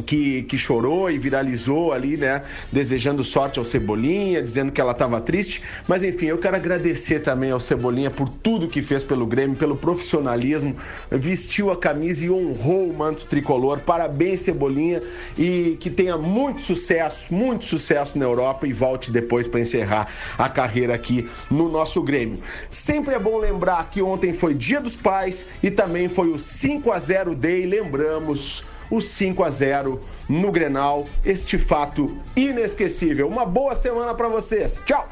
que, 0.00 0.42
que 0.44 0.56
chorou 0.56 1.10
e 1.10 1.18
viralizou 1.18 1.92
ali, 1.92 2.16
né? 2.16 2.42
Desejando 2.70 3.22
sorte 3.22 3.58
ao 3.58 3.64
Cebolinha, 3.64 4.40
dizendo 4.40 4.72
que 4.72 4.80
ela 4.80 4.92
estava 4.92 5.20
triste. 5.20 5.62
Mas 5.86 6.02
enfim, 6.02 6.26
eu 6.26 6.38
quero 6.38 6.56
agradecer 6.56 7.20
também 7.20 7.50
ao 7.50 7.60
Cebolinha 7.60 8.10
por 8.10 8.28
tudo 8.28 8.68
que 8.68 8.80
fez 8.80 9.04
pelo 9.04 9.26
Grêmio, 9.26 9.56
pelo 9.56 9.76
profissionalismo, 9.76 10.76
vestiu 11.10 11.70
a 11.70 11.76
camisa 11.76 12.24
e 12.24 12.30
honrou 12.30 12.88
o 12.88 12.96
manto 12.96 13.26
tricolor. 13.26 13.80
Parabéns, 13.80 14.40
Cebolinha, 14.40 15.02
e 15.36 15.76
que 15.80 15.90
tenha 15.90 16.16
muito 16.16 16.60
sucesso, 16.60 17.34
muito 17.34 17.64
sucesso 17.64 18.18
na 18.18 18.24
Europa 18.24 18.66
e 18.66 18.72
volte 18.72 19.10
depois 19.10 19.46
para 19.48 19.60
encerrar 19.60 20.08
a 20.38 20.48
carreira 20.48 20.94
aqui 20.94 21.28
no 21.50 21.68
nosso 21.68 22.02
Grêmio. 22.02 22.38
Sempre 22.70 23.14
é 23.14 23.18
bom 23.18 23.38
lembrar 23.38 23.90
que 23.90 24.00
ontem 24.00 24.32
foi 24.32 24.54
Dia 24.54 24.80
dos 24.80 24.96
Pais 24.96 25.46
e 25.62 25.70
também 25.70 26.08
foi 26.08 26.28
o 26.28 26.38
5 26.38 26.92
a 26.92 26.98
0 26.98 27.34
Day, 27.34 27.66
lembramos 27.66 28.64
o 28.94 29.00
5 29.00 29.42
a 29.42 29.50
0 29.50 30.00
no 30.28 30.52
Grenal, 30.52 31.06
este 31.24 31.58
fato 31.58 32.16
inesquecível. 32.36 33.26
Uma 33.26 33.44
boa 33.46 33.74
semana 33.74 34.14
para 34.14 34.28
vocês. 34.28 34.82
Tchau. 34.84 35.08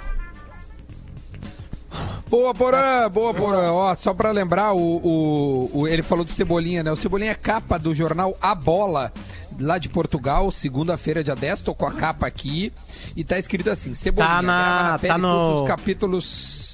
Boa, 2.29 2.55
Porã, 2.55 3.11
boa, 3.11 3.35
Porã. 3.35 3.73
Ó, 3.73 3.93
só 3.97 4.15
pra 4.15 4.31
lembrar, 4.31 4.73
o, 4.73 4.79
o, 4.79 5.71
o- 5.81 5.89
ele 5.89 6.03
falou 6.03 6.25
do 6.25 6.31
Cebolinha, 6.31 6.83
né? 6.85 6.93
O 6.93 6.97
Cebolinha 6.97 7.33
é 7.33 7.35
capa 7.35 7.77
do 7.79 7.93
jornal 7.93 8.37
A 8.41 8.55
Bola, 8.55 9.13
lá 9.59 9.79
de 9.79 9.89
Portugal, 9.89 10.53
segunda-feira, 10.53 11.25
dia 11.25 11.35
10, 11.35 11.63
tô 11.63 11.75
com 11.75 11.87
a 11.87 11.91
capa 11.91 12.29
aqui, 12.29 12.73
e 13.17 13.25
tá 13.25 13.37
escrito 13.37 13.69
assim, 13.69 13.95
Cebolinha, 13.95 14.37
Tá 14.37 14.43
na- 14.43 14.53
grava 14.79 14.93
tá 14.93 14.99
pele 15.01 15.19
no- 15.19 15.29
todos 15.29 15.63
os 15.63 15.69
capítulos... 15.69 16.70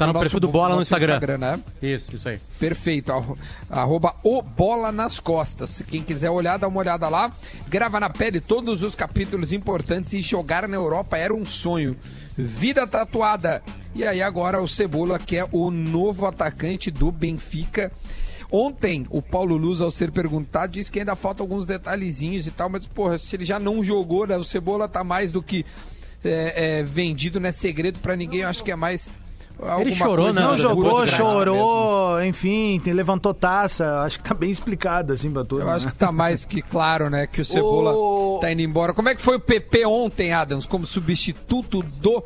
Tá 0.00 0.06
no 0.06 0.12
perfil 0.20 0.40
do 0.40 0.48
Bola 0.48 0.68
no 0.70 0.76
nosso 0.76 0.94
Instagram. 0.94 1.38
né? 1.38 1.60
Isso, 1.82 2.14
isso 2.16 2.28
aí. 2.28 2.38
Perfeito, 2.58 3.12
arro- 3.12 3.38
arroba 3.70 4.14
o 4.22 4.40
Bola 4.42 4.90
nas 4.92 5.18
Costas. 5.20 5.82
Quem 5.88 6.02
quiser 6.02 6.30
olhar, 6.30 6.58
dá 6.58 6.68
uma 6.68 6.78
olhada 6.80 7.08
lá. 7.08 7.30
Grava 7.68 7.98
na 8.00 8.10
pele 8.10 8.40
todos 8.40 8.82
os 8.82 8.94
capítulos 8.94 9.52
importantes 9.52 10.12
e 10.12 10.20
jogar 10.20 10.66
na 10.68 10.76
Europa 10.76 11.16
era 11.16 11.34
um 11.34 11.44
sonho. 11.44 11.96
Vida 12.36 12.86
tatuada. 12.86 13.62
E 13.94 14.04
aí 14.04 14.20
agora 14.22 14.60
o 14.60 14.68
Cebola, 14.68 15.18
que 15.18 15.36
é 15.36 15.46
o 15.52 15.70
novo 15.70 16.26
atacante 16.26 16.90
do 16.90 17.10
Benfica. 17.10 17.90
Ontem, 18.50 19.06
o 19.10 19.20
Paulo 19.20 19.56
Luz, 19.56 19.80
ao 19.80 19.90
ser 19.90 20.12
perguntado, 20.12 20.72
disse 20.74 20.90
que 20.92 20.98
ainda 21.00 21.16
falta 21.16 21.42
alguns 21.42 21.66
detalhezinhos 21.66 22.46
e 22.46 22.50
tal, 22.52 22.68
mas, 22.68 22.86
porra, 22.86 23.18
se 23.18 23.34
ele 23.34 23.44
já 23.44 23.58
não 23.58 23.82
jogou, 23.82 24.26
né? 24.26 24.36
O 24.36 24.44
Cebola 24.44 24.88
tá 24.88 25.02
mais 25.02 25.32
do 25.32 25.42
que 25.42 25.64
é, 26.24 26.78
é, 26.78 26.82
vendido, 26.84 27.40
não 27.40 27.48
é 27.48 27.52
segredo 27.52 27.98
pra 27.98 28.14
ninguém, 28.14 28.40
eu 28.42 28.48
acho 28.48 28.62
que 28.62 28.70
é 28.70 28.76
mais. 28.76 29.08
Alguma 29.60 29.96
chorou, 29.96 30.24
coisa 30.26 30.40
né? 30.40 30.46
Não 30.46 30.56
jogou, 30.56 30.84
grátis 30.96 31.12
mesmo. 31.12 31.16
chorou, 31.30 32.24
enfim, 32.24 32.80
levantou 32.86 33.32
taça. 33.32 34.00
Acho 34.02 34.18
que 34.18 34.24
tá 34.28 34.34
bem 34.34 34.50
explicado, 34.50 35.12
assim, 35.12 35.30
pra 35.30 35.44
tudo. 35.44 35.62
Eu 35.62 35.66
né? 35.66 35.72
acho 35.74 35.88
que 35.88 35.94
tá 35.94 36.12
mais 36.12 36.44
que 36.44 36.60
claro, 36.62 37.08
né? 37.08 37.26
Que 37.26 37.40
o 37.40 37.44
Cebola 37.44 37.92
O- 37.96 38.38
tá 38.40 38.50
indo 38.52 38.62
embora. 38.62 38.92
Como 38.92 39.08
é 39.08 39.14
que 39.14 39.20
foi 39.20 39.36
o 39.36 39.40
PP 39.40 39.86
ontem, 39.86 40.32
Adams, 40.32 40.66
como 40.66 40.84
substituto 40.86 41.82
do 41.82 42.22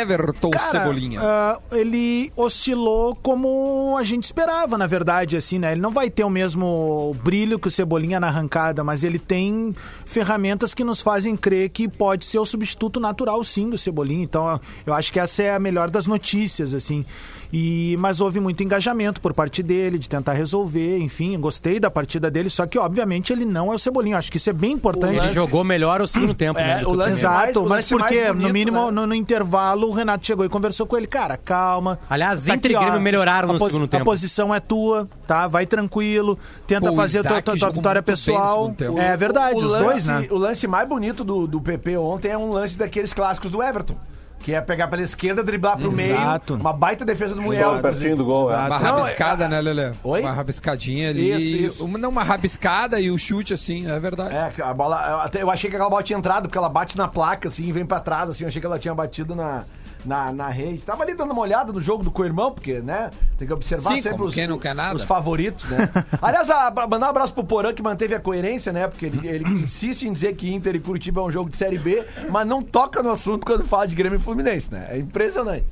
Everton 0.00 0.50
Cara, 0.50 0.70
Cebolinha? 0.70 1.20
ah, 1.22 1.58
ele 1.72 2.32
oscilou 2.36 3.16
como 3.16 3.96
a 3.98 4.02
gente 4.02 4.24
esperava, 4.24 4.76
na 4.78 4.86
verdade, 4.86 5.36
assim, 5.36 5.58
né? 5.58 5.72
Ele 5.72 5.80
não 5.80 5.90
vai 5.90 6.10
ter 6.10 6.24
o 6.24 6.30
mesmo 6.30 7.14
brilho 7.22 7.58
que 7.58 7.68
o 7.68 7.70
Cebolinha 7.70 8.18
na 8.18 8.28
arrancada, 8.28 8.82
mas 8.82 9.04
ele 9.04 9.18
tem 9.18 9.74
ferramentas 10.04 10.74
que 10.74 10.84
nos 10.84 11.00
fazem 11.00 11.36
crer 11.36 11.70
que 11.70 11.88
pode 11.88 12.24
ser 12.24 12.38
o 12.38 12.44
substituto 12.44 13.00
natural, 13.00 13.42
sim, 13.44 13.68
do 13.70 13.78
Cebolinha. 13.78 14.24
Então, 14.24 14.60
eu 14.86 14.94
acho 14.94 15.12
que 15.12 15.20
essa 15.20 15.42
é 15.42 15.54
a 15.54 15.58
melhor 15.58 15.90
das 15.90 16.06
notícias, 16.06 16.74
assim. 16.74 17.04
E, 17.52 17.96
mas 17.98 18.20
houve 18.22 18.40
muito 18.40 18.62
engajamento 18.62 19.20
por 19.20 19.34
parte 19.34 19.62
dele, 19.62 19.98
de 19.98 20.08
tentar 20.08 20.32
resolver, 20.32 20.96
enfim, 20.98 21.38
gostei 21.38 21.78
da 21.78 21.90
partida 21.90 22.30
dele, 22.30 22.48
só 22.48 22.66
que, 22.66 22.78
obviamente, 22.78 23.30
ele 23.30 23.44
não 23.44 23.70
é 23.70 23.74
o 23.74 23.78
Cebolinha. 23.78 24.16
Acho 24.16 24.30
que 24.30 24.38
isso 24.38 24.48
é 24.48 24.54
bem 24.54 24.72
importante. 24.72 25.16
Ele 25.16 25.32
jogou 25.34 25.62
melhor 25.62 26.00
o 26.00 26.06
segundo 26.08 26.32
tempo, 26.32 26.58
É, 26.58 26.76
né? 26.76 26.82
o 26.86 26.92
lance- 26.92 27.22
mais- 27.24 27.44
Exato, 27.46 27.60
o 27.60 27.62
mas 27.64 27.68
mais 27.68 27.88
porque 27.90 28.20
bonito, 28.28 28.42
no 28.46 28.48
mínimo, 28.52 28.84
né? 28.86 28.90
no, 28.90 29.06
no 29.06 29.14
intervalo, 29.14 29.88
o 29.88 29.92
Renato 29.92 30.26
chegou 30.26 30.46
e 30.46 30.48
conversou 30.48 30.86
com 30.86 30.96
ele, 30.96 31.06
cara, 31.06 31.36
calma. 31.36 31.98
Aliás, 32.08 32.44
Tá 32.44 32.54
Inter 32.54 32.70
e 32.70 32.74
aqui, 32.74 32.82
ó, 32.82 32.86
Grêmio 32.86 33.02
melhoraram 33.02 33.50
a 33.50 33.52
no 33.52 33.58
segundo 33.58 33.86
tempo. 33.86 34.02
A 34.02 34.04
posição 34.06 34.54
é 34.54 34.58
tua, 34.58 35.06
tá? 35.26 35.46
Vai 35.46 35.66
tranquilo, 35.66 36.38
tenta 36.66 36.86
Pô, 36.86 36.92
o 36.92 36.96
fazer 36.96 37.18
a 37.26 37.42
tua, 37.42 37.70
vitória 37.70 38.02
pessoal. 38.02 38.74
É 38.96 39.14
verdade, 39.14 39.56
O 39.56 39.58
os 39.66 39.72
lance- 39.72 39.84
dois, 39.84 40.06
né? 40.06 40.26
O 40.30 40.38
lance 40.38 40.66
mais 40.66 40.88
bonito 40.88 41.22
do, 41.22 41.46
do 41.46 41.60
PP 41.60 41.98
ontem 41.98 42.28
é 42.30 42.38
um 42.38 42.50
lance 42.50 42.78
daqueles 42.78 43.12
clássicos 43.12 43.50
do 43.50 43.62
Everton. 43.62 43.96
Que 44.42 44.54
é 44.54 44.60
pegar 44.60 44.88
pela 44.88 45.02
esquerda, 45.02 45.42
driblar 45.42 45.76
pro 45.78 45.92
Exato. 46.00 46.54
meio. 46.54 46.60
Uma 46.64 46.72
baita 46.72 47.04
defesa 47.04 47.34
do 47.34 47.42
Muriel. 47.42 47.80
pertinho 47.80 48.16
do 48.16 48.24
gol, 48.24 48.50
é. 48.50 48.54
Exato. 48.54 48.66
Uma 48.68 48.78
Não, 48.80 48.96
rabiscada, 49.00 49.44
é- 49.44 49.48
né, 49.48 49.60
Lelê? 49.60 49.92
Oi? 50.02 50.20
Uma 50.20 50.32
rabiscadinha 50.32 51.10
ali. 51.10 51.30
Isso, 51.30 51.74
isso. 51.76 51.84
Uma, 51.84 51.98
não, 51.98 52.10
uma 52.10 52.22
rabiscada 52.24 53.00
e 53.00 53.10
o 53.10 53.18
chute, 53.18 53.54
assim, 53.54 53.88
é 53.90 53.98
verdade. 54.00 54.34
É, 54.34 54.50
que 54.50 54.60
a 54.60 54.74
bola. 54.74 54.96
Eu, 55.08 55.18
até, 55.20 55.42
eu 55.42 55.50
achei 55.50 55.70
que 55.70 55.76
aquela 55.76 55.88
bola 55.90 56.02
tinha 56.02 56.18
entrado, 56.18 56.42
porque 56.48 56.58
ela 56.58 56.68
bate 56.68 56.96
na 56.98 57.06
placa, 57.08 57.48
assim, 57.48 57.64
e 57.64 57.72
vem 57.72 57.84
pra 57.86 58.00
trás, 58.00 58.28
assim. 58.30 58.44
Eu 58.44 58.48
achei 58.48 58.60
que 58.60 58.66
ela 58.66 58.78
tinha 58.78 58.94
batido 58.94 59.34
na, 59.34 59.62
na, 60.04 60.32
na 60.32 60.48
rede. 60.48 60.78
Tava 60.78 61.02
ali 61.02 61.14
dando 61.14 61.32
uma 61.32 61.42
olhada 61.42 61.72
no 61.72 61.80
jogo 61.80 62.02
do 62.02 62.10
co-irmão, 62.10 62.52
porque, 62.52 62.80
né? 62.80 63.10
Tem 63.38 63.46
que 63.46 63.54
observar 63.54 63.94
Sim, 63.94 64.02
sempre 64.02 64.22
os, 64.22 64.34
quem 64.34 64.46
não 64.46 64.58
quer 64.58 64.74
nada. 64.74 64.96
os 64.96 65.04
favoritos, 65.04 65.64
né? 65.68 65.88
Aliás, 66.20 66.48
a, 66.50 66.70
mandar 66.70 67.06
um 67.06 67.10
abraço 67.10 67.32
pro 67.32 67.44
Porã, 67.44 67.72
que 67.72 67.82
manteve 67.82 68.14
a 68.14 68.20
coerência, 68.20 68.72
né? 68.72 68.86
Porque 68.88 69.06
ele, 69.06 69.26
ele 69.26 69.44
insiste 69.48 70.04
em 70.04 70.12
dizer 70.12 70.36
que 70.36 70.52
Inter 70.52 70.76
e 70.76 70.80
Curitiba 70.80 71.20
é 71.20 71.24
um 71.24 71.30
jogo 71.30 71.50
de 71.50 71.56
Série 71.56 71.78
B, 71.78 72.04
mas 72.30 72.46
não 72.46 72.62
toca 72.62 73.02
no 73.02 73.10
assunto 73.10 73.44
quando 73.46 73.64
fala 73.64 73.86
de 73.86 73.94
Grêmio 73.94 74.18
e 74.18 74.22
Fluminense, 74.22 74.68
né? 74.70 74.88
É 74.90 74.98
impressionante. 74.98 75.64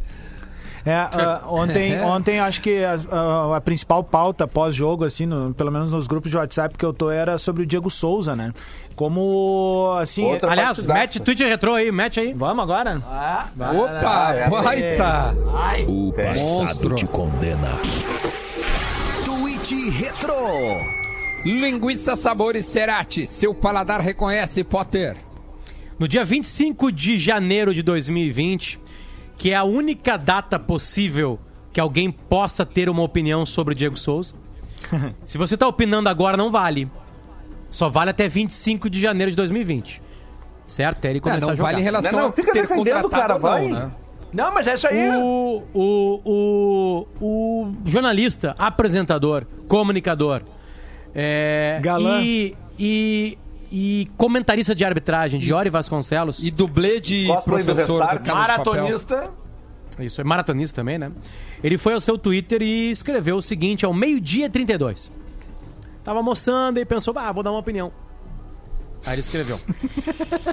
É, 0.85 0.93
ah, 0.95 1.43
ontem, 1.49 2.01
ontem 2.01 2.41
acho 2.41 2.61
que 2.61 2.83
as- 2.85 3.07
a, 3.11 3.57
a 3.57 3.61
principal 3.61 4.03
pauta 4.03 4.47
pós-jogo, 4.49 5.05
assim, 5.05 5.27
no- 5.27 5.53
pelo 5.55 5.71
menos 5.71 5.91
nos 5.93 6.07
grupos 6.07 6.31
de 6.31 6.37
WhatsApp 6.37 6.77
que 6.79 6.85
eu 6.85 6.93
tô, 6.93 7.11
era 7.11 7.37
sobre 7.39 7.63
o 7.63 7.67
Diego 7.67 7.91
Souza, 7.91 8.35
né? 8.35 8.53
Como, 8.97 9.95
assim... 9.99 10.25
Outra 10.25 10.51
Aliás, 10.51 10.85
mete 10.85 11.21
Twitch 11.21 11.41
retrô 11.41 11.75
aí, 11.75 11.91
mete 11.91 12.21
aí. 12.21 12.35
Vamos 12.35 12.63
agora? 12.63 13.01
Opa, 13.57 14.35
é. 14.35 14.49
baita! 14.51 15.35
O 15.89 16.13
passado 16.13 16.39
Monstro. 16.39 16.95
te 16.97 17.07
condena. 17.07 17.79
Twitch 19.25 19.73
Retro. 19.93 20.35
Linguiça 21.45 22.17
Sabores 22.17 22.67
Cerati, 22.67 23.27
seu 23.27 23.55
paladar 23.55 24.01
reconhece, 24.01 24.63
Potter. 24.63 25.17
No 25.99 26.07
dia 26.07 26.25
25 26.25 26.93
de 26.93 27.19
janeiro 27.19 27.75
de 27.75 27.83
2020, 27.83 28.79
que 29.41 29.53
é 29.53 29.57
a 29.57 29.65
única 29.65 30.19
data 30.19 30.59
possível 30.59 31.41
que 31.73 31.81
alguém 31.81 32.11
possa 32.11 32.67
ter 32.67 32.91
uma 32.91 33.01
opinião 33.03 33.47
sobre 33.47 33.73
o 33.73 33.75
Diego 33.75 33.97
Souza. 33.97 34.35
Se 35.25 35.39
você 35.39 35.57
tá 35.57 35.67
opinando 35.67 36.11
agora, 36.11 36.37
não 36.37 36.51
vale. 36.51 36.91
Só 37.71 37.89
vale 37.89 38.11
até 38.11 38.29
25 38.29 38.91
de 38.91 39.01
janeiro 39.01 39.31
de 39.31 39.37
2020. 39.39 40.03
Certo? 40.67 40.99
Até 40.99 41.09
ele 41.09 41.19
É, 41.21 41.21
começar 41.23 41.41
não 41.41 41.53
a 41.55 41.57
jogar. 41.57 41.71
vale 41.71 41.81
em 41.81 41.85
relação 41.85 42.13
Não, 42.13 42.19
não, 42.21 42.29
a 42.29 42.33
fica 42.33 42.53
ter 42.53 42.67
defendendo 42.69 43.09
cara, 43.09 43.37
ou 43.37 43.41
não, 43.41 43.49
vai. 43.49 43.67
né? 43.69 43.91
Não, 44.31 44.53
mas 44.53 44.67
é 44.67 44.75
isso 44.75 44.87
aí. 44.87 45.09
O, 45.17 45.63
o, 45.73 46.21
o, 46.23 47.07
o 47.19 47.73
jornalista, 47.87 48.55
apresentador, 48.59 49.47
comunicador, 49.67 50.43
é, 51.15 51.81
Galã. 51.83 52.21
E, 52.21 52.55
e, 52.79 53.39
e 53.71 54.09
comentarista 54.17 54.75
de 54.75 54.85
arbitragem, 54.85 55.39
Diori 55.39 55.71
Vasconcelos. 55.71 56.43
E 56.43 56.51
dublê 56.51 57.01
de 57.01 57.27
Cosplay 57.27 57.65
professor 57.65 58.01
do 58.01 58.07
Casa 58.07 58.23
de. 58.23 58.31
Maratonista. 58.31 59.31
Isso, 59.99 60.21
é 60.21 60.25
maratonista 60.25 60.77
também, 60.77 60.99
né? 60.99 61.13
Ele 61.63 61.77
foi 61.77 61.93
ao 61.93 62.01
seu 62.01 62.17
Twitter 62.17 62.63
e 62.63 62.91
escreveu 62.91 63.37
o 63.37 63.43
seguinte 63.43 63.85
ao 63.85 63.93
meio-dia 63.93 64.47
e 64.47 64.51
32. 64.51 65.13
Tava 66.03 66.19
almoçando 66.19 66.81
e 66.81 66.85
pensou, 66.87 67.15
ah, 67.17 67.31
vou 67.31 67.43
dar 67.43 67.51
uma 67.51 67.59
opinião. 67.59 67.93
Aí 69.05 69.15
ele 69.15 69.21
escreveu. 69.21 69.61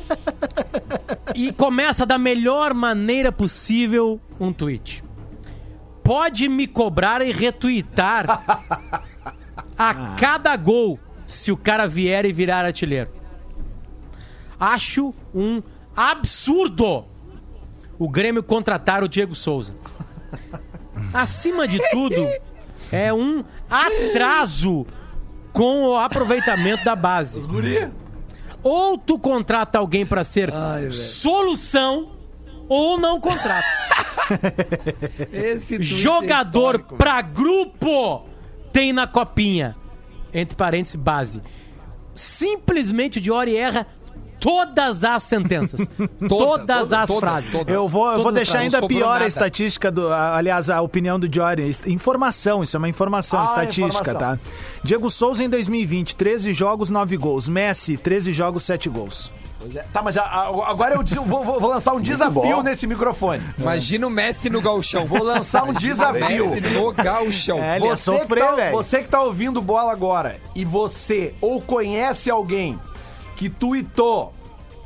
e 1.34 1.52
começa 1.54 2.06
da 2.06 2.18
melhor 2.18 2.74
maneira 2.74 3.32
possível 3.32 4.20
um 4.40 4.52
tweet. 4.52 5.04
Pode 6.04 6.48
me 6.48 6.68
cobrar 6.68 7.22
e 7.22 7.32
retweetar 7.32 8.26
a 9.78 10.16
cada 10.16 10.56
gol 10.56 11.00
se 11.28 11.52
o 11.52 11.58
cara 11.58 11.88
vier 11.88 12.26
e 12.26 12.34
virar 12.34 12.66
artilheiro. 12.66 13.12
Acho 14.60 15.14
um 15.36 15.62
absurdo 15.96 17.06
o 18.00 18.08
Grêmio 18.08 18.44
contratar 18.44 19.04
o 19.04 19.10
Diego 19.10 19.36
Souza. 19.36 19.76
Acima 21.14 21.68
de 21.68 21.80
tudo, 21.90 22.28
é 22.92 23.14
um 23.14 23.44
atraso 23.70 24.86
com 25.52 25.86
o 25.86 25.98
aproveitamento 25.98 26.84
da 26.84 26.96
base. 26.96 27.42
Ou 28.62 28.98
tu 28.98 29.18
contrata 29.18 29.80
alguém 29.80 30.06
pra 30.06 30.24
ser 30.24 30.52
solução, 30.92 32.12
ou 32.68 32.98
não 33.00 33.20
contrata. 33.20 33.68
É 35.32 35.58
Jogador 35.80 36.76
histórico, 36.76 36.98
pra 36.98 37.22
grupo 37.22 38.26
tem 38.74 38.92
na 38.92 39.08
copinha. 39.08 39.74
Entre 40.34 40.56
parênteses, 40.56 40.96
base. 40.96 41.42
Simplesmente 42.16 43.20
o 43.20 43.22
Diori 43.22 43.56
erra 43.56 43.86
todas 44.40 45.04
as 45.04 45.24
sentenças. 45.24 45.88
todas, 46.28 46.92
as 46.92 47.08
todas, 47.08 47.20
frases. 47.20 47.52
todas. 47.52 47.74
Eu 47.74 47.88
vou, 47.88 48.06
eu 48.06 48.12
Todas 48.12 48.24
vou 48.24 48.32
deixar 48.32 48.60
ainda 48.60 48.86
pior 48.88 49.10
a 49.10 49.14
nada. 49.14 49.28
estatística 49.28 49.92
do. 49.92 50.12
a- 50.12 50.36
Aliás, 50.38 50.70
a 50.70 50.82
opinião 50.82 51.20
do 51.20 51.34
Jory. 51.34 51.72
Informação, 51.88 52.64
isso 52.64 52.76
é 52.76 52.80
uma 52.80 52.90
informação 52.90 53.40
Ah, 53.42 53.46
estatística, 53.46 53.88
informação. 54.12 54.20
tá? 54.38 54.40
Diego 54.84 55.10
Souza 55.10 55.44
em 55.44 55.50
2020, 55.50 56.16
13 56.16 56.54
jogos, 56.54 56.90
9 56.90 57.18
gols. 57.18 57.48
Messi, 57.48 57.98
13 57.98 58.34
jogos, 58.34 58.64
7 58.64 58.90
gols. 58.90 59.32
Pois 59.60 59.76
é. 59.76 59.84
Tá, 59.92 60.02
mas 60.02 60.16
a- 60.18 60.22
a- 60.24 60.70
agora 60.70 60.96
eu 60.96 61.04
vou, 61.24 61.44
vou- 61.44 61.60
vou 61.60 61.70
lançar 61.70 61.94
um 61.94 62.00
desafio 62.02 62.32
bom. 62.32 62.64
nesse 62.64 62.86
microfone. 62.86 63.42
Imagina 63.58 64.06
o 64.06 64.10
Messi 64.10 64.50
no 64.50 64.62
galchão. 64.62 65.06
Vou 65.06 65.24
lançar 65.24 65.64
um 65.64 65.74
desafio. 65.74 66.50
Messi 66.50 66.62
no 66.62 66.92
galchão. 66.94 67.58
É, 67.58 67.78
ele 67.78 67.86
ia 67.86 67.96
Você, 67.96 68.04
sofrer, 68.04 68.44
que 68.44 68.50
tá, 68.50 68.56
velho. 68.56 68.72
você 68.78 69.02
que 69.02 69.10
tá 69.10 69.22
ouvindo 69.24 69.62
bola 69.62 69.92
agora 69.92 70.40
e 70.56 70.64
você 70.64 71.34
ou 71.42 71.60
conhece 71.62 72.30
alguém 72.30 72.80
que 73.36 73.50
tweetou, 73.50 74.34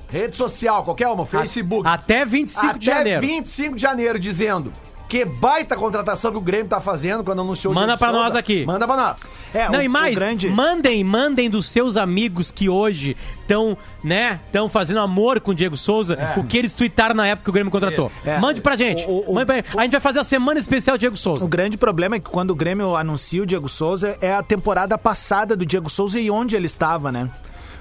rede 0.09 0.35
social, 0.35 0.83
qualquer 0.83 1.07
uma, 1.07 1.25
Facebook, 1.25 1.87
Até 1.87 2.25
25 2.25 2.65
até 2.67 2.77
de 2.79 2.85
janeiro. 2.85 3.21
25 3.21 3.75
de 3.75 3.81
janeiro, 3.81 4.19
dizendo 4.19 4.71
que 5.11 5.25
baita 5.25 5.75
contratação 5.75 6.31
que 6.31 6.37
o 6.37 6.41
Grêmio 6.41 6.67
tá 6.67 6.79
fazendo 6.79 7.21
quando 7.21 7.41
anunciou 7.41 7.73
o 7.73 7.75
Manda 7.75 7.97
pra 7.97 8.11
Souza, 8.11 8.23
nós 8.29 8.35
aqui. 8.37 8.65
Manda 8.65 8.87
pra 8.87 8.95
nós. 8.95 9.17
É, 9.53 9.67
Não, 9.67 9.79
o- 9.79 9.81
e 9.81 9.89
mais, 9.89 10.15
grande... 10.15 10.47
mandem, 10.49 11.03
mandem 11.03 11.49
dos 11.49 11.65
seus 11.65 11.97
amigos 11.97 12.49
que 12.49 12.69
hoje 12.69 13.17
estão, 13.41 13.77
né, 14.01 14.39
estão 14.45 14.69
fazendo 14.69 15.01
amor 15.01 15.41
com 15.41 15.51
o 15.51 15.53
Diego 15.53 15.75
Souza, 15.75 16.17
o 16.37 16.45
que 16.45 16.57
eles 16.57 16.73
tuitaram 16.73 17.13
na 17.13 17.27
época 17.27 17.43
que 17.43 17.49
o 17.49 17.53
Grêmio 17.53 17.69
contratou. 17.69 18.09
É. 18.25 18.39
Mande 18.39 18.61
pra 18.61 18.77
gente. 18.77 19.03
O- 19.05 19.29
o- 19.31 19.33
Mande 19.35 19.47
pra 19.47 19.55
gente. 19.57 19.77
A 19.77 19.81
gente 19.83 19.91
vai 19.91 19.99
fazer 19.99 20.19
a 20.19 20.23
semana 20.23 20.57
especial 20.61 20.97
Diego 20.97 21.17
Souza. 21.17 21.43
O 21.43 21.47
grande 21.49 21.77
problema 21.77 22.15
é 22.15 22.19
que 22.21 22.29
quando 22.29 22.51
o 22.51 22.55
Grêmio 22.55 22.95
anuncia 22.95 23.43
o 23.43 23.45
Diego 23.45 23.67
Souza 23.67 24.17
é 24.21 24.33
a 24.33 24.41
temporada 24.41 24.97
passada 24.97 25.57
do 25.57 25.65
Diego 25.65 25.89
Souza 25.89 26.21
e 26.21 26.31
onde 26.31 26.55
ele 26.55 26.67
estava, 26.67 27.11
né? 27.11 27.29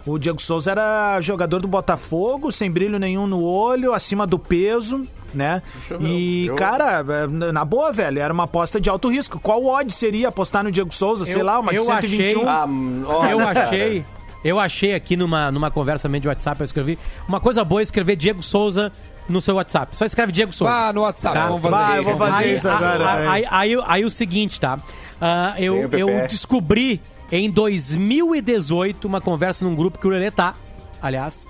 O 0.06 0.18
Diego 0.18 0.40
Souza 0.40 0.70
era 0.70 1.20
jogador 1.20 1.60
do 1.60 1.68
Botafogo, 1.68 2.50
sem 2.52 2.70
brilho 2.70 2.98
nenhum 2.98 3.26
no 3.26 3.42
olho, 3.42 3.92
acima 3.92 4.26
do 4.26 4.38
peso, 4.38 5.06
né? 5.34 5.62
E, 6.00 6.46
eu- 6.46 6.56
cara, 6.56 7.04
é, 7.08 7.26
na 7.52 7.64
boa, 7.64 7.92
velho, 7.92 8.18
era 8.18 8.32
uma 8.32 8.44
aposta 8.44 8.80
de 8.80 8.88
alto 8.88 9.08
risco. 9.08 9.38
Qual 9.38 9.64
odd 9.66 9.92
seria 9.92 10.28
apostar 10.28 10.64
no 10.64 10.70
Diego 10.70 10.92
Souza? 10.94 11.24
Sei 11.24 11.40
Eu- 11.40 11.44
lá, 11.44 11.60
uma 11.60 11.70
de 11.70 11.76
eu 11.78 11.84
121? 11.84 12.40
achei- 12.40 12.48
Ah, 12.48 12.66
olha, 13.14 13.30
Eu 13.30 13.40
achei, 13.48 14.04
eu 14.44 14.58
achei 14.58 14.94
aqui 14.94 15.16
numa, 15.16 15.50
numa 15.52 15.70
conversa 15.70 16.08
meio 16.08 16.22
de 16.22 16.28
WhatsApp, 16.28 16.60
eu 16.60 16.64
escrevi, 16.64 16.98
uma 17.28 17.38
coisa 17.40 17.62
boa 17.64 17.80
é 17.80 17.84
escrever 17.84 18.16
Diego 18.16 18.42
Souza 18.42 18.90
no 19.28 19.40
seu 19.40 19.54
WhatsApp. 19.56 19.96
Só 19.96 20.04
escreve 20.04 20.32
Diego 20.32 20.52
Souza. 20.52 20.72
Vá 20.72 20.92
no 20.92 21.02
WhatsApp, 21.02 21.34
Tá. 21.34 21.46
vamos 21.48 21.62
fazer 21.62 21.74
Vai, 21.74 21.98
eu 21.98 22.04
vou 22.04 22.16
fazer 22.16 22.44
aí, 22.44 22.54
isso 22.54 22.68
a- 22.68 22.76
agora. 22.76 23.04
a-. 23.06 23.32
Aí, 23.32 23.46
aí, 23.50 23.82
aí 23.86 24.04
o 24.04 24.10
seguinte, 24.10 24.60
tá? 24.60 24.78
Ah, 25.20 25.52
Tem 25.56 25.64
eu, 25.66 25.88
eu 25.92 26.26
descobri 26.26 27.00
em 27.30 27.48
2018 27.50 29.04
uma 29.06 29.20
conversa 29.20 29.64
num 29.64 29.74
grupo 29.74 29.98
que 29.98 30.06
o 30.06 30.10
Lelê 30.10 30.30
tá, 30.30 30.54
aliás, 31.00 31.46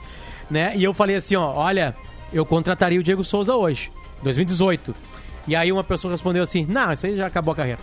né? 0.51 0.73
E 0.77 0.85
eu 0.85 0.93
falei 0.93 1.17
assim, 1.17 1.37
ó, 1.37 1.53
olha, 1.55 1.95
eu 2.33 2.45
contrataria 2.45 2.99
o 3.01 3.03
Diego 3.03 3.25
Souza 3.25 3.55
hoje, 3.55 3.91
2018. 4.23 4.95
E 5.49 5.57
aí 5.57 5.73
uma 5.73 5.83
pessoa 5.83 6.11
respondeu 6.13 6.43
assim, 6.43 6.67
não, 6.69 6.93
isso 6.93 7.07
aí 7.07 7.17
já 7.17 7.27
acabou 7.27 7.53
a 7.53 7.57
carreira. 7.57 7.81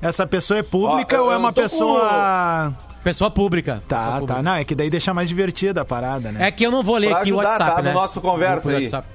Essa 0.00 0.26
pessoa 0.26 0.58
é 0.58 0.62
pública 0.62 1.20
Ó, 1.20 1.26
ou 1.26 1.32
é 1.32 1.36
uma 1.36 1.52
pessoa. 1.52 2.74
Pessoa 3.02 3.30
pública. 3.30 3.82
Tá, 3.86 3.96
Pessoa 3.98 4.12
tá. 4.12 4.18
pública. 4.20 4.42
Não, 4.42 4.54
é 4.54 4.64
que 4.64 4.74
daí 4.74 4.88
deixa 4.88 5.12
mais 5.12 5.28
divertida 5.28 5.82
a 5.82 5.84
parada, 5.84 6.32
né? 6.32 6.48
É 6.48 6.50
que 6.50 6.64
eu 6.64 6.70
não 6.70 6.82
vou 6.82 6.96
ler 6.96 7.10
Pra 7.10 7.18
aqui 7.20 7.32
o 7.32 7.38
ajudar, 7.38 7.50
WhatsApp, 7.50 7.70
tá? 7.76 7.82
No 7.82 7.88
né? 7.88 7.92
nosso 7.94 8.20
conversa 8.20 8.70
aí. 8.70 8.82
WhatsApp. 8.84 9.08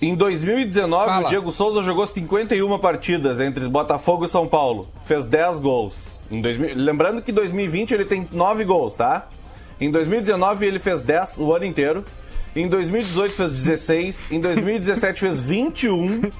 Em 0.00 0.14
2019, 0.14 1.06
Fala. 1.06 1.26
o 1.26 1.28
Diego 1.28 1.52
Souza 1.52 1.82
jogou 1.82 2.06
51 2.06 2.78
partidas 2.78 3.40
entre 3.40 3.66
Botafogo 3.68 4.24
e 4.24 4.28
São 4.28 4.46
Paulo. 4.46 4.88
Fez 5.06 5.24
10 5.24 5.58
gols. 5.58 6.04
Em 6.30 6.40
2000 6.40 6.70
Lembrando 6.74 7.22
que 7.22 7.30
em 7.30 7.34
2020 7.34 7.92
ele 7.94 8.04
tem 8.04 8.28
9 8.30 8.64
gols, 8.64 8.94
tá? 8.94 9.26
Em 9.80 9.90
2019 9.90 10.66
ele 10.66 10.78
fez 10.78 11.02
10 11.02 11.38
o 11.38 11.54
ano 11.54 11.64
inteiro. 11.64 12.04
Em 12.54 12.68
2018 12.68 13.34
fez 13.34 13.52
16. 13.52 14.24
Em 14.30 14.40
2017 14.40 15.20
fez 15.20 15.40
21. 15.40 16.30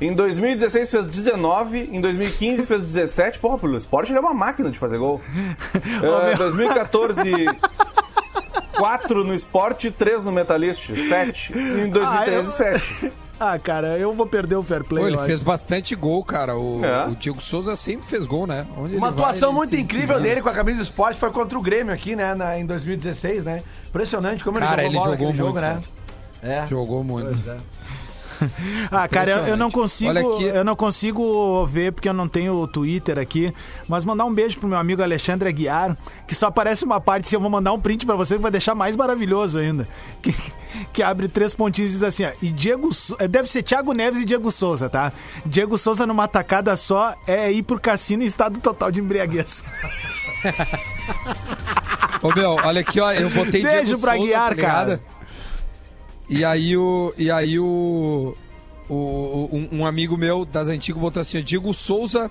Em 0.00 0.14
2016 0.14 0.90
fez 0.90 1.06
19. 1.06 1.90
Em 1.92 2.00
2015 2.00 2.66
fez 2.66 2.82
17. 2.82 3.38
Porra, 3.38 3.58
pelo 3.58 3.76
esporte 3.76 4.10
ele 4.12 4.18
é 4.18 4.20
uma 4.20 4.34
máquina 4.34 4.70
de 4.70 4.78
fazer 4.78 4.98
gol. 4.98 5.20
É, 6.32 6.36
2014. 6.36 7.20
4 8.76 9.24
no 9.24 9.34
esporte, 9.34 9.90
3 9.90 10.22
no 10.22 10.30
Metalist, 10.30 10.90
7. 11.08 11.52
Em 11.52 11.90
2013, 11.90 12.48
Ah, 12.48 12.52
7. 12.52 13.12
Ah, 13.40 13.56
cara, 13.56 13.96
eu 13.96 14.12
vou 14.12 14.26
perder 14.26 14.56
o 14.56 14.64
fair 14.64 14.82
play. 14.82 15.00
Pô, 15.00 15.08
ele 15.08 15.16
eu 15.16 15.22
fez 15.22 15.40
bastante 15.42 15.94
gol, 15.94 16.24
cara. 16.24 16.56
O, 16.58 16.84
É. 16.84 17.06
o 17.06 17.14
Diego 17.14 17.40
Souza 17.40 17.76
sempre 17.76 18.04
fez 18.04 18.26
gol, 18.26 18.48
né? 18.48 18.66
Onde 18.76 18.96
Uma 18.96 19.06
ele 19.06 19.14
vai, 19.16 19.26
atuação 19.26 19.50
ele 19.50 19.58
muito 19.58 19.76
incrível 19.76 20.18
dele 20.20 20.42
com 20.42 20.48
a 20.48 20.52
camisa 20.52 20.78
do 20.78 20.82
esporte 20.82 21.20
foi 21.20 21.30
contra 21.30 21.56
o 21.56 21.62
Grêmio 21.62 21.94
aqui, 21.94 22.16
né, 22.16 22.34
na- 22.34 22.58
em 22.58 22.66
2016, 22.66 23.44
né? 23.44 23.62
Impressionante 23.88 24.42
como 24.42 24.58
ele 24.58 24.66
Cara, 24.66 24.82
jogou 24.82 24.90
ele 24.90 24.98
bola 24.98 25.10
jogou 25.12 25.26
naquele 25.28 25.38
jogo, 25.38 25.52
muito, 25.52 25.64
né? 25.64 25.82
É. 26.42 26.66
Jogou 26.66 27.04
muito. 27.04 27.26
Pois 27.28 27.46
é. 27.46 27.56
Ah, 28.90 29.06
cara, 29.06 29.30
eu, 29.30 29.38
eu 29.48 29.56
não 29.56 29.70
consigo, 29.70 30.10
Olha 30.10 30.20
aqui. 30.20 30.44
eu 30.44 30.64
não 30.64 30.74
consigo 30.76 31.66
ver 31.66 31.92
porque 31.92 32.08
eu 32.08 32.14
não 32.14 32.28
tenho 32.28 32.54
o 32.54 32.66
Twitter 32.66 33.18
aqui, 33.18 33.52
mas 33.88 34.04
mandar 34.04 34.24
um 34.24 34.32
beijo 34.32 34.58
pro 34.58 34.68
meu 34.68 34.78
amigo 34.78 35.02
Alexandre 35.02 35.48
Aguiar, 35.48 35.96
que 36.26 36.34
só 36.34 36.46
aparece 36.46 36.84
uma 36.84 37.00
parte, 37.00 37.28
se 37.28 37.36
eu 37.36 37.40
vou 37.40 37.50
mandar 37.50 37.72
um 37.72 37.80
print 37.80 38.06
pra 38.06 38.14
você 38.14 38.36
que 38.36 38.42
vai 38.42 38.50
deixar 38.50 38.74
mais 38.74 38.96
maravilhoso 38.96 39.58
ainda. 39.58 39.86
Que, 40.20 40.34
que 40.92 41.02
abre 41.02 41.28
três 41.28 41.54
pontinhos 41.54 41.90
e 41.90 41.92
diz 41.94 42.02
assim, 42.02 42.24
ó, 42.24 42.30
e 42.42 42.50
Diego, 42.50 42.90
eh, 43.18 43.28
deve 43.28 43.48
ser 43.48 43.62
Thiago 43.62 43.92
Neves 43.92 44.20
e 44.20 44.24
Diego 44.24 44.50
Souza, 44.50 44.88
tá? 44.88 45.12
Diego 45.46 45.78
Souza 45.78 46.06
numa 46.06 46.26
tacada 46.28 46.76
só 46.76 47.14
é 47.26 47.50
ir 47.50 47.62
pro 47.62 47.80
cassino 47.80 48.22
em 48.22 48.26
estado 48.26 48.60
total 48.60 48.90
de 48.90 49.00
embriaguez. 49.00 49.64
Ô, 52.20 52.32
meu, 52.34 52.56
olha 52.64 52.80
aqui, 52.80 53.00
ó. 53.00 53.12
Eu 53.12 53.30
botei 53.30 53.62
Beijo 53.62 53.84
Diego 53.84 54.00
pra 54.00 54.12
Souza, 54.12 54.26
Guiar, 54.26 54.54
tá 54.54 54.62
cara. 54.62 55.00
E 56.28 56.44
aí 56.44 56.76
o. 56.76 57.12
E 57.16 57.30
aí 57.30 57.58
o. 57.58 58.36
o- 58.88 59.48
um, 59.52 59.78
um 59.80 59.86
amigo 59.86 60.16
meu 60.16 60.44
das 60.44 60.68
antigas 60.68 61.00
botou 61.00 61.20
assim, 61.20 61.42
Diego 61.42 61.72
Souza 61.74 62.30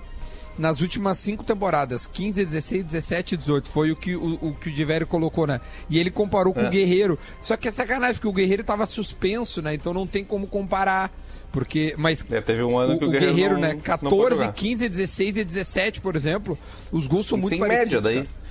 nas 0.58 0.82
últimas 0.82 1.20
cinco 1.20 1.44
temporadas, 1.44 2.08
15, 2.08 2.44
16, 2.44 2.84
17 2.84 3.36
e 3.36 3.38
18. 3.38 3.70
Foi 3.70 3.92
o 3.92 3.96
que 3.96 4.16
o, 4.16 4.40
o 4.42 4.54
que 4.56 4.70
o 4.70 4.72
Diverio 4.72 5.06
colocou, 5.06 5.46
né? 5.46 5.62
E 5.88 6.00
ele 6.00 6.10
comparou 6.10 6.52
com 6.54 6.62
É. 6.62 6.68
o 6.68 6.70
Guerreiro. 6.72 7.18
Só 7.42 7.56
que 7.56 7.68
é 7.68 7.72
sacanagem, 7.72 8.16
porque 8.16 8.28
o 8.28 8.34
Guerreiro 8.34 8.64
tava 8.64 8.86
suspenso, 8.88 9.62
né? 9.62 9.74
Então 9.76 9.94
não 9.94 10.08
tem 10.08 10.24
como 10.24 10.48
comparar. 10.48 11.12
Porque, 11.52 11.94
mas 11.98 12.26
É, 12.30 12.42
teve 12.42 12.62
um 12.64 12.78
ano 12.78 12.96
o, 12.96 13.00
que 13.00 13.06
o 13.06 13.08
o 13.08 13.12
Guerreiro 13.12 13.34
Guerreiro, 13.36 13.54
não- 13.56 13.62
né? 13.62 13.68
não 14.02 14.10
pôde 14.12 14.36
14, 14.36 14.36
jogar. 14.38 14.54
15, 14.54 14.90
16 14.90 15.38
e 15.38 15.44
17, 15.44 16.02
por 16.02 16.16
exemplo, 16.16 16.58
os 16.92 17.08
gols 17.08 17.26
são 17.28 17.38
muito 17.38 17.52
Sem 17.52 17.60
parecidos. 17.60 17.92
média 17.92 18.02
daí. 18.02 18.16
cara. 18.26 18.47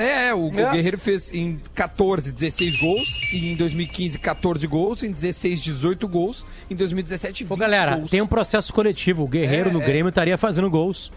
É, 0.00 0.28
é, 0.28 0.34
o, 0.34 0.50
o 0.50 0.58
É. 0.60 0.70
Guerreiro 0.72 0.98
fez 0.98 1.32
em 1.32 1.60
14, 1.74 2.32
16 2.32 2.78
gols, 2.80 3.32
e 3.32 3.52
em 3.52 3.56
2015, 3.56 4.18
14 4.18 4.66
gols, 4.66 5.02
em 5.02 5.10
16, 5.10 5.60
18 5.60 6.08
gols, 6.08 6.44
em 6.70 6.74
2017, 6.74 7.44
20 7.44 7.52
Ô, 7.52 7.56
galera, 7.56 7.96
gols. 7.96 8.10
tem 8.10 8.20
um 8.22 8.26
processo 8.26 8.72
coletivo. 8.72 9.22
O 9.24 9.28
Guerreiro 9.28 9.70
É, 9.70 9.72
no 9.72 9.82
é. 9.82 9.84
Grêmio 9.84 10.08
estaria 10.08 10.36
fazendo 10.38 10.70
gols. 10.70 11.12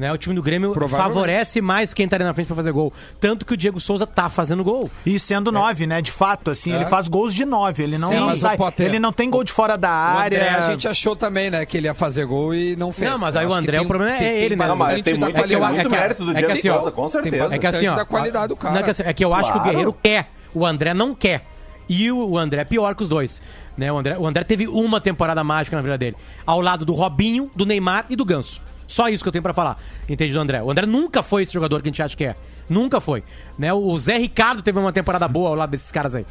Né? 0.00 0.10
O 0.10 0.16
time 0.16 0.34
do 0.34 0.42
Grêmio 0.42 0.72
favorece 0.88 1.60
mais 1.60 1.92
quem 1.92 2.04
estaria 2.04 2.26
na 2.26 2.32
frente 2.32 2.46
pra 2.46 2.56
fazer 2.56 2.72
gol. 2.72 2.90
Tanto 3.20 3.44
que 3.44 3.52
o 3.52 3.56
Diego 3.56 3.78
Souza 3.78 4.06
tá 4.06 4.30
fazendo 4.30 4.64
gol. 4.64 4.90
E 5.04 5.18
sendo 5.18 5.52
nove, 5.52 5.86
né? 5.86 6.00
De 6.00 6.10
fato, 6.10 6.50
assim, 6.50 6.72
ele 6.74 6.86
faz 6.86 7.06
gols 7.06 7.34
de 7.34 7.44
nove. 7.44 7.82
Ele 7.82 7.98
não, 7.98 8.10
É. 8.10 8.34
Sim, 8.34 8.40
sai. 8.40 8.56
Potter- 8.56 8.86
Ele 8.86 8.98
não 8.98 9.12
tem 9.12 9.28
gol 9.28 9.44
de 9.44 9.52
fora 9.52 9.76
da 9.76 10.14
O 10.16 10.18
André, 10.24 10.40
área. 10.48 10.66
a 10.66 10.70
gente 10.70 10.88
achou 10.88 11.14
também, 11.14 11.50
né, 11.50 11.66
que 11.66 11.76
ele 11.76 11.86
ia 11.86 11.92
fazer 11.92 12.24
gol 12.24 12.54
e 12.54 12.74
não 12.76 12.90
fez. 12.92 13.10
Não, 13.10 13.18
mas 13.18 13.36
aí 13.36 13.44
o 13.44 13.50
que 13.50 13.54
André, 13.54 13.76
tem- 13.76 13.84
o 13.84 13.88
problema 13.88 14.16
é 14.16 14.42
ele, 14.42 14.56
né? 14.56 14.66
Não, 14.66 14.74
mas 14.76 14.88
bastante 14.88 15.04
tem 15.04 15.18
da 15.18 15.26
muito, 15.26 15.38
é 15.38 15.84
que- 15.84 15.88
mérito 15.90 16.24
do 16.24 16.30
é 16.30 16.34
que 16.34 16.40
Diego 16.40 16.58
assim, 16.58 16.68
ó, 16.70 16.74
Souza, 16.76 16.90
com 16.92 17.08
certeza. 17.10 17.54
É 17.54 17.58
que 17.58 17.66
assim, 17.66 17.86
ó. 17.88 17.94
da 17.96 18.04
qualidade 18.06 18.48
do 18.48 18.56
cara. 18.56 18.72
Não, 18.74 18.80
é, 18.80 18.82
que, 18.84 18.90
assim, 18.90 19.02
é 19.04 19.12
que 19.12 19.22
eu 19.22 19.34
acho 19.34 19.44
que 19.44 19.50
o 19.50 19.52
Claro. 19.60 19.68
Guerreiro 19.70 19.92
quer. 20.02 20.30
O 20.54 20.64
André 20.64 20.94
não 20.94 21.14
quer. 21.14 21.44
E 21.88 22.10
o, 22.10 22.30
o 22.30 22.38
André 22.38 22.62
é 22.62 22.64
pior 22.64 22.94
que 22.94 23.02
os 23.02 23.08
dois. 23.10 23.42
Né? 23.76 23.92
O, 23.92 23.98
André, 23.98 24.16
o 24.16 24.26
André 24.26 24.44
teve 24.44 24.66
uma 24.66 24.98
temporada 25.00 25.42
mágica 25.44 25.76
na 25.76 25.82
vida 25.82 25.98
dele. 25.98 26.16
Ao 26.46 26.60
lado 26.60 26.84
do 26.84 26.92
Robinho, 26.94 27.50
do 27.54 27.66
Neymar 27.66 28.06
e 28.08 28.16
do 28.16 28.24
Ganso. 28.24 28.62
Só 28.90 29.08
isso 29.08 29.22
que 29.22 29.28
eu 29.28 29.32
tenho 29.32 29.42
pra 29.42 29.54
falar. 29.54 29.80
Entende 30.08 30.34
do 30.34 30.40
André? 30.40 30.60
O 30.62 30.70
André 30.70 30.84
nunca 30.84 31.22
foi 31.22 31.44
esse 31.44 31.52
jogador 31.52 31.80
que 31.80 31.88
a 31.88 31.92
gente 31.92 32.02
acha 32.02 32.16
que 32.16 32.24
é. 32.24 32.34
Nunca 32.68 33.00
foi. 33.00 33.22
Né? 33.56 33.72
O 33.72 33.96
Zé 33.98 34.16
Ricardo 34.18 34.62
teve 34.62 34.78
uma 34.78 34.92
temporada 34.92 35.26
boa 35.28 35.50
ao 35.50 35.54
lado 35.54 35.70
desses 35.70 35.90
caras 35.92 36.14
aí. 36.14 36.26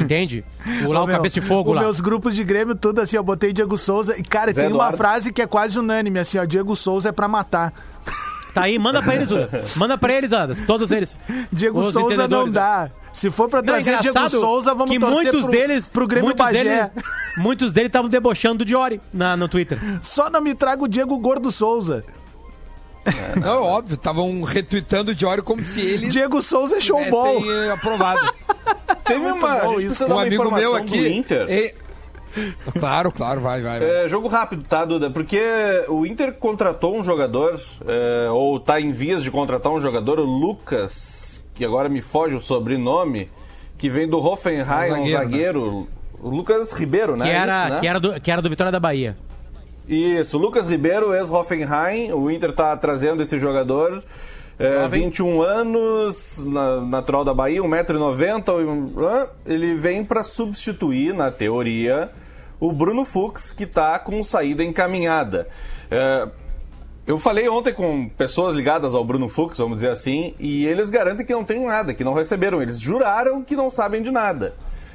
Entende? 0.00 0.44
O 0.86 0.92
lá, 0.94 1.02
o 1.02 1.06
meu, 1.06 1.16
cabeça 1.16 1.40
de 1.40 1.46
fogo 1.46 1.70
os 1.70 1.76
lá. 1.76 1.82
meus 1.82 2.00
grupos 2.00 2.34
de 2.36 2.44
Grêmio, 2.44 2.74
tudo 2.76 3.00
assim, 3.00 3.16
eu 3.16 3.22
botei 3.24 3.52
Diego 3.52 3.76
Souza. 3.76 4.16
E, 4.18 4.22
cara, 4.22 4.52
Zé 4.52 4.60
tem 4.62 4.70
uma 4.70 4.76
Eduardo. 4.76 4.96
frase 4.96 5.32
que 5.32 5.42
é 5.42 5.46
quase 5.46 5.76
unânime, 5.78 6.18
assim, 6.20 6.38
ó. 6.38 6.44
Diego 6.44 6.74
Souza 6.76 7.08
é 7.08 7.12
pra 7.12 7.26
matar. 7.28 7.72
Tá 8.54 8.62
aí, 8.62 8.78
manda 8.78 9.02
pra 9.02 9.14
eles, 9.16 9.30
Uda. 9.30 9.64
Manda 9.76 9.98
pra 9.98 10.12
eles, 10.14 10.32
Andas. 10.32 10.62
Todos 10.62 10.90
eles. 10.92 11.18
Diego 11.52 11.80
Os 11.80 11.92
Souza 11.92 12.28
não 12.28 12.48
dá. 12.48 12.88
Se 13.12 13.30
for 13.30 13.48
pra 13.48 13.60
Não, 13.60 13.66
trazer 13.66 13.90
Diego 13.98 14.08
engraçado 14.08 14.40
Souza, 14.40 14.72
vamos 14.74 14.90
que 14.90 14.98
torcer 14.98 15.14
muitos 15.22 15.42
pro, 15.42 15.50
deles, 15.52 15.88
pro 15.88 16.06
Grêmio 16.06 16.26
muitos 16.26 16.44
Bagé. 16.46 16.64
deles, 16.64 16.90
muitos 17.36 17.72
deles 17.72 17.88
estavam 17.88 18.08
debochando 18.08 18.58
do 18.58 18.64
Diori 18.64 19.00
na, 19.12 19.36
no 19.36 19.48
Twitter. 19.48 19.78
Só 20.02 20.30
não 20.30 20.40
me 20.40 20.54
traga 20.54 20.82
o 20.84 20.88
Diego 20.88 21.16
Gordo 21.18 21.50
Souza. 21.52 22.04
Não, 23.40 23.62
óbvio, 23.62 23.94
estavam 23.94 24.42
retweetando 24.42 25.10
o 25.10 25.14
Diório 25.14 25.42
como 25.42 25.62
se 25.62 25.80
eles 25.80 26.12
Diego 26.12 26.40
Souza 26.42 26.76
é 26.78 26.80
showball. 26.80 27.42
eh, 27.48 27.70
aprovado. 27.72 28.20
Teve 29.04 29.20
muito 29.20 29.44
uma. 29.44 29.58
Bom 29.58 29.78
isso. 29.80 30.04
um 30.06 30.18
amigo 30.18 30.50
meu 30.50 30.74
aqui. 30.74 30.98
do 30.98 31.06
Inter. 31.08 31.46
eh, 31.48 31.74
Claro, 32.78 33.10
claro, 33.12 33.40
vai, 33.40 33.60
vai. 33.62 33.78
vai. 33.78 34.04
É, 34.04 34.08
jogo 34.08 34.28
rápido, 34.28 34.64
tá, 34.68 34.84
Duda? 34.84 35.10
Porque 35.10 35.40
o 35.88 36.04
Inter 36.06 36.32
contratou 36.34 36.96
um 36.96 37.04
jogador, 37.04 37.60
é, 37.86 38.28
ou 38.30 38.58
tá 38.60 38.80
em 38.80 38.90
vias 38.92 39.22
de 39.22 39.30
contratar 39.30 39.72
um 39.72 39.80
jogador, 39.80 40.18
o 40.18 40.24
Lucas, 40.24 41.42
que 41.54 41.64
agora 41.64 41.88
me 41.88 42.00
foge 42.00 42.34
o 42.34 42.40
sobrenome, 42.40 43.30
que 43.78 43.88
vem 43.88 44.08
do 44.08 44.18
Hoffenheim, 44.18 44.92
Um 44.92 45.02
um 45.02 45.06
zagueiro, 45.06 45.12
zagueiro. 45.12 45.88
O 46.20 46.28
Lucas 46.30 46.72
Ribeiro, 46.72 47.16
né? 47.16 47.24
Que 47.26 47.30
era, 47.30 47.64
Isso, 47.64 47.74
né? 47.74 47.80
que, 47.80 47.86
era 47.86 48.00
do, 48.00 48.20
que 48.20 48.30
era 48.30 48.42
do 48.42 48.48
Vitória 48.48 48.72
da 48.72 48.80
Bahia. 48.80 49.16
Isso, 49.86 50.38
Lucas 50.38 50.68
Ribeiro, 50.68 51.14
ex-Hoffenheim. 51.14 52.10
O 52.12 52.30
Inter 52.30 52.54
tá 52.54 52.74
trazendo 52.76 53.22
esse 53.22 53.38
jogador. 53.38 54.02
É, 54.58 54.82
Jovem. 54.84 55.02
21 55.02 55.42
anos, 55.42 56.42
na- 56.46 56.80
natural 56.80 57.24
da 57.24 57.34
Bahia, 57.34 57.60
1,90m. 57.62 58.64
um- 58.64 58.94
hã? 59.04 59.26
Ele 59.44 59.74
vem 59.74 60.04
para 60.04 60.22
substituir, 60.22 61.12
na 61.12 61.30
teoria, 61.30 62.10
o 62.58 62.72
Bruno 62.72 63.04
Fux, 63.04 63.52
que 63.52 63.66
tá 63.66 63.98
com 63.98 64.22
saída 64.22 64.62
encaminhada. 64.64 65.48
É, 65.90 66.28
eu 67.06 67.18
falei 67.18 67.48
ontem 67.48 67.74
com 67.74 68.08
pessoas 68.08 68.54
ligadas 68.54 68.94
ao 68.94 69.04
Bruno 69.04 69.28
Fux, 69.28 69.58
vamos 69.58 69.76
dizer 69.76 69.90
assim, 69.90 70.34
e 70.38 70.64
eles 70.64 70.88
garantem 70.88 71.26
que 71.26 71.32
não 71.32 71.44
tem 71.44 71.64
nada, 71.64 71.92
que 71.92 72.02
não 72.02 72.14
receberam. 72.14 72.62
Eles 72.62 72.80
juraram 72.80 73.42
que 73.42 73.54
não 73.54 73.70
sabem 73.70 74.00
de 74.02 74.10
nada. 74.10 74.54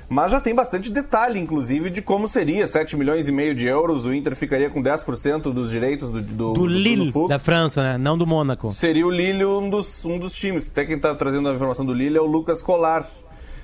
Mas 0.09 0.31
já 0.31 0.41
tem 0.41 0.55
bastante 0.55 0.91
detalhe, 0.91 1.39
inclusive, 1.39 1.91
de 1.91 2.01
como 2.01 2.27
seria 2.27 2.65
7 2.65 2.97
milhões 2.97 3.27
e 3.27 3.31
meio 3.31 3.53
de 3.53 3.67
euros. 3.67 4.07
O 4.07 4.13
Inter 4.13 4.35
ficaria 4.35 4.67
com 4.67 4.81
10% 4.81 5.53
dos 5.53 5.69
direitos 5.69 6.09
do, 6.09 6.19
do, 6.19 6.53
Do 6.53 6.65
Lille, 6.65 7.13
da 7.27 7.37
França, 7.37 7.83
né? 7.83 7.97
Não 7.99 8.17
do 8.17 8.25
Mônaco. 8.25 8.73
Seria 8.73 9.05
o 9.05 9.11
Lille 9.11 9.45
um 9.45 9.69
dos, 9.69 10.03
um 10.03 10.17
dos 10.17 10.33
times. 10.33 10.67
Até 10.67 10.83
quem 10.83 10.95
está 10.95 11.13
trazendo 11.13 11.47
a 11.47 11.53
informação 11.53 11.85
do 11.85 11.93
Lille 11.93 12.17
é 12.17 12.21
o 12.21 12.25
Lucas 12.25 12.59
Colar, 12.59 13.07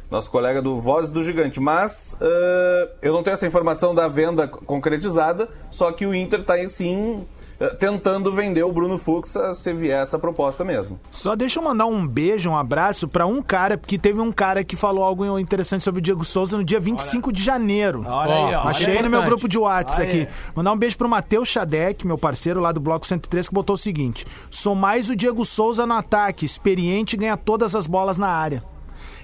nosso 0.09 0.29
colega 0.29 0.61
do 0.61 0.79
Voz 0.79 1.09
do 1.09 1.23
Gigante. 1.23 1.59
Mas 1.59 2.15
eh, 2.21 2.89
eu 3.01 3.13
não 3.13 3.23
tenho 3.23 3.33
essa 3.33 3.47
informação 3.47 3.93
da 3.93 4.07
venda 4.07 4.47
concretizada, 4.47 5.49
só 5.71 5.91
que 5.91 6.05
o 6.05 6.13
Inter 6.13 6.41
está 6.41 6.55
sim 6.69 7.25
eh, 7.59 7.69
tentando 7.69 8.33
vender 8.33 8.63
o 8.63 8.71
Bruno 8.71 8.97
Fux 8.97 9.35
eh, 9.35 9.53
se 9.53 9.73
vier 9.73 10.03
essa 10.03 10.19
proposta 10.19 10.63
mesmo. 10.63 10.99
Só 11.09 11.35
deixa 11.35 11.59
eu 11.59 11.63
mandar 11.63 11.85
um 11.85 12.05
beijo, 12.05 12.49
um 12.49 12.57
abraço 12.57 13.07
pra 13.07 13.25
um 13.25 13.41
cara, 13.41 13.77
porque 13.77 13.97
teve 13.97 14.19
um 14.19 14.31
cara 14.31 14.63
que 14.63 14.75
falou 14.75 15.03
algo 15.03 15.39
interessante 15.39 15.83
sobre 15.83 15.99
o 15.99 16.01
Diego 16.01 16.25
Souza 16.25 16.57
no 16.57 16.63
dia 16.63 16.79
25 16.79 17.31
de 17.31 17.41
janeiro. 17.41 18.03
Olha 18.05 18.33
aí, 18.33 18.55
ó. 18.55 18.67
Achei 18.67 18.93
olha 18.93 19.03
no 19.03 19.09
meu 19.09 19.23
grupo 19.23 19.47
de 19.47 19.57
WhatsApp 19.57 20.01
Olha 20.01 20.11
aí. 20.11 20.21
aqui. 20.23 20.33
Mandar 20.53 20.73
um 20.73 20.77
beijo 20.77 20.97
pro 20.97 21.07
Matheus 21.07 21.47
Xadec, 21.47 22.05
meu 22.05 22.17
parceiro 22.17 22.59
lá 22.59 22.71
do 22.71 22.81
Bloco 22.81 23.07
103, 23.07 23.47
que 23.47 23.53
botou 23.53 23.75
o 23.75 23.77
seguinte: 23.77 24.25
sou 24.49 24.75
mais 24.75 25.09
o 25.09 25.15
Diego 25.15 25.45
Souza 25.45 25.85
no 25.85 25.93
ataque, 25.93 26.45
experiente 26.45 27.15
e 27.15 27.19
ganha 27.19 27.37
todas 27.37 27.73
as 27.73 27.87
bolas 27.87 28.17
na 28.17 28.27
área. 28.27 28.74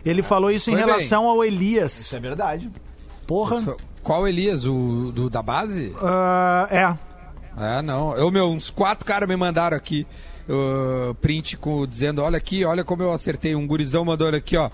Ele 0.06 0.22
falou 0.22 0.52
isso 0.52 0.70
em 0.70 0.74
Foi 0.74 0.84
bem. 0.84 0.94
relação 0.94 1.26
ao 1.26 1.44
Elias. 1.44 2.00
Isso 2.00 2.16
é 2.16 2.20
verdade. 2.20 2.70
Porra. 3.28 3.76
Qual 4.02 4.28
Elias? 4.28 4.66
O 4.66 5.12
do, 5.14 5.30
da 5.30 5.42
base? 5.42 5.96
Ah, 6.02 6.68
é. 6.72 6.98
É, 7.78 7.82
não. 7.82 8.16
Eu, 8.16 8.32
meu, 8.32 8.50
uns 8.50 8.70
quatro 8.70 9.06
caras 9.06 9.28
me 9.30 9.36
mandaram 9.36 9.78
aqui 9.78 10.08
uh, 10.50 11.14
print 11.16 11.58
com, 11.58 11.86
dizendo: 11.86 12.22
olha 12.22 12.38
aqui, 12.38 12.66
olha 12.66 12.84
como 12.84 13.04
eu 13.04 13.12
acertei. 13.12 13.56
Um 13.56 13.68
gurizão 13.68 14.04
mandou 14.04 14.28
olha 14.28 14.38
aqui, 14.38 14.58
ó. 14.58 14.70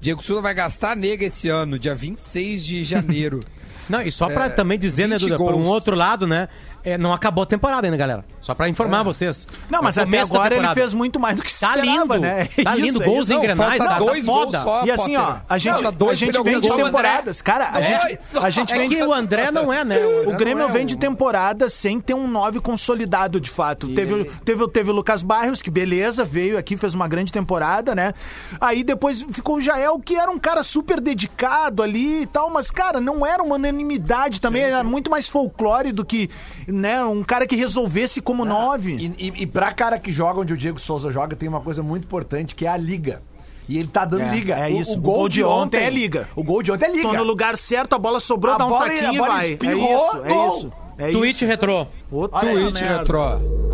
Diego 0.00 0.22
Souza 0.22 0.42
vai 0.42 0.54
gastar 0.54 0.92
a 0.92 0.96
nega 0.96 1.24
esse 1.24 1.48
ano, 1.48 1.78
dia 1.78 1.94
26 1.94 2.64
de 2.64 2.84
janeiro. 2.84 3.40
Não, 3.88 4.00
e 4.00 4.10
só 4.10 4.28
pra 4.28 4.46
É, 4.46 4.48
também 4.48 4.78
dizer, 4.78 5.06
né, 5.06 5.16
20 5.16 5.22
Duda, 5.28 5.36
por 5.36 5.54
um 5.54 5.64
outro 5.64 5.94
lado, 5.94 6.26
né? 6.26 6.48
É, 6.84 6.98
não 6.98 7.12
acabou 7.12 7.42
a 7.42 7.46
temporada 7.46 7.86
ainda, 7.86 7.96
galera. 7.96 8.24
Só 8.40 8.54
pra 8.54 8.68
informar 8.68 9.02
vocês. 9.02 9.46
Não, 9.70 9.80
mas 9.82 9.96
É 9.96 10.02
o 10.02 10.08
até 10.08 10.20
agora 10.20 10.54
ele 10.54 10.68
fez 10.74 10.92
muito 10.92 11.18
mais 11.18 11.36
do 11.36 11.42
que 11.42 11.50
se 11.50 11.60
Tá 11.60 11.76
esperava, 11.78 12.16
lindo, 12.16 12.18
né? 12.26 12.48
tá 12.62 12.74
lindo, 12.76 13.02
é 13.02 13.06
gols 13.06 13.22
isso. 13.24 13.32
em 13.32 13.36
Não, 13.36 13.42
Grenais, 13.42 13.78
falta 13.78 13.84
tá- 13.94 13.98
tá 13.98 14.04
dois 14.04 14.26
foda. 14.26 14.58
só, 14.62 14.84
E 14.84 14.90
assim, 14.90 15.16
ó, 15.16 15.36
a 15.48 15.58
gente, 15.58 15.82
Não, 15.82 15.92
dois 15.92 16.12
a 16.12 16.14
gente 16.14 16.42
vem 16.42 16.60
de 16.60 16.70
o 16.70 16.76
temporadas. 16.76 17.40
Cara, 17.40 17.68
a 17.68 17.72
Dois 17.72 17.86
gente, 17.86 18.18
a 18.42 18.50
gente 18.50 18.74
É 18.74 18.78
vem 18.78 18.88
que 18.90 19.02
o 19.02 19.12
André 19.14 19.50
não 19.50 19.72
é, 19.72 19.84
né? 19.84 19.98
O 20.04 20.20
André 20.30 20.36
Grêmio 20.36 20.64
é 20.68 20.70
vem 20.70 20.84
o- 20.84 20.86
de 20.86 20.96
temporada 20.98 21.68
sem 21.70 21.98
ter 22.00 22.14
um 22.14 22.28
9 22.28 22.60
consolidado 22.60 23.40
de 23.40 23.50
fato. 23.50 23.88
Teve, 23.94 24.12
o- 24.14 24.24
teve, 24.24 24.62
o- 24.62 24.68
teve 24.68 24.90
o 24.90 24.92
Lucas 24.92 25.22
Barrios, 25.22 25.62
que 25.62 25.70
beleza, 25.70 26.24
veio 26.24 26.58
aqui, 26.58 26.76
fez 26.76 26.92
uma 26.94 27.08
grande 27.08 27.32
temporada, 27.32 27.94
né? 27.94 28.12
Aí 28.60 28.84
depois 28.84 29.22
ficou 29.32 29.56
o 29.56 29.60
Jael, 29.60 29.98
que 30.00 30.16
era 30.16 30.30
um 30.30 30.38
cara 30.38 30.62
super 30.62 31.00
dedicado 31.00 31.82
ali 31.82 32.22
e 32.22 32.26
tal, 32.26 32.50
mas, 32.50 32.70
cara, 32.70 33.00
não 33.00 33.24
era 33.24 33.42
uma 33.42 33.54
unanimidade 33.56 34.40
também, 34.40 34.62
era 34.64 34.84
muito 34.84 35.10
mais 35.10 35.26
folclore 35.28 35.92
do 35.92 36.04
que, 36.04 36.28
né, 36.66 37.04
um 37.04 37.22
cara 37.22 37.46
que 37.46 37.56
resolvesse 37.56 38.20
como 38.20 38.44
9. 38.44 38.92
E, 38.94 39.14
e, 39.18 39.42
e 39.42 39.46
pra 39.46 39.72
cara 39.72 39.98
que 39.98 40.12
joga 40.12 40.40
onde 40.40 40.52
o 40.52 40.56
Diego 40.56 40.78
Souza 40.80 41.10
joga, 41.10 41.34
tem 41.36 41.48
uma 41.48 41.60
coisa 41.60 41.82
muito 41.82 42.04
importante, 42.04 42.54
que 42.54 42.66
é 42.66 42.68
a 42.68 42.76
liga. 42.76 43.22
E 43.68 43.78
ele 43.78 43.88
tá 43.88 44.04
dando 44.04 44.22
É, 44.22 44.30
liga. 44.34 44.54
é 44.56 44.66
O- 44.72 44.80
isso. 44.80 44.92
O, 44.98 45.00
gol 45.00 45.28
de 45.28 45.42
ontem 45.42 45.78
é 45.82 45.88
liga. 45.90 46.28
O 46.36 46.42
gol 46.44 46.62
de 46.62 46.70
ontem 46.70 46.84
é 46.84 46.90
liga. 46.92 47.08
Tô 47.08 47.14
no 47.14 47.22
lugar 47.24 47.56
certo, 47.56 47.94
a 47.94 47.98
bola 47.98 48.20
sobrou, 48.20 48.54
A 48.54 48.58
dá 48.58 48.66
um 48.66 48.68
bola- 48.68 48.84
taquinho 48.86 49.08
a 49.10 49.14
e 49.14 49.18
vai. 49.18 49.46
É 49.46 49.50
espirrou, 49.52 50.06
isso, 50.08 50.16
é 50.24 50.28
gol. 50.28 50.56
isso. 50.56 50.72
É 50.98 51.10
Tweet 51.10 51.36
isso. 51.36 51.46
retrô. 51.46 51.86
Tweet 52.08 52.74
merda. 52.82 52.98
retrô. 52.98 53.22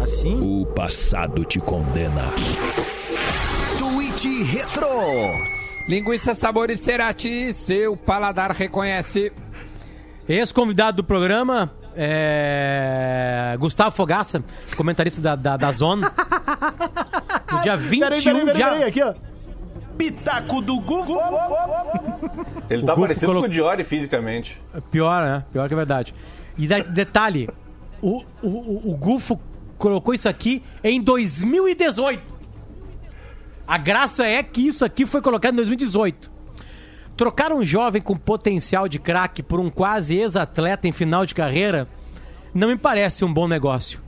Assim? 0.01 0.41
O 0.41 0.65
passado 0.67 1.45
te 1.45 1.59
condena. 1.59 2.23
Tweet 3.79 4.43
Retro. 4.45 4.87
Linguiça 5.89 6.35
Sabores 6.35 6.81
Cerati, 6.81 7.53
seu 7.53 7.97
paladar 7.97 8.53
reconhece. 8.53 9.33
Ex-convidado 10.29 10.99
do 10.99 11.05
programa, 11.05 11.73
é... 11.97 13.57
Gustavo 13.59 13.91
Fogaça, 13.91 14.43
comentarista 14.77 15.21
da, 15.21 15.37
da, 15.37 15.57
da 15.57 15.73
Zona. 15.73 16.13
No 17.53 17.61
dia 17.61 17.77
21 17.77 18.01
Peraí, 18.09 18.23
peraí, 18.23 18.45
peraí, 18.55 18.83
aqui, 18.85 19.03
ó. 19.03 19.15
Pitaco 19.99 20.61
do 20.63 20.81
Gufo. 20.81 21.19
Ele 22.71 22.83
tá 22.85 22.95
Gufo 22.95 23.01
parecido 23.07 23.27
colo- 23.27 23.41
com 23.41 23.47
o 23.47 23.51
Diori 23.51 23.85
fisicamente. 23.85 24.59
Pior, 24.91 25.23
né? 25.23 25.45
Pior 25.53 25.69
que 25.69 25.75
é 25.75 25.77
verdade. 25.77 26.15
E 26.57 26.67
da- 26.67 26.79
detalhe, 26.81 27.49
o, 28.01 28.23
o, 28.43 28.49
o, 28.49 28.93
o 28.93 28.97
Gufo 28.97 29.39
colocou 29.77 30.15
isso 30.15 30.29
aqui 30.29 30.63
em 30.83 31.01
2018. 31.03 32.23
A 33.67 33.79
graça 33.79 34.25
é 34.27 34.43
que 34.43 34.67
isso 34.67 34.85
aqui 34.85 35.05
foi 35.07 35.21
colocado 35.21 35.53
em 35.53 35.57
2018. 35.57 36.31
Trocar 37.21 37.53
um 37.53 37.63
jovem 37.63 38.01
com 38.01 38.17
potencial 38.17 38.89
de 38.89 38.99
craque 38.99 39.43
por 39.43 39.61
um 39.61 39.69
quase 39.69 40.17
ex-atleta 40.17 40.89
em 40.89 40.93
final 40.93 41.27
de 41.27 41.35
carreira 41.35 41.87
não 42.55 42.69
me 42.69 42.79
parece 42.79 43.27
um 43.27 43.31
bom 43.31 43.47
negócio. 43.47 44.01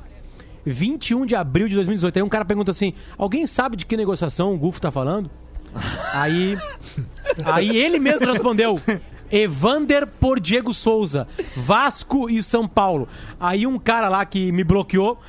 21 0.65 1.27
de 1.27 1.37
abril 1.37 1.69
de 1.69 1.75
2018. 1.75 2.17
Aí 2.17 2.23
um 2.23 2.29
cara 2.31 2.43
pergunta 2.43 2.71
assim: 2.71 2.95
alguém 3.19 3.47
sabe 3.47 3.77
de 3.77 3.85
que 3.85 3.99
negociação 3.99 4.55
o 4.55 4.57
Gufo 4.57 4.81
tá 4.81 4.91
falando? 4.91 5.31
Aí, 6.15 6.57
aí 7.45 7.77
ele 7.77 7.99
mesmo 7.99 8.33
respondeu: 8.33 8.81
Evander 9.31 10.07
por 10.07 10.41
Diego 10.41 10.73
Souza, 10.73 11.29
Vasco 11.55 12.31
e 12.31 12.43
São 12.43 12.67
Paulo. 12.67 13.07
Aí 13.39 13.67
um 13.67 13.79
cara 13.79 14.09
lá 14.09 14.25
que 14.25 14.51
me 14.53 14.65
bloqueou 14.65 15.21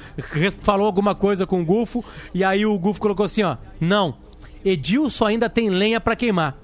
falou 0.61 0.85
alguma 0.85 1.13
coisa 1.13 1.45
com 1.45 1.61
o 1.61 1.65
Gufo 1.65 2.01
e 2.33 2.45
aí 2.45 2.65
o 2.65 2.79
Gufo 2.79 3.01
colocou 3.01 3.25
assim: 3.25 3.43
ó, 3.43 3.57
não, 3.77 4.15
Edilson 4.63 5.25
ainda 5.25 5.49
tem 5.49 5.69
lenha 5.69 5.99
pra 5.99 6.15
queimar. 6.15 6.62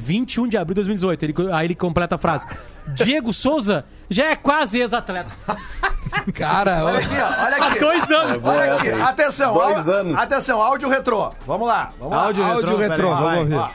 21 0.00 0.48
de 0.48 0.56
abril 0.56 0.74
de 0.74 0.80
2018. 0.80 1.24
Ele, 1.24 1.52
aí 1.52 1.66
ele 1.66 1.74
completa 1.74 2.14
a 2.16 2.18
frase: 2.18 2.46
Diego 2.88 3.32
Souza 3.32 3.84
já 4.08 4.26
é 4.30 4.36
quase 4.36 4.78
ex-atleta. 4.80 5.30
Cara, 6.34 6.84
Olha 6.84 6.98
aqui, 6.98 7.14
ó, 7.16 7.44
olha 7.44 7.56
Há 7.56 7.66
aqui. 7.68 7.78
dois 7.78 8.10
anos. 8.10 8.44
Olha 8.44 8.74
aqui, 8.74 8.88
atenção. 8.90 9.54
Dois 9.54 9.88
ó- 9.88 9.92
anos. 9.92 10.18
Atenção, 10.18 10.60
áudio 10.62 10.88
retrô. 10.88 11.32
Vamos 11.46 11.68
lá, 11.68 11.92
vamos 11.98 12.16
lá. 12.16 12.24
Áudio 12.24 12.42
retrô, 12.44 12.56
áudio 12.70 12.76
retrô, 12.76 12.96
peraí, 12.96 13.10
vamos 13.10 13.22
vai. 13.24 13.38
ouvir. 13.38 13.54
Ó, 13.56 13.70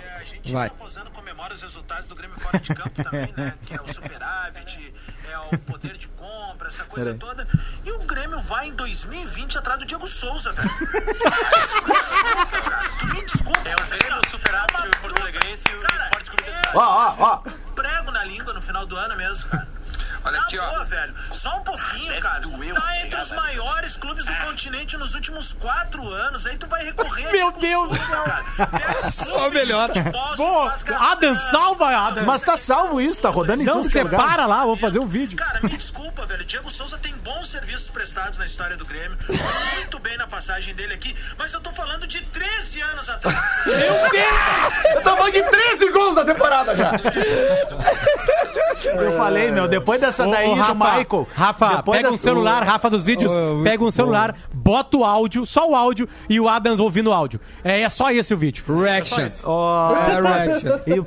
Vai. 0.51 0.69
Posando 0.69 1.09
comemora 1.09 1.55
os 1.55 1.61
resultados 1.63 2.05
do 2.07 2.13
Grêmio 2.15 2.35
fora 2.39 2.59
de 2.59 2.75
campo 2.75 3.03
também, 3.03 3.33
né? 3.35 3.53
Que 3.65 3.73
é 3.73 3.81
o 3.81 3.91
superávit, 3.91 4.93
é 5.31 5.55
o 5.55 5.57
poder 5.57 5.97
de 5.97 6.07
compra, 6.65 6.69
essa 6.69 6.83
coisa 6.85 7.13
Peraí. 7.13 7.19
toda. 7.19 7.47
E 7.83 7.91
o 7.91 7.99
Grêmio 7.99 8.39
vai 8.39 8.67
em 8.67 8.73
2020 8.73 9.57
atrás 9.57 9.79
do 9.79 9.85
Diego 9.85 10.07
Souza, 10.07 10.51
velho. 10.51 10.69
Souza, 10.69 12.61
cara, 12.61 12.89
tu 12.99 13.05
me 13.07 13.23
desculpa. 13.23 13.69
É 13.69 13.75
o 13.75 13.85
Grêmio, 13.85 14.19
o 14.25 14.29
superávit, 14.29 14.87
o 14.87 15.01
Porto 15.01 15.21
Alegrense 15.21 15.69
e 15.69 15.75
o 15.75 15.83
Esporte 15.83 16.31
Clube. 16.31 16.51
Ó, 16.73 16.79
ó, 16.79 17.15
ó. 17.19 17.37
Prego 17.73 18.11
na 18.11 18.23
língua 18.23 18.53
no 18.53 18.61
final 18.61 18.85
do 18.85 18.95
ano 18.95 19.15
mesmo, 19.15 19.49
cara. 19.49 19.67
Olha 20.25 20.39
aqui, 20.39 20.57
ó. 20.57 20.83
velho. 20.85 21.13
Só 21.31 21.57
um 21.57 21.61
pouquinho, 21.61 22.19
cara. 22.19 22.41
Tá 22.73 23.01
entre 23.01 23.21
os 23.21 23.31
maiores 23.31 23.95
clubes 23.97 24.25
do 24.25 24.33
continente 24.37 24.97
nos 24.97 25.13
últimos 25.13 25.53
quatro 25.53 26.07
anos. 26.11 26.45
Aí 26.47 26.57
tu 26.57 26.67
vai 26.67 26.83
recorrer 26.83 27.31
Meu 27.31 27.51
Diego 27.51 27.59
Deus 27.59 28.09
Souza, 28.09 28.17
cara. 28.23 28.67
Pega 28.67 29.07
o 29.07 29.11
Só 29.11 29.49
melhor. 29.49 29.89
Boa, 30.35 30.69
gastando. 30.69 31.03
Adam, 31.03 31.37
salva 31.37 31.95
Adam. 31.95 32.25
Mas 32.25 32.41
tá 32.41 32.57
salvo 32.57 32.99
isso, 32.99 33.21
tá 33.21 33.29
rodando 33.29 33.61
em 33.61 33.65
Não, 33.65 33.81
tudo 33.81 33.89
que 33.91 33.99
é 33.99 34.03
separa 34.03 34.45
lá, 34.45 34.65
vou 34.65 34.75
fazer 34.77 34.99
um 34.99 35.07
vídeo. 35.07 35.37
Cara, 35.37 35.59
me 35.61 35.69
desculpa, 35.69 36.25
velho. 36.25 36.43
Diego 36.43 36.71
Souza 36.71 36.97
tem 36.97 37.13
bons 37.17 37.49
serviços 37.49 37.89
prestados 37.89 38.37
na 38.39 38.45
história 38.45 38.75
do 38.75 38.85
Grêmio. 38.85 39.17
Muito 39.75 39.99
bem 39.99 40.17
na 40.17 40.27
passagem 40.27 40.73
dele 40.73 40.93
aqui. 40.93 41.15
Mas 41.37 41.53
eu 41.53 41.61
tô 41.61 41.71
falando 41.71 42.07
de 42.07 42.21
13 42.21 42.81
anos 42.81 43.09
atrás. 43.09 43.37
Eu 43.67 45.01
tô 45.01 45.15
falando 45.15 45.33
de 45.33 45.43
13 45.43 45.91
gols 45.91 46.15
da 46.15 46.25
temporada 46.25 46.75
já. 46.75 46.91
Eu 48.85 49.17
falei, 49.17 49.51
meu, 49.51 49.67
depois 49.67 49.99
dessa 50.01 50.14
Ô, 50.23 50.31
daí 50.31 50.49
ô, 50.49 50.55
do 50.55 50.75
Michael. 50.75 51.27
Rafa, 51.33 51.75
depois 51.77 51.97
pega 51.97 52.09
um 52.09 52.11
dessa- 52.11 52.23
celular, 52.23 52.63
Rafa 52.63 52.89
dos 52.89 53.03
vídeos, 53.05 53.33
pega 53.63 53.83
um 53.83 53.91
celular, 53.91 54.35
bota 54.53 54.97
o 54.97 55.03
áudio, 55.03 55.45
só 55.45 55.69
o 55.69 55.75
áudio 55.75 56.07
e 56.29 56.39
o 56.39 56.47
Adams 56.47 56.79
ouvindo 56.79 57.09
o 57.09 57.13
áudio. 57.13 57.39
É, 57.63 57.81
é 57.81 57.89
só 57.89 58.11
esse 58.11 58.33
o 58.33 58.37
vídeo. 58.37 58.63
Reaction. 58.67 59.19
É, 59.21 60.21
reaction. 60.21 60.79
E 60.87 60.91
eu- 60.91 61.03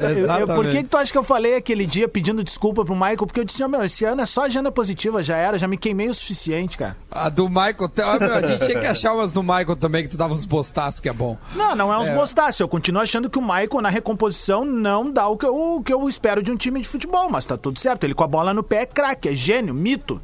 por 0.46 0.66
que, 0.66 0.82
que 0.82 0.88
tu 0.88 0.96
acha 0.96 1.10
que 1.12 1.18
eu 1.18 1.24
falei 1.24 1.56
aquele 1.56 1.86
dia 1.86 2.08
pedindo 2.08 2.42
desculpa 2.44 2.84
pro 2.84 2.94
Michael? 2.94 3.18
Porque 3.26 3.40
eu 3.40 3.44
disse, 3.44 3.62
ó, 3.62 3.68
meu, 3.68 3.82
esse 3.84 4.04
ano 4.04 4.20
é 4.22 4.26
só 4.26 4.42
agenda 4.44 4.70
positiva, 4.70 5.22
já 5.22 5.36
era, 5.36 5.58
já 5.58 5.66
me 5.66 5.76
queimei 5.76 6.08
o 6.08 6.14
suficiente, 6.14 6.76
cara. 6.76 6.96
A 7.10 7.28
do 7.28 7.48
Michael, 7.48 7.90
a 8.34 8.46
gente 8.46 8.66
tinha 8.66 8.80
que 8.80 8.86
achar 8.86 9.14
umas 9.14 9.32
do 9.32 9.42
Michael 9.42 9.76
também, 9.76 10.02
que 10.02 10.08
tu 10.08 10.16
dava 10.16 10.34
uns 10.34 10.46
postaços 10.46 11.00
que 11.00 11.08
é 11.08 11.12
bom. 11.12 11.36
Não, 11.54 11.74
não 11.74 11.92
é 11.92 11.98
uns 11.98 12.08
É. 12.08 12.14
gostáceos. 12.14 12.60
Eu 12.60 12.68
continuo 12.68 13.02
achando 13.02 13.28
que 13.30 13.38
o 13.38 13.42
Michael 13.42 13.80
na 13.82 13.88
recomposição 13.88 14.64
não 14.64 15.10
dá 15.10 15.26
o 15.28 15.36
que, 15.36 15.46
eu, 15.46 15.54
o 15.76 15.82
que 15.82 15.92
eu 15.92 16.08
espero 16.08 16.42
de 16.42 16.50
um 16.50 16.56
time 16.56 16.80
de 16.80 16.88
futebol, 16.88 17.28
mas 17.30 17.46
tá 17.46 17.56
tudo 17.56 17.78
certo. 17.78 18.04
Ele 18.04 18.14
com 18.14 18.24
a 18.24 18.26
bola 18.28 18.52
no 18.54 18.62
pé 18.62 18.82
é 18.82 18.86
craque, 18.98 19.28
é 19.28 19.34
gênio, 19.34 19.72
mito. 19.72 20.20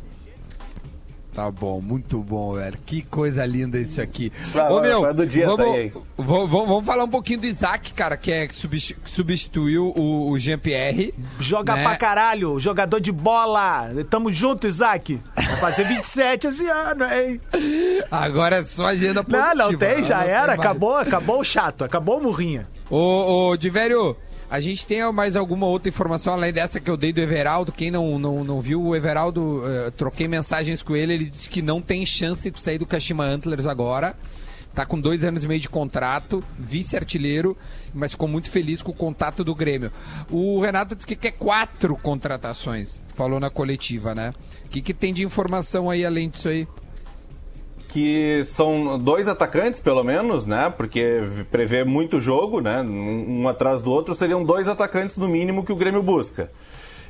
Tá 1.33 1.49
bom, 1.51 1.81
muito 1.81 2.19
bom, 2.19 2.55
velho. 2.55 2.77
Que 2.87 3.03
coisa 3.03 3.45
linda 3.45 3.79
isso 3.79 4.01
aqui. 4.01 4.33
Vai, 4.53 4.71
Ô, 4.73 4.81
meu, 4.81 5.01
vai 5.01 5.13
do 5.15 5.27
dia 5.27 5.47
vamos, 5.47 5.93
vamos, 6.17 6.51
vamos- 6.51 6.69
vamos 6.69 6.85
falar 6.87 7.05
um 7.05 7.09
pouquinho 7.09 7.41
do 7.41 7.47
Isaac, 7.47 7.93
cara, 7.93 8.17
que 8.17 8.31
é 8.33 8.49
substituiu 9.05 9.93
o, 9.97 10.31
o 10.31 10.39
Jean-Pierre. 10.39 11.13
Joga 11.41 11.75
né? 11.75 11.83
pra 11.83 11.97
caralho, 11.97 12.59
jogador 12.61 13.01
de 13.01 13.11
bola. 13.11 13.91
Tamo 14.11 14.33
junto, 14.33 14.67
Isaac. 14.69 15.21
Vai 15.35 15.57
fazer 15.57 15.85
27 15.89 16.47
esse 16.49 16.69
ano, 16.69 17.05
hein? 17.05 17.41
Agora 18.11 18.57
é 18.57 18.65
só 18.65 18.87
agenda 18.87 19.25
Não, 19.27 19.41
positiva. 19.41 19.55
não 19.55 19.77
tem, 19.79 20.05
já 20.05 20.19
não 20.19 20.29
era. 20.29 20.53
Acabou, 20.53 20.97
acabou 20.97 21.41
o 21.41 21.45
chato, 21.45 21.83
acabou 21.85 22.19
o 22.19 22.23
murrinha. 22.23 22.69
Ô, 22.89 23.49
ô, 23.51 23.57
Divério, 23.57 24.17
a 24.55 24.61
gente 24.61 24.87
tem 24.87 25.03
mais 25.13 25.35
alguma 25.35 25.67
outra 25.67 25.89
informação 25.89 26.33
além 26.33 26.53
dessa 26.53 26.79
que 26.79 26.89
eu 26.89 26.97
dei 26.97 27.13
do 27.13 27.21
Everaldo? 27.21 27.73
Quem 27.73 27.91
não, 27.91 28.21
não, 28.21 28.45
não 28.45 28.61
viu, 28.61 28.81
o 28.81 28.95
Everaldo, 28.95 29.65
eh, 29.67 29.91
troquei 29.91 30.29
mensagens 30.29 30.81
com 30.81 30.95
ele, 30.95 31.13
ele 31.13 31.25
disse 31.25 31.51
que 31.51 31.61
não 31.61 31.83
tem 31.83 32.07
chance 32.07 32.49
de 32.49 32.61
sair 32.61 32.79
do 32.79 32.87
Kashima 32.87 33.25
Antlers 33.25 33.67
agora. 33.67 34.17
Tá 34.73 34.87
com 34.87 35.01
dois 35.01 35.25
anos 35.25 35.43
e 35.43 35.49
meio 35.49 35.59
de 35.59 35.69
contrato, 35.69 36.41
vice-artilheiro, 36.57 37.57
mas 37.93 38.13
ficou 38.13 38.29
muito 38.29 38.49
feliz 38.49 38.81
com 38.81 38.93
o 38.93 38.95
contato 38.95 39.43
do 39.43 39.57
Grêmio. 39.57 39.91
O 40.31 40.61
Renato 40.61 40.95
disse 40.95 41.07
que 41.07 41.17
quer 41.17 41.33
quatro 41.33 41.97
contratações, 41.97 43.01
falou 43.17 43.41
na 43.41 43.51
coletiva, 43.51 44.15
né? 44.15 44.33
O 44.67 44.69
que, 44.69 44.81
que 44.81 44.95
tem 44.95 45.13
de 45.13 45.25
informação 45.25 45.91
aí 45.91 46.07
além 46.07 46.29
disso 46.29 46.49
aí? 46.49 46.69
Que 47.95 48.43
são 48.45 48.99
dois 48.99 49.29
atacantes, 49.29 49.79
pelo 49.81 50.03
menos, 50.03 50.45
né? 50.47 50.69
Porque 50.77 51.21
prevê 51.49 51.85
muito 51.85 52.21
jogo, 52.21 52.61
né? 52.61 52.83
Um, 52.83 53.47
atrás 53.47 53.81
do 53.81 53.89
outro, 53.93 54.17
seriam 54.17 54.43
dois 54.43 54.67
atacantes 54.67 55.17
no 55.17 55.29
mínimo 55.29 55.65
que 55.65 55.71
o 55.73 55.77
Grêmio 55.77 56.03
busca. 56.03 56.51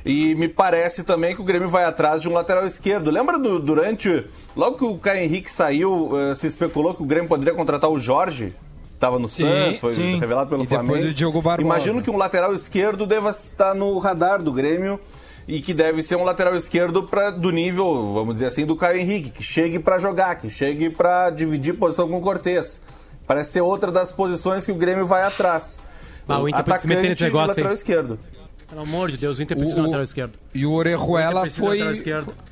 E 0.05 0.35
me 0.35 0.47
parece 0.47 1.03
também 1.03 1.33
que 1.33 1.41
o 1.41 1.43
Grêmio 1.43 1.67
vai 1.67 1.85
atrás 1.85 2.21
de 2.21 2.29
um 2.29 2.33
lateral 2.33 2.67
esquerdo. 2.67 3.09
Lembra 3.09 3.39
do- 3.39 3.59
durante. 3.59 4.25
Logo 4.55 4.77
que 4.77 4.85
o 4.85 4.99
Caio 4.99 5.23
Henrique 5.23 5.51
saiu, 5.51 6.11
eh, 6.15 6.35
se 6.35 6.45
especulou 6.45 6.93
que 6.93 7.01
o 7.01 7.05
Grêmio 7.07 7.27
poderia 7.27 7.55
contratar 7.55 7.89
o 7.89 7.97
Jorge? 7.99 8.53
Tava 8.99 9.17
no 9.17 9.27
Santos, 9.27 9.79
foi 9.79 9.93
sim. 9.93 10.19
revelado 10.19 10.51
pelo 10.51 10.63
E 10.63 10.67
Flamengo. 10.67 11.07
o 11.07 11.13
Diogo 11.13 11.41
Barbosa. 11.41 11.65
Imagino 11.67 12.03
que 12.03 12.11
um 12.11 12.17
lateral 12.17 12.53
esquerdo 12.53 13.07
deva 13.07 13.31
estar 13.31 13.73
no 13.73 13.97
radar 13.97 14.43
do 14.43 14.53
Grêmio 14.53 14.99
e 15.47 15.61
que 15.61 15.73
deve 15.73 16.01
ser 16.01 16.15
um 16.15 16.23
lateral 16.23 16.55
esquerdo 16.55 17.03
pra, 17.03 17.29
do 17.29 17.51
nível, 17.51 18.13
vamos 18.13 18.33
dizer 18.35 18.47
assim, 18.47 18.65
do 18.65 18.75
Caio 18.75 18.99
Henrique, 18.99 19.29
que 19.29 19.43
chegue 19.43 19.77
pra 19.79 19.99
jogar, 19.99 20.35
que 20.35 20.49
chegue 20.49 20.89
pra 20.89 21.29
dividir 21.29 21.73
posição 21.77 22.07
com 22.09 22.17
o 22.17 22.21
Cortez. 22.21 22.81
Parece 23.27 23.51
ser 23.53 23.61
outra 23.61 23.91
das 23.91 24.11
posições 24.13 24.65
que 24.65 24.71
o 24.71 24.75
Grêmio 24.75 25.05
vai 25.05 25.23
atrás. 25.23 25.81
Ah, 26.27 26.39
o 26.41 26.49
Inter 26.49 26.63
precisa 26.63 26.81
se 26.81 26.87
meter 26.87 27.09
nesse 27.09 27.23
negócio 27.23 27.49
lateral 27.49 27.69
aí. 27.71 27.75
esquerdo. 27.75 28.19
Pelo 28.67 28.81
amor 28.81 29.11
de 29.11 29.17
Deus, 29.17 29.37
o 29.37 29.43
Inter 29.43 29.55
precisa 29.55 29.75
de 29.75 29.81
um 29.81 29.83
lateral 29.85 30.03
esquerdo. 30.03 30.33
E 30.53 30.65
o 30.65 30.71
O 30.71 30.73
Orejuela 30.73 31.43
de 31.43 31.51
foi. 31.51 31.79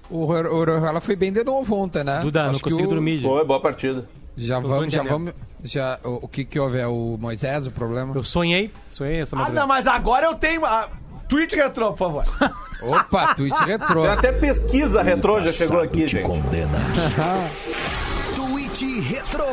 O 0.10 0.26
Ore- 0.28 0.48
Orejuela 0.48 1.02
foi 1.02 1.16
bem 1.16 1.32
de 1.32 1.44
novo 1.44 1.76
ontem, 1.76 2.04
né? 2.04 2.20
Duda, 2.22 2.44
não 2.44 2.50
Acho 2.52 2.60
que 2.60 2.70
consigo 2.70 2.88
o- 2.88 2.92
dormir. 2.94 3.18
gente. 3.20 3.24
Foi, 3.32 3.44
boa 3.46 3.60
partida. 3.60 4.08
Já 4.38 4.60
tô 4.62 4.68
vamos, 4.68 4.92
já 4.94 5.02
vamos. 5.04 5.34
Já, 5.64 6.00
o, 6.04 6.26
o 6.26 6.28
que 6.28 6.44
que 6.44 6.60
houve? 6.60 6.78
É 6.80 6.88
o 6.88 7.18
Moisés 7.20 7.66
o 7.68 7.72
problema? 7.72 8.14
Eu 8.16 8.24
sonhei, 8.24 8.72
sonhei 8.90 9.22
essa 9.22 9.36
Ah, 9.36 9.40
madrugada. 9.40 9.62
não, 9.62 9.68
mas 9.68 9.88
agora 9.88 10.26
eu 10.26 10.36
tenho. 10.36 10.62
A... 11.24 11.28
Tweet 11.28 11.56
retrô, 11.56 11.94
por 11.94 11.98
favor. 11.98 12.26
Opa, 12.82 13.34
tweet 13.36 13.56
retrô. 13.64 14.02
Tem 14.04 14.12
até 14.12 14.32
pesquisa 14.32 15.02
retrô 15.02 15.40
já 15.40 15.52
chegou 15.52 15.80
aqui, 15.80 16.06
te 16.06 16.14
gente. 16.18 16.26
condena. 16.26 16.78
Tweet 18.36 19.00
Retro. 19.02 19.46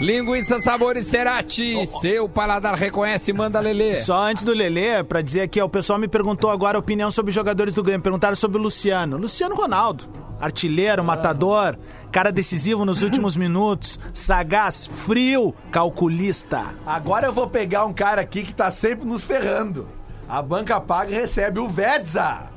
Linguiça 0.00 0.58
Sabores 0.60 1.06
Cerati. 1.06 1.86
Seu 2.00 2.28
paladar 2.28 2.74
reconhece, 2.74 3.32
manda 3.32 3.60
Lelê. 3.60 3.96
Só 3.96 4.20
antes 4.20 4.42
do 4.42 4.52
Lelê, 4.52 5.02
pra 5.04 5.22
dizer 5.22 5.42
aqui, 5.42 5.60
ó, 5.60 5.66
o 5.66 5.68
pessoal 5.68 5.98
me 5.98 6.08
perguntou 6.08 6.50
agora 6.50 6.76
a 6.76 6.80
opinião 6.80 7.10
sobre 7.10 7.30
os 7.30 7.34
jogadores 7.34 7.74
do 7.74 7.82
Grêmio. 7.82 8.02
Perguntaram 8.02 8.34
sobre 8.36 8.58
o 8.58 8.60
Luciano. 8.60 9.16
Luciano 9.16 9.54
Ronaldo. 9.54 10.04
Artilheiro, 10.40 11.04
matador, 11.04 11.76
cara 12.10 12.32
decisivo 12.32 12.84
nos 12.84 13.02
últimos 13.02 13.36
minutos, 13.36 13.98
sagaz, 14.12 14.86
frio, 15.06 15.54
calculista. 15.70 16.74
Agora 16.84 17.28
eu 17.28 17.32
vou 17.32 17.48
pegar 17.48 17.86
um 17.86 17.92
cara 17.94 18.20
aqui 18.20 18.42
que 18.42 18.52
tá 18.52 18.70
sempre 18.70 19.06
nos 19.06 19.22
ferrando. 19.22 19.88
A 20.28 20.40
banca 20.40 20.80
paga 20.80 21.10
e 21.10 21.14
recebe 21.14 21.58
o 21.60 21.68
Vedza. 21.68 22.48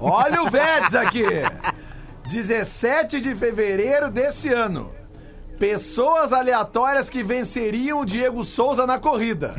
Olha 0.00 0.42
o 0.42 0.50
Vedza 0.50 1.02
aqui. 1.02 1.24
17 2.28 3.20
de 3.20 3.34
fevereiro 3.34 4.10
desse 4.10 4.48
ano. 4.48 4.92
Pessoas 5.58 6.32
aleatórias 6.32 7.10
que 7.10 7.22
venceriam 7.22 8.00
o 8.00 8.06
Diego 8.06 8.42
Souza 8.44 8.86
na 8.86 8.98
corrida. 8.98 9.54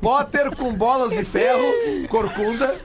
Potter 0.00 0.54
com 0.54 0.72
bolas 0.72 1.10
de 1.10 1.24
ferro, 1.24 1.64
corcunda. 2.08 2.76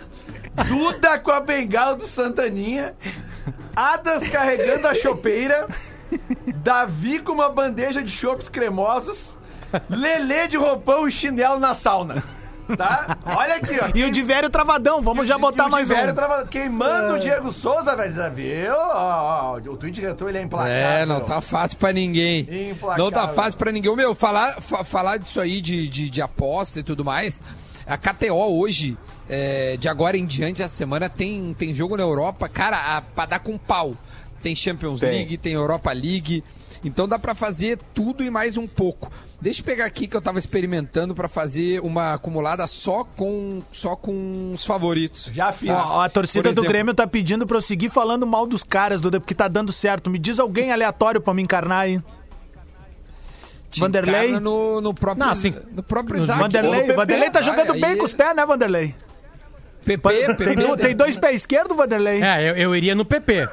Duda 0.68 1.20
com 1.20 1.32
a 1.32 1.40
bengala 1.42 1.96
do 1.96 2.08
Santaninha. 2.08 2.96
Adas 3.76 4.28
carregando 4.28 4.88
a 4.88 4.96
chopeira. 4.96 5.68
Davi 6.56 7.20
com 7.20 7.34
uma 7.34 7.50
bandeja 7.50 8.02
de 8.02 8.12
chopps 8.12 8.50
cremosos. 8.50 9.38
Lelê 9.90 10.48
de 10.48 10.58
roupão 10.58 11.08
e 11.08 11.12
chinelo 11.12 11.60
na 11.60 11.76
sauna. 11.76 12.24
Tá? 12.78 13.18
Olha 13.26 13.56
aqui, 13.56 13.78
ó. 13.82 13.90
E 13.94 14.04
o 14.04 14.12
de 14.12 14.22
velho 14.22 14.50
travadão, 14.50 15.02
vamos 15.02 15.28
já 15.28 15.38
botar 15.38 15.68
mais 15.70 15.90
um. 15.90 15.94
Velho 15.96 16.14
trava- 16.14 16.46
Quem 16.48 16.70
manda 16.70 17.14
o 17.16 17.20
Diego 17.20 17.52
Souza, 17.52 17.96
velho, 17.96 18.14
viu? 18.34 18.74
Ó, 18.74 19.54
ó, 19.54 19.58
o 19.58 19.78
tweet 19.78 20.00
retrô 20.02 20.30
ele 20.30 20.38
é 20.38 20.42
implacável. 20.42 20.74
É, 20.74 21.06
não 21.06 21.20
tá 21.22 21.42
fácil 21.42 21.78
pra 21.78 21.92
ninguém. 21.92 22.42
Implacável. 22.72 23.04
Não 23.04 23.12
tá 23.12 23.28
fácil 23.30 23.58
pra 23.60 23.72
ninguém. 23.72 23.92
Ô, 23.92 23.96
Meu, 23.96 24.16
falar, 24.16 24.62
fa- 24.62 24.84
falar 24.84 25.18
disso 25.18 25.40
aí 25.42 25.62
de, 25.62 25.88
de, 25.88 26.10
de 26.10 26.22
aposta 26.22 26.80
e 26.80 26.84
tudo 26.84 27.04
mais. 27.04 27.42
A 27.86 27.98
KTO 27.98 28.34
hoje, 28.34 28.98
é, 29.30 29.76
de 29.78 29.90
agora 29.90 30.18
em 30.18 30.26
diante, 30.26 30.64
a 30.64 30.70
semana, 30.70 31.10
tem, 31.10 31.54
tem 31.54 31.76
jogo 31.76 31.98
na 31.98 32.04
Europa, 32.04 32.48
cara, 32.48 32.98
a, 32.98 33.02
pra 33.02 33.26
dar 33.26 33.40
com 33.40 33.58
pau. 33.58 33.94
Tem 34.42 34.56
Champions 34.56 35.00
Tem. 35.02 35.10
League, 35.12 35.38
tem 35.38 35.54
Europa 35.54 35.92
League. 35.92 36.44
Então 36.84 37.08
dá 37.08 37.18
pra 37.20 37.36
fazer 37.36 37.78
tudo 37.94 38.24
e 38.24 38.30
mais 38.30 38.56
um 38.58 38.68
pouco. 38.68 39.12
Deixa 39.42 39.62
eu 39.62 39.66
pegar 39.66 39.86
aqui 39.86 40.08
que 40.08 40.16
eu 40.16 40.22
tava 40.22 40.40
experimentando 40.40 41.14
pra 41.14 41.28
fazer 41.28 41.82
uma 41.82 42.14
acumulada 42.14 42.66
só 42.68 43.04
com 43.04 43.62
só 43.72 43.96
com 43.96 44.52
os 44.54 44.66
favoritos. 44.66 45.30
Já 45.34 45.52
fiz. 45.52 45.70
Ó, 45.72 46.02
a 46.02 46.08
torcida 46.10 46.44
Por 46.44 46.50
do 46.50 46.54
exemplo. 46.62 46.70
Grêmio 46.70 46.94
tá 46.94 47.06
pedindo 47.06 47.46
pra 47.46 47.58
eu 47.58 47.62
seguir 47.62 47.90
falando 47.90 48.26
mal 48.26 48.46
dos 48.48 48.64
caras, 48.64 49.02
Duda, 49.02 49.20
porque 49.20 49.34
tá 49.36 49.48
dando 49.48 49.74
certo. 49.74 50.10
Me 50.10 50.18
diz 50.18 50.40
alguém 50.40 50.72
aleatório 50.72 51.20
pra 51.20 51.34
me 51.34 51.42
encarnar 51.42 51.80
aí. 51.82 52.02
Vanderlei? 53.78 54.40
No, 54.40 54.80
no 54.82 54.94
próprio, 54.94 55.26
Não, 55.26 55.32
assim, 55.34 55.54
no 55.72 55.82
próprio 55.82 56.22
Isaac. 56.22 56.40
Vanderlei, 56.40 56.82
Pepe, 56.82 56.94
Vanderlei 56.94 57.30
tá 57.32 57.42
jogando 57.42 57.74
aí- 57.74 57.82
bem 57.82 57.98
com 57.98 58.06
os 58.06 58.14
pés, 58.14 58.36
né, 58.36 58.46
Vanderlei? 58.46 58.96
PP, 59.84 60.10
Tem, 60.10 60.36
PP, 60.36 60.56
do- 60.56 60.78
tem 60.78 60.96
dois 60.96 61.18
pés 61.18 61.38
esquerdos, 61.42 61.76
Vanderlei? 61.76 62.22
É, 62.24 62.52
eu, 62.52 62.56
eu 62.56 62.76
iria 62.76 62.94
no 62.96 63.04
PP. 63.04 63.50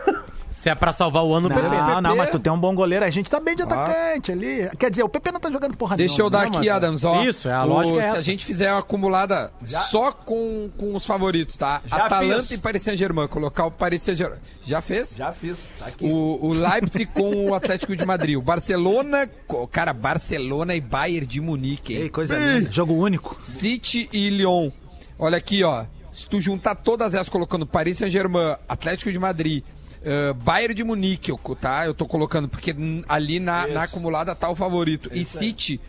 Se 0.51 0.69
é 0.69 0.75
pra 0.75 0.93
salvar 0.93 1.23
o 1.25 1.33
ano, 1.33 1.49
no 1.49 1.55
PP. 1.55 1.69
Não, 1.69 2.01
não, 2.01 2.17
mas 2.17 2.29
tu 2.31 2.39
tem 2.41 2.53
um 2.53 2.59
bom 2.59 2.75
goleiro. 2.75 3.05
A 3.05 3.11
gente 3.11 3.31
tá 3.31 3.39
bem 3.39 3.55
de 3.55 3.63
atacante 3.63 4.33
ali. 4.33 4.69
Quer 4.79 4.91
dizer, 4.91 5.05
o 5.05 5.09
PP 5.09 5.31
não 5.33 5.39
tá 5.41 5.51
jogando 5.51 5.77
porra 5.77 5.97
Deixa 5.97 6.15
eu 6.15 6.29
nenhuma, 6.29 6.31
dar 6.31 6.39
né, 6.41 6.47
aqui, 6.59 6.67
mas- 6.69 6.77
Adams, 6.77 7.05
ó. 7.05 7.23
Isso, 7.25 7.49
é, 7.49 7.53
a 7.53 7.65
O- 7.65 7.69
lógica 7.69 7.99
é 7.99 8.03
Se 8.03 8.09
essa. 8.09 8.19
a 8.19 8.23
gente 8.23 8.45
fizer 8.45 8.71
uma 8.73 8.81
acumulada 8.81 9.53
só 9.65 10.11
com, 10.11 10.69
com 10.77 10.97
os 10.97 11.07
favoritos, 11.07 11.57
tá? 11.57 11.81
Já 11.87 12.07
Atalanta 12.07 12.43
fiz. 12.43 12.51
e 12.51 12.59
Paris 12.59 12.83
Saint-Germain. 12.83 13.29
Colocar 13.29 13.67
o 13.67 13.71
Paris 13.71 14.03
Saint-Germain. 14.03 14.39
Já 14.65 14.81
fez? 14.81 15.15
Já 15.17 15.33
fiz. 15.33 15.71
Tá 15.79 15.87
aqui. 15.87 16.05
O, 16.05 16.39
o 16.45 16.53
Leipzig 16.53 17.07
com 17.07 17.51
o 17.51 17.55
Atlético 17.55 17.95
de 17.95 18.05
Madrid. 18.05 18.37
O 18.37 18.43
Barcelona, 18.43 19.31
cara, 19.71 19.93
Barcelona 19.93 20.75
e 20.75 20.81
Bayern 20.81 21.27
de 21.27 21.41
Munique. 21.41 21.95
hein? 21.95 22.03
Ei, 22.03 22.09
coisa 22.11 22.37
linda. 22.37 22.71
Jogo 22.73 22.95
único. 22.95 23.39
City 23.41 24.09
e 24.13 24.29
Lyon. 24.31 24.71
Olha 25.19 25.39
aqui, 25.39 25.63
ó. 25.63 25.85
Se 26.11 26.27
tu 26.29 26.41
juntar 26.41 26.75
todas 26.75 27.15
essas 27.15 27.29
colocando 27.29 27.65
Paris 27.65 27.99
Saint-Germain, 27.99 28.57
Atlético 28.69 29.13
de 29.13 29.19
Madrid, 29.19 29.63
eh, 30.03 30.33
Bayern 30.33 30.75
de 30.75 30.85
Munique, 30.85 31.31
eu- 31.31 31.39
tá? 31.61 31.87
Eu 31.87 31.95
tô 31.95 32.07
colocando, 32.07 32.49
porque 32.49 32.75
ali 33.09 33.41
na, 33.41 33.67
na 33.67 33.83
acumulada 33.85 34.35
tá 34.35 34.49
o 34.49 34.57
favorito. 34.57 35.11
e 35.13 35.25
City 35.25 35.81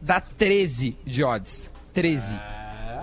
dá 0.00 0.20
13 0.20 0.96
de 1.06 1.22
odds. 1.24 1.70
13. 1.92 2.36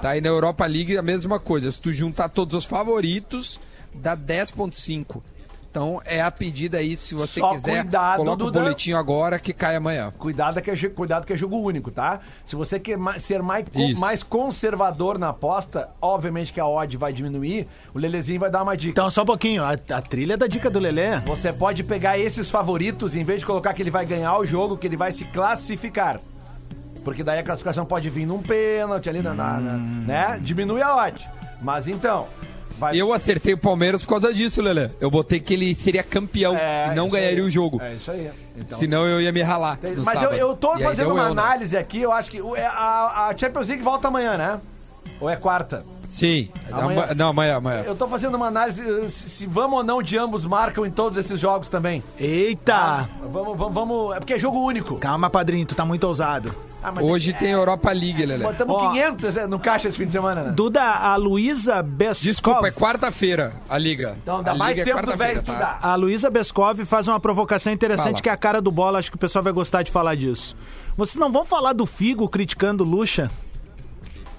Tá? 0.02 0.16
E 0.16 0.22
na 0.22 0.30
Europa 0.30 0.66
League 0.66 0.98
a 0.98 1.02
mesma 1.02 1.40
coisa. 1.40 1.72
Se 1.72 1.80
tu 1.82 1.92
juntar 1.92 2.30
todos 2.30 2.54
os 2.56 2.66
favoritos, 2.66 3.60
dá 3.94 4.16
10.5. 4.16 5.22
Então 5.70 6.02
é 6.06 6.22
a 6.22 6.32
pedida 6.32 6.78
aí, 6.80 6.98
se 6.98 7.14
você 7.14 7.40
Só 7.40 7.52
quiser, 7.54 7.82
cuidado, 7.84 8.18
coloca 8.18 8.38
Duda. 8.38 8.60
o 8.60 8.64
boletim 8.64 8.94
agora 8.94 9.38
que 9.38 9.54
cai 9.54 9.76
amanhã. 9.76 10.12
Cuidado 10.18 10.60
que, 10.62 10.72
é, 10.72 10.76
cuidado 10.90 11.26
que 11.26 11.34
é 11.34 11.38
jogo 11.38 11.58
único, 11.58 11.92
tá? 11.92 12.20
Se 12.46 12.56
você 12.56 12.80
quer 12.80 12.98
ser 13.20 13.44
mais, 13.44 13.66
Isso. 13.76 14.00
mais 14.00 14.24
conservador 14.24 15.20
na 15.20 15.30
aposta, 15.30 15.90
obviamente 16.02 16.52
que 16.52 16.60
a 16.60 16.66
odd 16.66 16.98
vai 16.98 17.14
diminuir, 17.14 17.68
o 17.94 18.00
Lelezinho 18.00 18.40
vai 18.40 18.50
dar 18.50 18.64
uma 18.64 18.76
dica. 18.76 18.92
Então, 18.92 19.12
só 19.12 19.22
um 19.22 19.26
pouquinho. 19.26 19.64
A, 19.64 19.72
a 19.74 20.02
trilha 20.02 20.36
da 20.36 20.48
dica 20.48 20.70
do 20.70 20.80
Lelê. 20.80 21.18
Você 21.26 21.54
pode 21.54 21.84
pegar 21.84 22.18
esses 22.18 22.50
favoritos, 22.50 23.16
em 23.16 23.24
vez 23.24 23.42
de 23.42 23.46
colocar 23.46 23.74
que 23.74 23.82
ele 23.84 23.92
vai 23.92 24.06
ganhar 24.06 24.36
o 24.38 24.46
jogo, 24.48 24.78
que 24.78 24.88
ele 24.88 24.98
vai 24.98 25.12
se 25.12 25.26
classificar. 25.26 26.20
Porque 27.04 27.24
daí 27.24 27.40
a 27.40 27.44
classificação 27.44 27.86
pode 27.86 28.10
vir 28.10 28.26
num 28.26 28.42
pênalti 28.42 29.08
ali, 29.10 29.22
na, 29.22 29.34
na- 29.34 29.60
na- 29.60 29.78
né? 29.78 30.40
Diminui 30.42 30.82
a 30.82 30.96
odd. 30.96 31.28
Mas 31.62 31.88
então, 31.88 32.28
vai... 32.80 32.96
Eu 33.00 33.12
acertei 33.14 33.54
o 33.54 33.58
Palmeiras 33.58 34.04
por 34.04 34.10
causa 34.10 34.34
disso, 34.34 34.62
Lelê. 34.62 34.90
Eu 35.00 35.10
botei 35.12 35.40
que 35.40 35.54
ele 35.54 35.74
seria 35.76 36.04
campeão 36.04 36.56
É, 36.56 36.90
e 36.92 36.96
não 36.96 37.10
ganharia 37.10 37.40
aí. 37.40 37.48
o 37.48 37.52
jogo. 37.52 37.82
É 37.82 37.94
isso 37.94 38.12
aí. 38.12 38.30
Então, 38.58 38.78
Senão 38.78 39.06
eu 39.06 39.22
ia 39.22 39.32
me 39.32 39.42
ralar. 39.42 39.78
no 39.96 40.04
Mas 40.04 40.22
eu, 40.22 40.32
eu 40.32 40.56
tô 40.56 40.76
E 40.78 40.84
fazendo 40.84 41.12
uma 41.14 41.24
eu, 41.28 41.36
né? 41.36 41.42
análise 41.42 41.76
aqui, 41.78 42.02
eu 42.02 42.12
acho 42.12 42.32
que 42.32 42.42
o- 42.42 42.56
é, 42.56 42.66
a, 42.66 43.28
a 43.30 43.38
Champions 43.38 43.68
League 43.68 43.84
volta 43.84 44.08
amanhã, 44.08 44.38
né? 44.38 44.60
Ou 45.20 45.30
é 45.30 45.36
quarta? 45.36 45.84
Sim. 46.10 46.50
Amanhã- 46.72 47.04
Ama- 47.04 47.14
Não, 47.16 47.28
amanhã, 47.30 47.56
amanhã. 47.58 47.84
Eu 47.86 47.96
tô 47.96 48.08
fazendo 48.08 48.36
uma 48.36 48.48
análise 48.48 48.82
eh, 48.82 49.10
se, 49.10 49.30
se 49.30 49.46
vamos 49.46 49.80
ou 49.80 49.84
não 49.84 50.02
de 50.02 50.18
ambos 50.18 50.46
marcam 50.46 50.86
em 50.86 50.90
todos 50.92 51.18
esses 51.18 51.40
jogos 51.40 51.68
também. 51.68 52.02
Eita! 52.18 53.08
Vamos, 53.24 53.58
vamos, 53.58 53.74
vamos. 53.74 54.16
É 54.16 54.20
porque 54.20 54.34
é 54.34 54.40
jogo 54.40 54.60
único. 54.60 54.96
Calma, 54.98 55.30
padrinho, 55.30 55.66
tu 55.66 55.76
tá 55.76 55.84
muito 55.86 56.06
ousado. 56.06 56.54
Ah, 56.84 56.94
Hoje 57.02 57.34
tem 57.34 57.52
Europa 57.52 57.92
League, 57.92 58.24
Lelê. 58.26 58.44
Botamos 58.46 58.76
Ó. 58.76 58.92
500 58.92 59.48
no 59.50 59.60
caixa 59.60 59.88
esse 59.88 59.98
fim 59.98 60.06
de 60.06 60.12
semana, 60.12 60.44
né? 60.44 60.52
Duda, 60.52 60.82
a 60.84 61.16
Luísa 61.16 61.82
Beskov... 61.82 62.24
Desculpa, 62.32 62.68
é 62.68 62.72
quarta-feira 62.72 63.54
a 63.68 63.78
liga. 63.78 64.16
Então 64.22 64.44
dá 64.44 64.52
a 64.52 64.56
mais 64.56 64.78
liga 64.78 64.90
é 64.90 64.94
tempo 64.94 65.06
do 65.12 65.18
velho 65.18 65.34
tá? 65.34 65.40
estudar. 65.54 65.80
A 65.82 65.96
Luísa 65.96 66.30
Beskov 66.30 66.86
faz 66.86 67.08
uma 67.08 67.20
provocação 67.20 67.74
interessante 67.74 68.04
Fala. 68.06 68.22
que 68.22 68.30
é 68.30 68.32
a 68.32 68.38
cara 68.38 68.62
do 68.62 68.72
bola. 68.72 69.00
Acho 69.00 69.10
que 69.10 69.16
o 69.18 69.20
pessoal 69.20 69.44
vai 69.44 69.52
gostar 69.52 69.82
de 69.84 69.92
falar 69.92 70.16
disso. 70.16 70.56
Vocês 70.96 71.18
não 71.18 71.32
vão 71.32 71.44
falar 71.46 71.74
do 71.74 71.86
Figo 71.86 72.30
criticando 72.30 72.84
o 72.84 72.88
Lucha? 72.88 73.30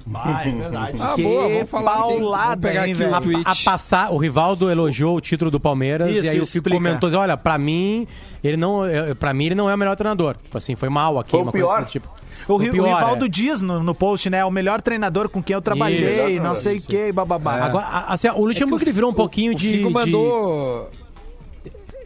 Vai, 0.06 0.48
é 0.48 0.52
verdade. 0.52 0.96
Ah, 1.00 1.12
Que 1.14 1.22
boa, 1.22 1.48
vamos 1.48 1.70
falar 1.70 1.92
assim. 1.98 2.18
paulada, 2.18 2.46
Vamos 2.48 2.60
pegar 2.62 2.88
hein, 2.88 2.94
velho? 2.94 3.20
tweet. 3.20 3.42
A 3.44 3.54
passar, 3.62 4.10
o 4.10 4.16
Rivaldo 4.16 4.70
elogiou 4.70 5.14
o 5.16 5.20
título 5.20 5.50
do 5.50 5.60
Palmeiras 5.60 6.10
Isso, 6.10 6.24
e 6.24 6.28
aí 6.30 6.40
o 6.40 6.46
Fico 6.46 6.70
comentou, 6.70 7.08
assim, 7.08 7.16
olha, 7.16 7.36
pra 7.36 7.58
mim, 7.58 8.06
ele 8.42 8.56
não, 8.56 8.82
pra 9.18 9.34
mim 9.34 9.46
ele 9.46 9.54
não 9.54 9.68
é 9.68 9.74
o 9.74 9.78
melhor 9.78 9.96
treinador. 9.96 10.36
Tipo 10.42 10.56
assim, 10.56 10.74
foi 10.76 10.88
mal 10.88 11.18
aqui, 11.18 11.32
Foi 11.32 11.42
uma 11.42 11.52
coisa 11.52 11.66
pior. 11.66 11.78
desse 11.80 11.92
tipo. 11.92 12.08
O, 12.48 12.54
o 12.56 12.58
pior, 12.58 12.72
Rivaldo 12.72 13.26
é. 13.26 13.28
diz 13.28 13.60
no, 13.62 13.82
no 13.82 13.94
post, 13.94 14.28
né? 14.30 14.44
O 14.44 14.50
melhor 14.50 14.80
treinador 14.80 15.28
com 15.28 15.42
quem 15.42 15.54
eu 15.54 15.60
trabalhei, 15.62 16.34
Isso, 16.36 16.42
não 16.42 16.56
sei 16.56 16.76
o 16.78 16.82
que, 16.82 17.12
bababá. 17.12 17.56
Agora, 17.56 17.86
a- 17.86 18.12
assim, 18.14 18.28
o 18.28 18.44
Luxemburgo 18.46 18.82
ele 18.84 18.92
virou 18.92 19.10
um 19.10 19.14
pouquinho 19.14 19.52
o 19.52 19.54
de... 19.54 19.68
Figo 19.70 19.88
de- 19.88 19.94
mandou... 19.94 20.90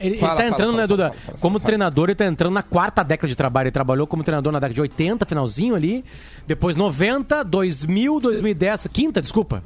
Ele, 0.00 0.14
ele 0.14 0.18
Fala, 0.18 0.32
tá 0.32 0.36
fala, 0.38 0.48
entrando, 0.48 0.70
fala, 0.70 0.80
né, 0.82 0.86
Duda? 0.88 1.08
fala, 1.10 1.20
fala, 1.20 1.38
como 1.38 1.58
fala. 1.60 1.66
treinador, 1.66 2.08
ele 2.08 2.16
tá 2.16 2.26
entrando 2.26 2.52
na 2.54 2.62
quarta 2.64 3.04
década 3.04 3.28
de 3.28 3.36
trabalho. 3.36 3.66
Ele 3.68 3.72
trabalhou 3.72 4.04
como 4.04 4.24
treinador 4.24 4.50
na 4.52 4.58
década 4.58 4.74
de 4.74 4.80
80, 4.80 5.24
finalzinho 5.26 5.76
ali. 5.76 6.04
Depois 6.44 6.76
90, 6.76 7.44
2000, 7.44 8.18
2010, 8.18 8.88
quinta, 8.92 9.22
desculpa. 9.22 9.62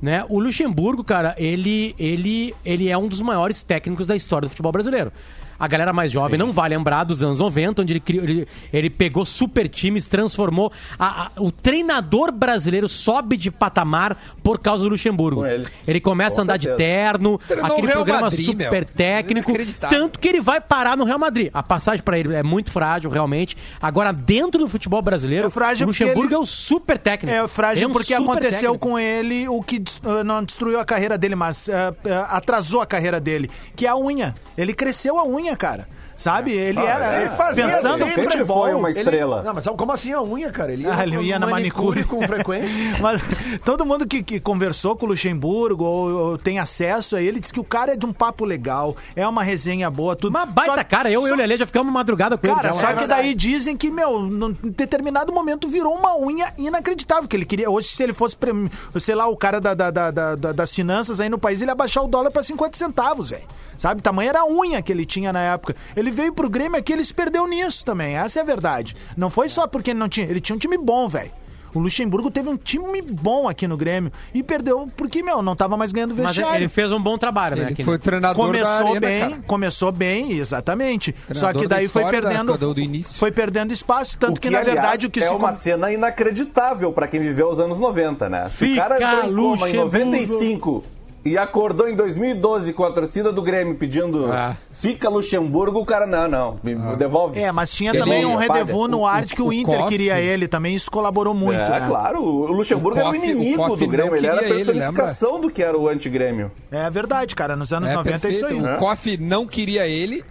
Né? 0.00 0.24
O 0.28 0.38
Luxemburgo, 0.38 1.02
cara, 1.02 1.34
ele, 1.38 1.94
ele, 1.98 2.54
ele 2.66 2.90
é 2.90 2.98
um 2.98 3.08
dos 3.08 3.22
maiores 3.22 3.62
técnicos 3.62 4.06
da 4.06 4.14
história 4.14 4.46
do 4.46 4.50
futebol 4.50 4.70
brasileiro. 4.70 5.10
A 5.58 5.66
galera 5.68 5.92
mais 5.92 6.12
jovem 6.12 6.38
não 6.38 6.52
vai 6.52 6.68
lembrar 6.68 7.04
dos 7.04 7.22
anos 7.22 7.38
90, 7.40 7.82
onde 7.82 7.92
ele, 7.94 8.00
criou, 8.00 8.24
ele, 8.24 8.48
ele 8.72 8.90
pegou 8.90 9.24
super 9.26 9.68
times, 9.68 10.06
transformou. 10.06 10.70
a- 10.98 11.24
a- 11.26 11.30
o 11.38 11.50
treinador 11.50 12.30
brasileiro 12.32 12.88
sobe 12.88 13.36
de 13.36 13.50
patamar 13.50 14.16
por 14.42 14.58
causa 14.58 14.82
do 14.84 14.90
Luxemburgo. 14.90 15.44
Ele. 15.46 15.66
Ele 15.86 16.00
começa 16.00 16.36
Com 16.36 16.40
a 16.40 16.44
andar 16.44 16.56
de 16.56 16.66
certeza. 16.66 16.88
terno, 16.88 17.38
Treinou 17.38 17.66
aquele 17.66 17.86
Real 17.86 17.96
programa 17.98 18.20
Madrid, 18.22 18.44
super 18.46 18.70
meu. 18.72 18.84
técnico. 18.84 19.52
Tanto 19.90 20.18
que 20.18 20.28
ele 20.28 20.40
vai 20.40 20.60
parar 20.60 20.96
no 20.96 21.04
Real 21.04 21.18
Madrid. 21.18 21.50
A 21.52 21.62
passagem 21.62 22.02
pra 22.02 22.18
ele 22.18 22.34
é 22.34 22.42
muito 22.42 22.70
frágil, 22.70 23.10
realmente. 23.10 23.56
Agora, 23.80 24.12
dentro 24.12 24.60
do 24.60 24.68
futebol 24.68 25.00
brasileiro, 25.02 25.46
É 25.46 25.50
frágil 25.50 25.86
o 25.86 25.88
Luxemburgo 25.88 26.26
ele- 26.28 26.34
é 26.34 26.38
o 26.38 26.46
super 26.46 26.98
técnico. 26.98 27.34
É 27.36 27.46
frágil 27.48 27.84
é 27.84 27.86
um 27.86 27.92
porque 27.92 28.14
aconteceu 28.14 28.72
técnico. 28.72 28.78
com 28.78 28.98
ele 28.98 29.48
o 29.48 29.62
que 29.62 29.76
eh, 29.76 30.24
não 30.24 30.42
destruiu 30.42 30.78
a 30.80 30.84
carreira 30.84 31.16
dele, 31.16 31.34
mas 31.34 31.68
eh, 31.68 31.94
eh, 32.04 32.24
atrasou 32.28 32.80
a 32.80 32.86
carreira 32.86 33.20
dele, 33.20 33.50
que 33.76 33.86
é 33.86 33.88
a 33.88 33.96
unha. 33.96 34.34
Ele 34.56 34.72
cresceu 34.74 35.18
a 35.18 35.24
unha, 35.26 35.47
cara. 35.56 35.86
Sabe? 36.18 36.50
Ele 36.52 36.80
era 36.80 37.20
Ele 37.20 37.30
fazia 37.30 37.68
pensando 37.68 38.04
sempre 38.06 38.24
futebol. 38.24 38.64
foi 38.64 38.74
uma 38.74 38.90
Ele- 38.90 38.98
estrela. 38.98 39.42
Não, 39.44 39.54
mas 39.54 39.62
sabe 39.62 39.76
como 39.76 39.92
assim 39.92 40.12
a 40.12 40.20
unha, 40.20 40.50
cara? 40.50 40.72
Ele 40.72 40.84
Ah, 40.86 41.04
ele 41.04 41.16
ia 41.22 41.38
na 41.38 41.46
manicure. 41.46 42.02
com 42.04 42.20
frequência. 42.22 42.68
Mas 43.00 43.22
todo 43.64 43.86
mundo 43.86 44.04
que, 44.04 44.20
que 44.22 44.40
conversou 44.40 44.96
com 44.96 45.06
o 45.06 45.10
Luxemburgo 45.10 45.84
ou, 45.84 46.10
ou 46.30 46.38
tem 46.38 46.58
acesso 46.58 47.14
a 47.14 47.22
ele 47.22 47.38
diz 47.38 47.52
que 47.52 47.60
o 47.60 47.64
cara 47.64 47.92
é 47.92 47.96
de 47.96 48.04
um 48.04 48.12
papo 48.12 48.44
legal, 48.44 48.96
é 49.14 49.26
uma 49.28 49.44
resenha 49.44 49.88
boa, 49.88 50.16
tudo. 50.16 50.30
Uma 50.30 50.44
baita 50.44 50.74
Só- 50.74 50.84
cara, 50.84 51.08
eu 51.10 51.26
e 51.28 51.30
o 51.30 51.36
Lelê 51.36 51.56
já 51.56 51.64
ficamos 51.66 51.92
madrugada 51.92 52.36
com 52.36 52.48
Cara, 52.48 52.70
ele. 52.70 52.74
já. 52.74 52.80
só 52.80 52.88
É 52.88 52.94
que 52.94 53.06
daí 53.06 53.32
dizem 53.32 53.76
que, 53.76 53.88
meu, 53.88 54.18
num 54.20 54.52
determinado 54.64 55.32
momento 55.32 55.68
virou 55.68 55.94
uma 55.94 56.16
unha 56.18 56.52
inacreditável. 56.58 57.28
Que 57.28 57.36
ele 57.36 57.44
queria. 57.44 57.70
Hoje, 57.70 57.88
se 57.88 58.02
ele 58.02 58.12
fosse, 58.12 58.36
prem- 58.36 58.68
sei 58.98 59.14
lá, 59.14 59.28
o 59.28 59.36
cara 59.36 59.60
da, 59.60 59.72
da- 59.72 59.90
da- 59.92 60.10
da- 60.10 60.34
da- 60.34 60.52
das 60.52 60.74
finanças 60.74 61.20
aí 61.20 61.28
no 61.28 61.38
país, 61.38 61.62
ele 61.62 61.70
ia 61.70 61.74
baixar 61.76 62.02
o 62.02 62.08
dólar 62.08 62.32
pra 62.32 62.42
50 62.42 62.76
centavos, 62.76 63.30
velho. 63.30 63.44
Sabe? 63.76 64.02
Tamanho 64.02 64.30
era 64.30 64.40
a 64.40 64.46
unha 64.46 64.82
que 64.82 64.90
ele 64.90 65.04
tinha 65.06 65.32
na 65.32 65.40
época. 65.40 65.76
Ele 65.96 66.07
veio 66.10 66.32
pro 66.32 66.48
Grêmio 66.50 66.78
aqui, 66.78 66.92
ele 66.92 67.04
se 67.04 67.14
perdeu 67.14 67.46
nisso 67.46 67.84
também. 67.84 68.16
Essa 68.16 68.40
é 68.40 68.42
a 68.42 68.44
verdade. 68.44 68.94
Não 69.16 69.30
foi 69.30 69.48
só 69.48 69.66
porque 69.66 69.90
ele 69.90 69.98
não 69.98 70.08
tinha. 70.08 70.26
Ele 70.26 70.40
tinha 70.40 70.56
um 70.56 70.58
time 70.58 70.76
bom, 70.78 71.08
velho. 71.08 71.30
O 71.74 71.80
Luxemburgo 71.80 72.30
teve 72.30 72.48
um 72.48 72.56
time 72.56 73.02
bom 73.02 73.46
aqui 73.46 73.68
no 73.68 73.76
Grêmio 73.76 74.10
e 74.32 74.42
perdeu 74.42 74.88
porque, 74.96 75.22
meu, 75.22 75.42
não 75.42 75.54
tava 75.54 75.76
mais 75.76 75.92
ganhando 75.92 76.14
Mas 76.16 76.34
vestiário. 76.34 76.56
ele 76.62 76.68
fez 76.68 76.90
um 76.90 77.00
bom 77.00 77.18
trabalho, 77.18 77.56
né? 77.56 77.62
Ele 77.64 77.72
aqui, 77.74 77.84
foi 77.84 77.94
né? 77.94 78.00
treinador 78.02 78.36
da 78.36 78.42
Começou 78.46 78.86
arena, 78.86 79.00
bem, 79.00 79.20
cara. 79.20 79.42
começou 79.46 79.92
bem, 79.92 80.32
exatamente. 80.32 81.14
Só 81.14 81.26
Treinador 81.34 81.62
que 81.62 81.68
da 81.68 81.76
daí 81.76 81.86
foi 81.88 82.04
perdendo, 82.06 82.56
do 82.74 82.80
início. 82.80 83.18
foi 83.18 83.30
perdendo 83.30 83.70
espaço, 83.70 84.16
tanto 84.18 84.38
O 84.38 84.40
que, 84.40 84.48
na 84.48 84.60
aliás, 84.60 84.74
verdade 84.74 85.06
o 85.06 85.10
que 85.10 85.20
é 85.20 85.28
se 85.28 85.34
uma 85.34 85.52
cena 85.52 85.92
inacreditável 85.92 86.90
pra 86.90 87.06
quem 87.06 87.20
viveu 87.20 87.50
os 87.50 87.58
anos 87.58 87.78
90, 87.78 88.30
né? 88.30 88.48
Se 88.48 88.64
o 88.64 88.68
Fica 88.68 88.82
cara 88.88 88.96
entrou 88.96 89.12
em 89.12 89.34
coma 89.58 89.68
em 89.68 89.76
Luxemburgo. 89.76 89.84
95 89.84 90.84
e 91.24 91.36
acordou 91.36 91.88
em 91.88 91.94
2012 91.94 92.72
com 92.72 92.84
a 92.84 92.90
torcida 92.92 93.32
do 93.32 93.42
Grêmio 93.42 93.74
pedindo 93.74 94.30
Ah. 94.32 94.56
fica 94.70 95.08
Luxemburgo, 95.08 95.80
o 95.80 95.84
cara 95.84 96.06
não, 96.06 96.28
não, 96.28 96.60
me 96.62 96.74
devolve. 96.96 97.38
É, 97.38 97.50
mas 97.52 97.72
tinha 97.72 97.92
também 97.92 98.24
um 98.24 98.36
rendezvous 98.36 98.88
no 98.88 99.00
O- 99.00 99.06
ar 99.06 99.22
o- 99.22 99.26
de 99.26 99.34
que 99.34 99.42
o, 99.42 99.46
o 99.48 99.52
Inter 99.52 99.84
queria 99.86 100.18
ele 100.20 100.46
também, 100.48 100.74
isso 100.74 100.90
colaborou 100.90 101.34
muito, 101.34 101.60
é, 101.60 101.80
né? 101.80 101.86
claro, 101.88 102.22
o 102.22 102.46
Luxemburgo 102.52 102.96
O 102.96 103.00
era 103.00 103.08
o 103.08 103.12
o 103.12 103.16
inimigo 103.16 103.56
Koff 103.56 103.84
do 103.84 103.90
Grêmio, 103.90 104.16
ele 104.16 104.26
era 104.26 104.36
a 104.36 104.38
queria 104.38 104.54
ele, 104.54 104.64
personificação 104.64 105.40
do 105.40 105.50
que 105.50 105.62
era 105.62 105.76
o 105.76 105.88
anti-Grêmio. 105.88 106.50
É 106.70 106.88
verdade, 106.88 107.34
cara, 107.36 107.54
nos 107.56 107.72
anos 107.72 107.90
É, 107.90 107.94
90 107.94 108.28
é 108.28 108.30
isso 108.30 108.46
aí. 108.46 108.52
perfeito. 108.54 108.62
né? 108.62 108.76
O 108.76 108.78
Koff 108.78 109.16
não 109.18 109.46
queria 109.46 109.86
ele. 109.86 110.24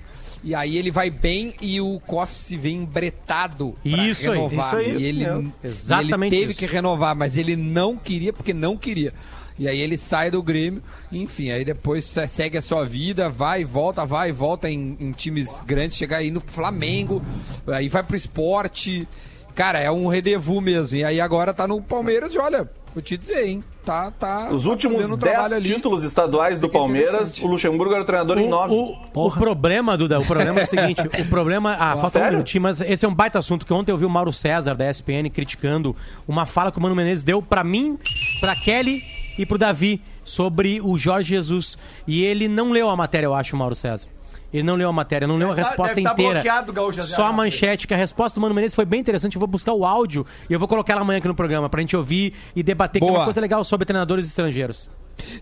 E 0.43 0.53
aí 0.53 0.77
ele 0.77 0.91
vai 0.91 1.09
bem 1.09 1.55
e 1.59 1.81
o 1.81 1.99
Koff 2.05 2.33
se 2.33 2.55
vê 2.55 2.69
embretado 2.69 3.75
pra 3.83 3.91
Isso 4.05 4.29
aí, 4.31 4.35
renovar. 4.37 4.65
isso 4.67 4.75
aí. 4.75 4.95
E 4.97 5.05
ele, 5.05 5.23
Isso 5.23 5.33
mesmo. 5.33 5.53
Exatamente 5.63 6.35
ele 6.35 6.39
teve 6.41 6.51
isso. 6.51 6.59
que 6.59 6.65
renovar, 6.67 7.15
mas 7.15 7.35
ele 7.35 7.55
não 7.55 7.97
queria 7.97 8.31
porque 8.31 8.53
não 8.53 8.77
queria. 8.77 9.13
E 9.59 9.67
aí 9.67 9.79
ele 9.79 9.97
sai 9.97 10.29
do 10.29 10.41
Grêmio, 10.43 10.83
enfim, 11.11 11.49
aí 11.49 11.65
depois 11.65 12.05
se- 12.05 12.27
segue 12.27 12.57
a 12.57 12.61
sua 12.61 12.85
vida, 12.85 13.27
vai 13.29 13.61
e 13.61 13.63
volta, 13.63 14.05
vai 14.05 14.29
e 14.29 14.31
volta 14.31 14.69
em, 14.69 14.95
em 14.99 15.11
times 15.11 15.61
grandes, 15.65 15.97
chega 15.97 16.17
aí 16.17 16.29
no 16.29 16.41
Flamengo, 16.41 17.21
aí 17.67 17.89
vai 17.89 18.03
pro 18.03 18.15
esporte. 18.15 19.07
Cara, 19.55 19.79
é 19.79 19.89
um 19.89 20.07
rendezvous 20.07 20.61
mesmo. 20.61 20.97
E 20.99 21.03
aí 21.03 21.19
agora 21.19 21.51
tá 21.53 21.67
no 21.67 21.81
Palmeiras 21.81 22.31
e 22.33 22.37
olha, 22.37 22.69
vou 22.93 23.01
te 23.01 23.17
dizer, 23.17 23.47
hein? 23.47 23.63
Tá, 23.83 24.11
tá. 24.11 24.49
Os 24.51 24.63
tá 24.65 24.69
últimos 24.69 24.97
fazendo 24.97 25.15
um 25.15 25.17
10 25.17 25.33
trabalho 25.33 25.55
ali. 25.55 25.73
títulos 25.73 26.03
estaduais 26.03 26.61
do 26.61 26.69
Palmeiras, 26.69 27.39
o 27.41 27.47
Luxemburgo 27.47 27.93
era 27.93 28.03
o 28.03 28.05
treinador 28.05 28.37
em 28.37 28.47
9. 28.47 28.75
O, 28.75 29.25
o 29.25 29.31
problema, 29.31 29.97
Duda, 29.97 30.19
o 30.19 30.25
problema 30.25 30.59
é 30.59 30.63
o 30.63 30.67
seguinte: 30.67 31.01
o 31.01 31.25
problema. 31.29 31.75
Ah, 31.79 31.93
falta 31.97 32.19
um 32.19 32.21
sério? 32.21 32.31
minutinho, 32.37 32.61
mas 32.61 32.81
esse 32.81 33.03
é 33.05 33.07
um 33.07 33.13
baita 33.15 33.39
assunto 33.39 33.65
que 33.65 33.73
ontem 33.73 33.91
eu 33.91 33.97
vi 33.97 34.05
o 34.05 34.09
Mauro 34.09 34.31
César 34.31 34.75
da 34.75 34.87
ESPN 34.87 35.29
criticando 35.33 35.95
uma 36.27 36.45
fala 36.45 36.71
que 36.71 36.77
o 36.77 36.81
Mano 36.81 36.95
Menezes 36.95 37.23
deu 37.23 37.41
pra 37.41 37.63
mim, 37.63 37.97
pra 38.39 38.53
Kelly 38.55 39.01
e 39.37 39.45
pro 39.45 39.57
Davi 39.57 40.01
sobre 40.23 40.79
o 40.81 40.97
Jorge 40.97 41.29
Jesus. 41.29 41.77
E 42.05 42.23
ele 42.23 42.47
não 42.47 42.71
leu 42.71 42.89
a 42.89 42.95
matéria, 42.95 43.25
eu 43.27 43.33
acho, 43.33 43.55
o 43.55 43.59
Mauro 43.59 43.75
César. 43.75 44.07
Ele 44.53 44.63
não 44.63 44.75
leu 44.75 44.87
a 44.89 44.93
matéria, 44.93 45.27
não 45.27 45.35
leu 45.37 45.51
a 45.51 45.55
Deve 45.55 45.63
tá- 45.63 45.69
resposta 45.69 45.95
tá 45.95 46.01
inteira. 46.13 46.33
bloqueado, 46.35 46.71
Gaúcho, 46.71 47.03
Só 47.03 47.25
a 47.25 47.33
manchete, 47.33 47.85
que 47.85 47.93
a 47.93 47.97
resposta 47.97 48.39
do 48.39 48.41
Mano 48.41 48.55
Menezes 48.55 48.73
foi 48.75 48.85
bem 48.85 48.99
interessante. 49.01 49.35
Eu 49.35 49.39
vou 49.39 49.47
buscar 49.47 49.73
o 49.73 49.83
áudio 49.85 50.25
e 50.49 50.53
eu 50.53 50.57
vou 50.59 50.67
colocar 50.69 50.93
ela 50.93 51.01
amanhã 51.01 51.17
aqui 51.19 51.27
no 51.27 51.35
programa 51.35 51.69
pra 51.69 51.81
gente 51.81 51.97
ouvir 51.97 52.33
e 52.55 52.63
debater, 52.63 53.01
que 53.01 53.05
é 53.05 53.09
Boa. 53.09 53.19
uma 53.19 53.25
coisa 53.25 53.41
legal 53.41 53.63
sobre 53.65 53.85
treinadores 53.85 54.25
estrangeiros. 54.25 54.89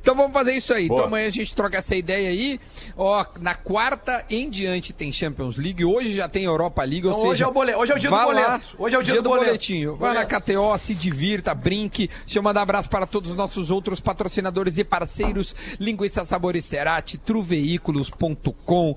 Então 0.02 0.16
vamos 0.16 0.34
fazer 0.34 0.54
isso 0.54 0.74
aí. 0.74 0.88
Boa. 0.88 1.00
Então 1.00 1.08
amanhã 1.08 1.28
a 1.28 1.32
gente 1.32 1.54
troca 1.56 1.78
essa 1.78 1.96
ideia 1.96 2.30
aí. 2.30 2.60
Ó, 2.98 3.26
na 3.40 3.56
quarta 3.56 4.26
em 4.30 4.50
diante 4.50 4.94
tem 4.94 5.12
Champions 5.12 5.58
League, 5.58 5.84
hoje 5.84 6.14
já 6.16 6.30
tem 6.30 6.44
Europa 6.46 6.84
League, 6.84 7.06
ou 7.08 7.12
Então, 7.12 7.22
seja, 7.22 7.32
hoje 7.34 7.44
é 7.44 7.48
o 7.48 7.52
boleto, 7.52 7.80
hoje 7.80 7.92
é 7.92 7.96
o 7.96 8.00
dia 8.00 8.10
do 8.10 8.16
vá 8.16 8.26
boleto. 8.26 8.50
lá, 8.50 8.62
Hoje 8.78 8.96
é 8.96 9.00
o 9.00 9.04
dia 9.04 9.22
do 9.22 9.30
boleto. 9.30 9.46
boletinho. 9.46 9.96
Vai 9.98 10.14
na 10.14 10.26
KTO, 10.26 10.78
se 10.80 10.94
divirta, 10.94 11.54
brinque. 11.54 12.10
Deixa 12.26 12.40
eu 12.40 12.44
mandar 12.44 12.62
um 12.62 12.64
abraço 12.64 12.90
para 12.90 13.06
todos 13.06 13.30
os 13.32 13.36
nossos 13.36 13.72
outros 13.72 14.00
patrocinadores 14.00 14.78
e 14.78 14.84
parceiros: 14.84 15.56
Linguiça 15.80 16.24
Sabores 16.26 16.66
Cerati, 16.66 17.18
truveículos.com, 17.18 18.96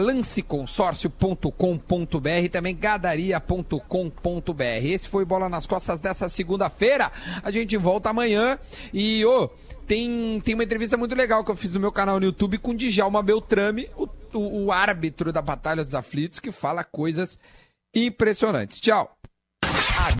lanceconsórcio.com.br, 0.00 2.48
também 2.50 2.76
gadaria.com.br. 2.76 4.62
Esse 4.82 5.08
foi 5.08 5.24
Bola 5.24 5.48
nas 5.48 5.66
Costas 5.66 6.00
dessa 6.00 6.28
segunda-feira. 6.28 7.10
A 7.42 7.50
gente 7.50 7.76
volta 7.76 8.10
amanhã 8.10 8.58
e, 8.92 9.24
ô, 9.24 9.50
tem, 9.86 10.40
tem 10.40 10.54
uma 10.54 10.64
entrevista 10.64 10.96
muito 10.96 11.14
legal 11.14 11.44
que 11.44 11.50
eu 11.50 11.56
fiz 11.56 11.72
no 11.72 11.80
meu 11.80 11.92
canal 11.92 12.18
no 12.18 12.26
YouTube 12.26 12.58
com 12.58 12.74
Djalma 12.74 13.22
Beltrame, 13.22 13.88
o, 13.96 14.08
o, 14.32 14.64
o 14.64 14.72
árbitro 14.72 15.32
da 15.32 15.42
Batalha 15.42 15.84
dos 15.84 15.94
Aflitos, 15.94 16.40
que 16.40 16.52
fala 16.52 16.84
coisas 16.84 17.38
impressionantes. 17.94 18.80
Tchau. 18.80 19.16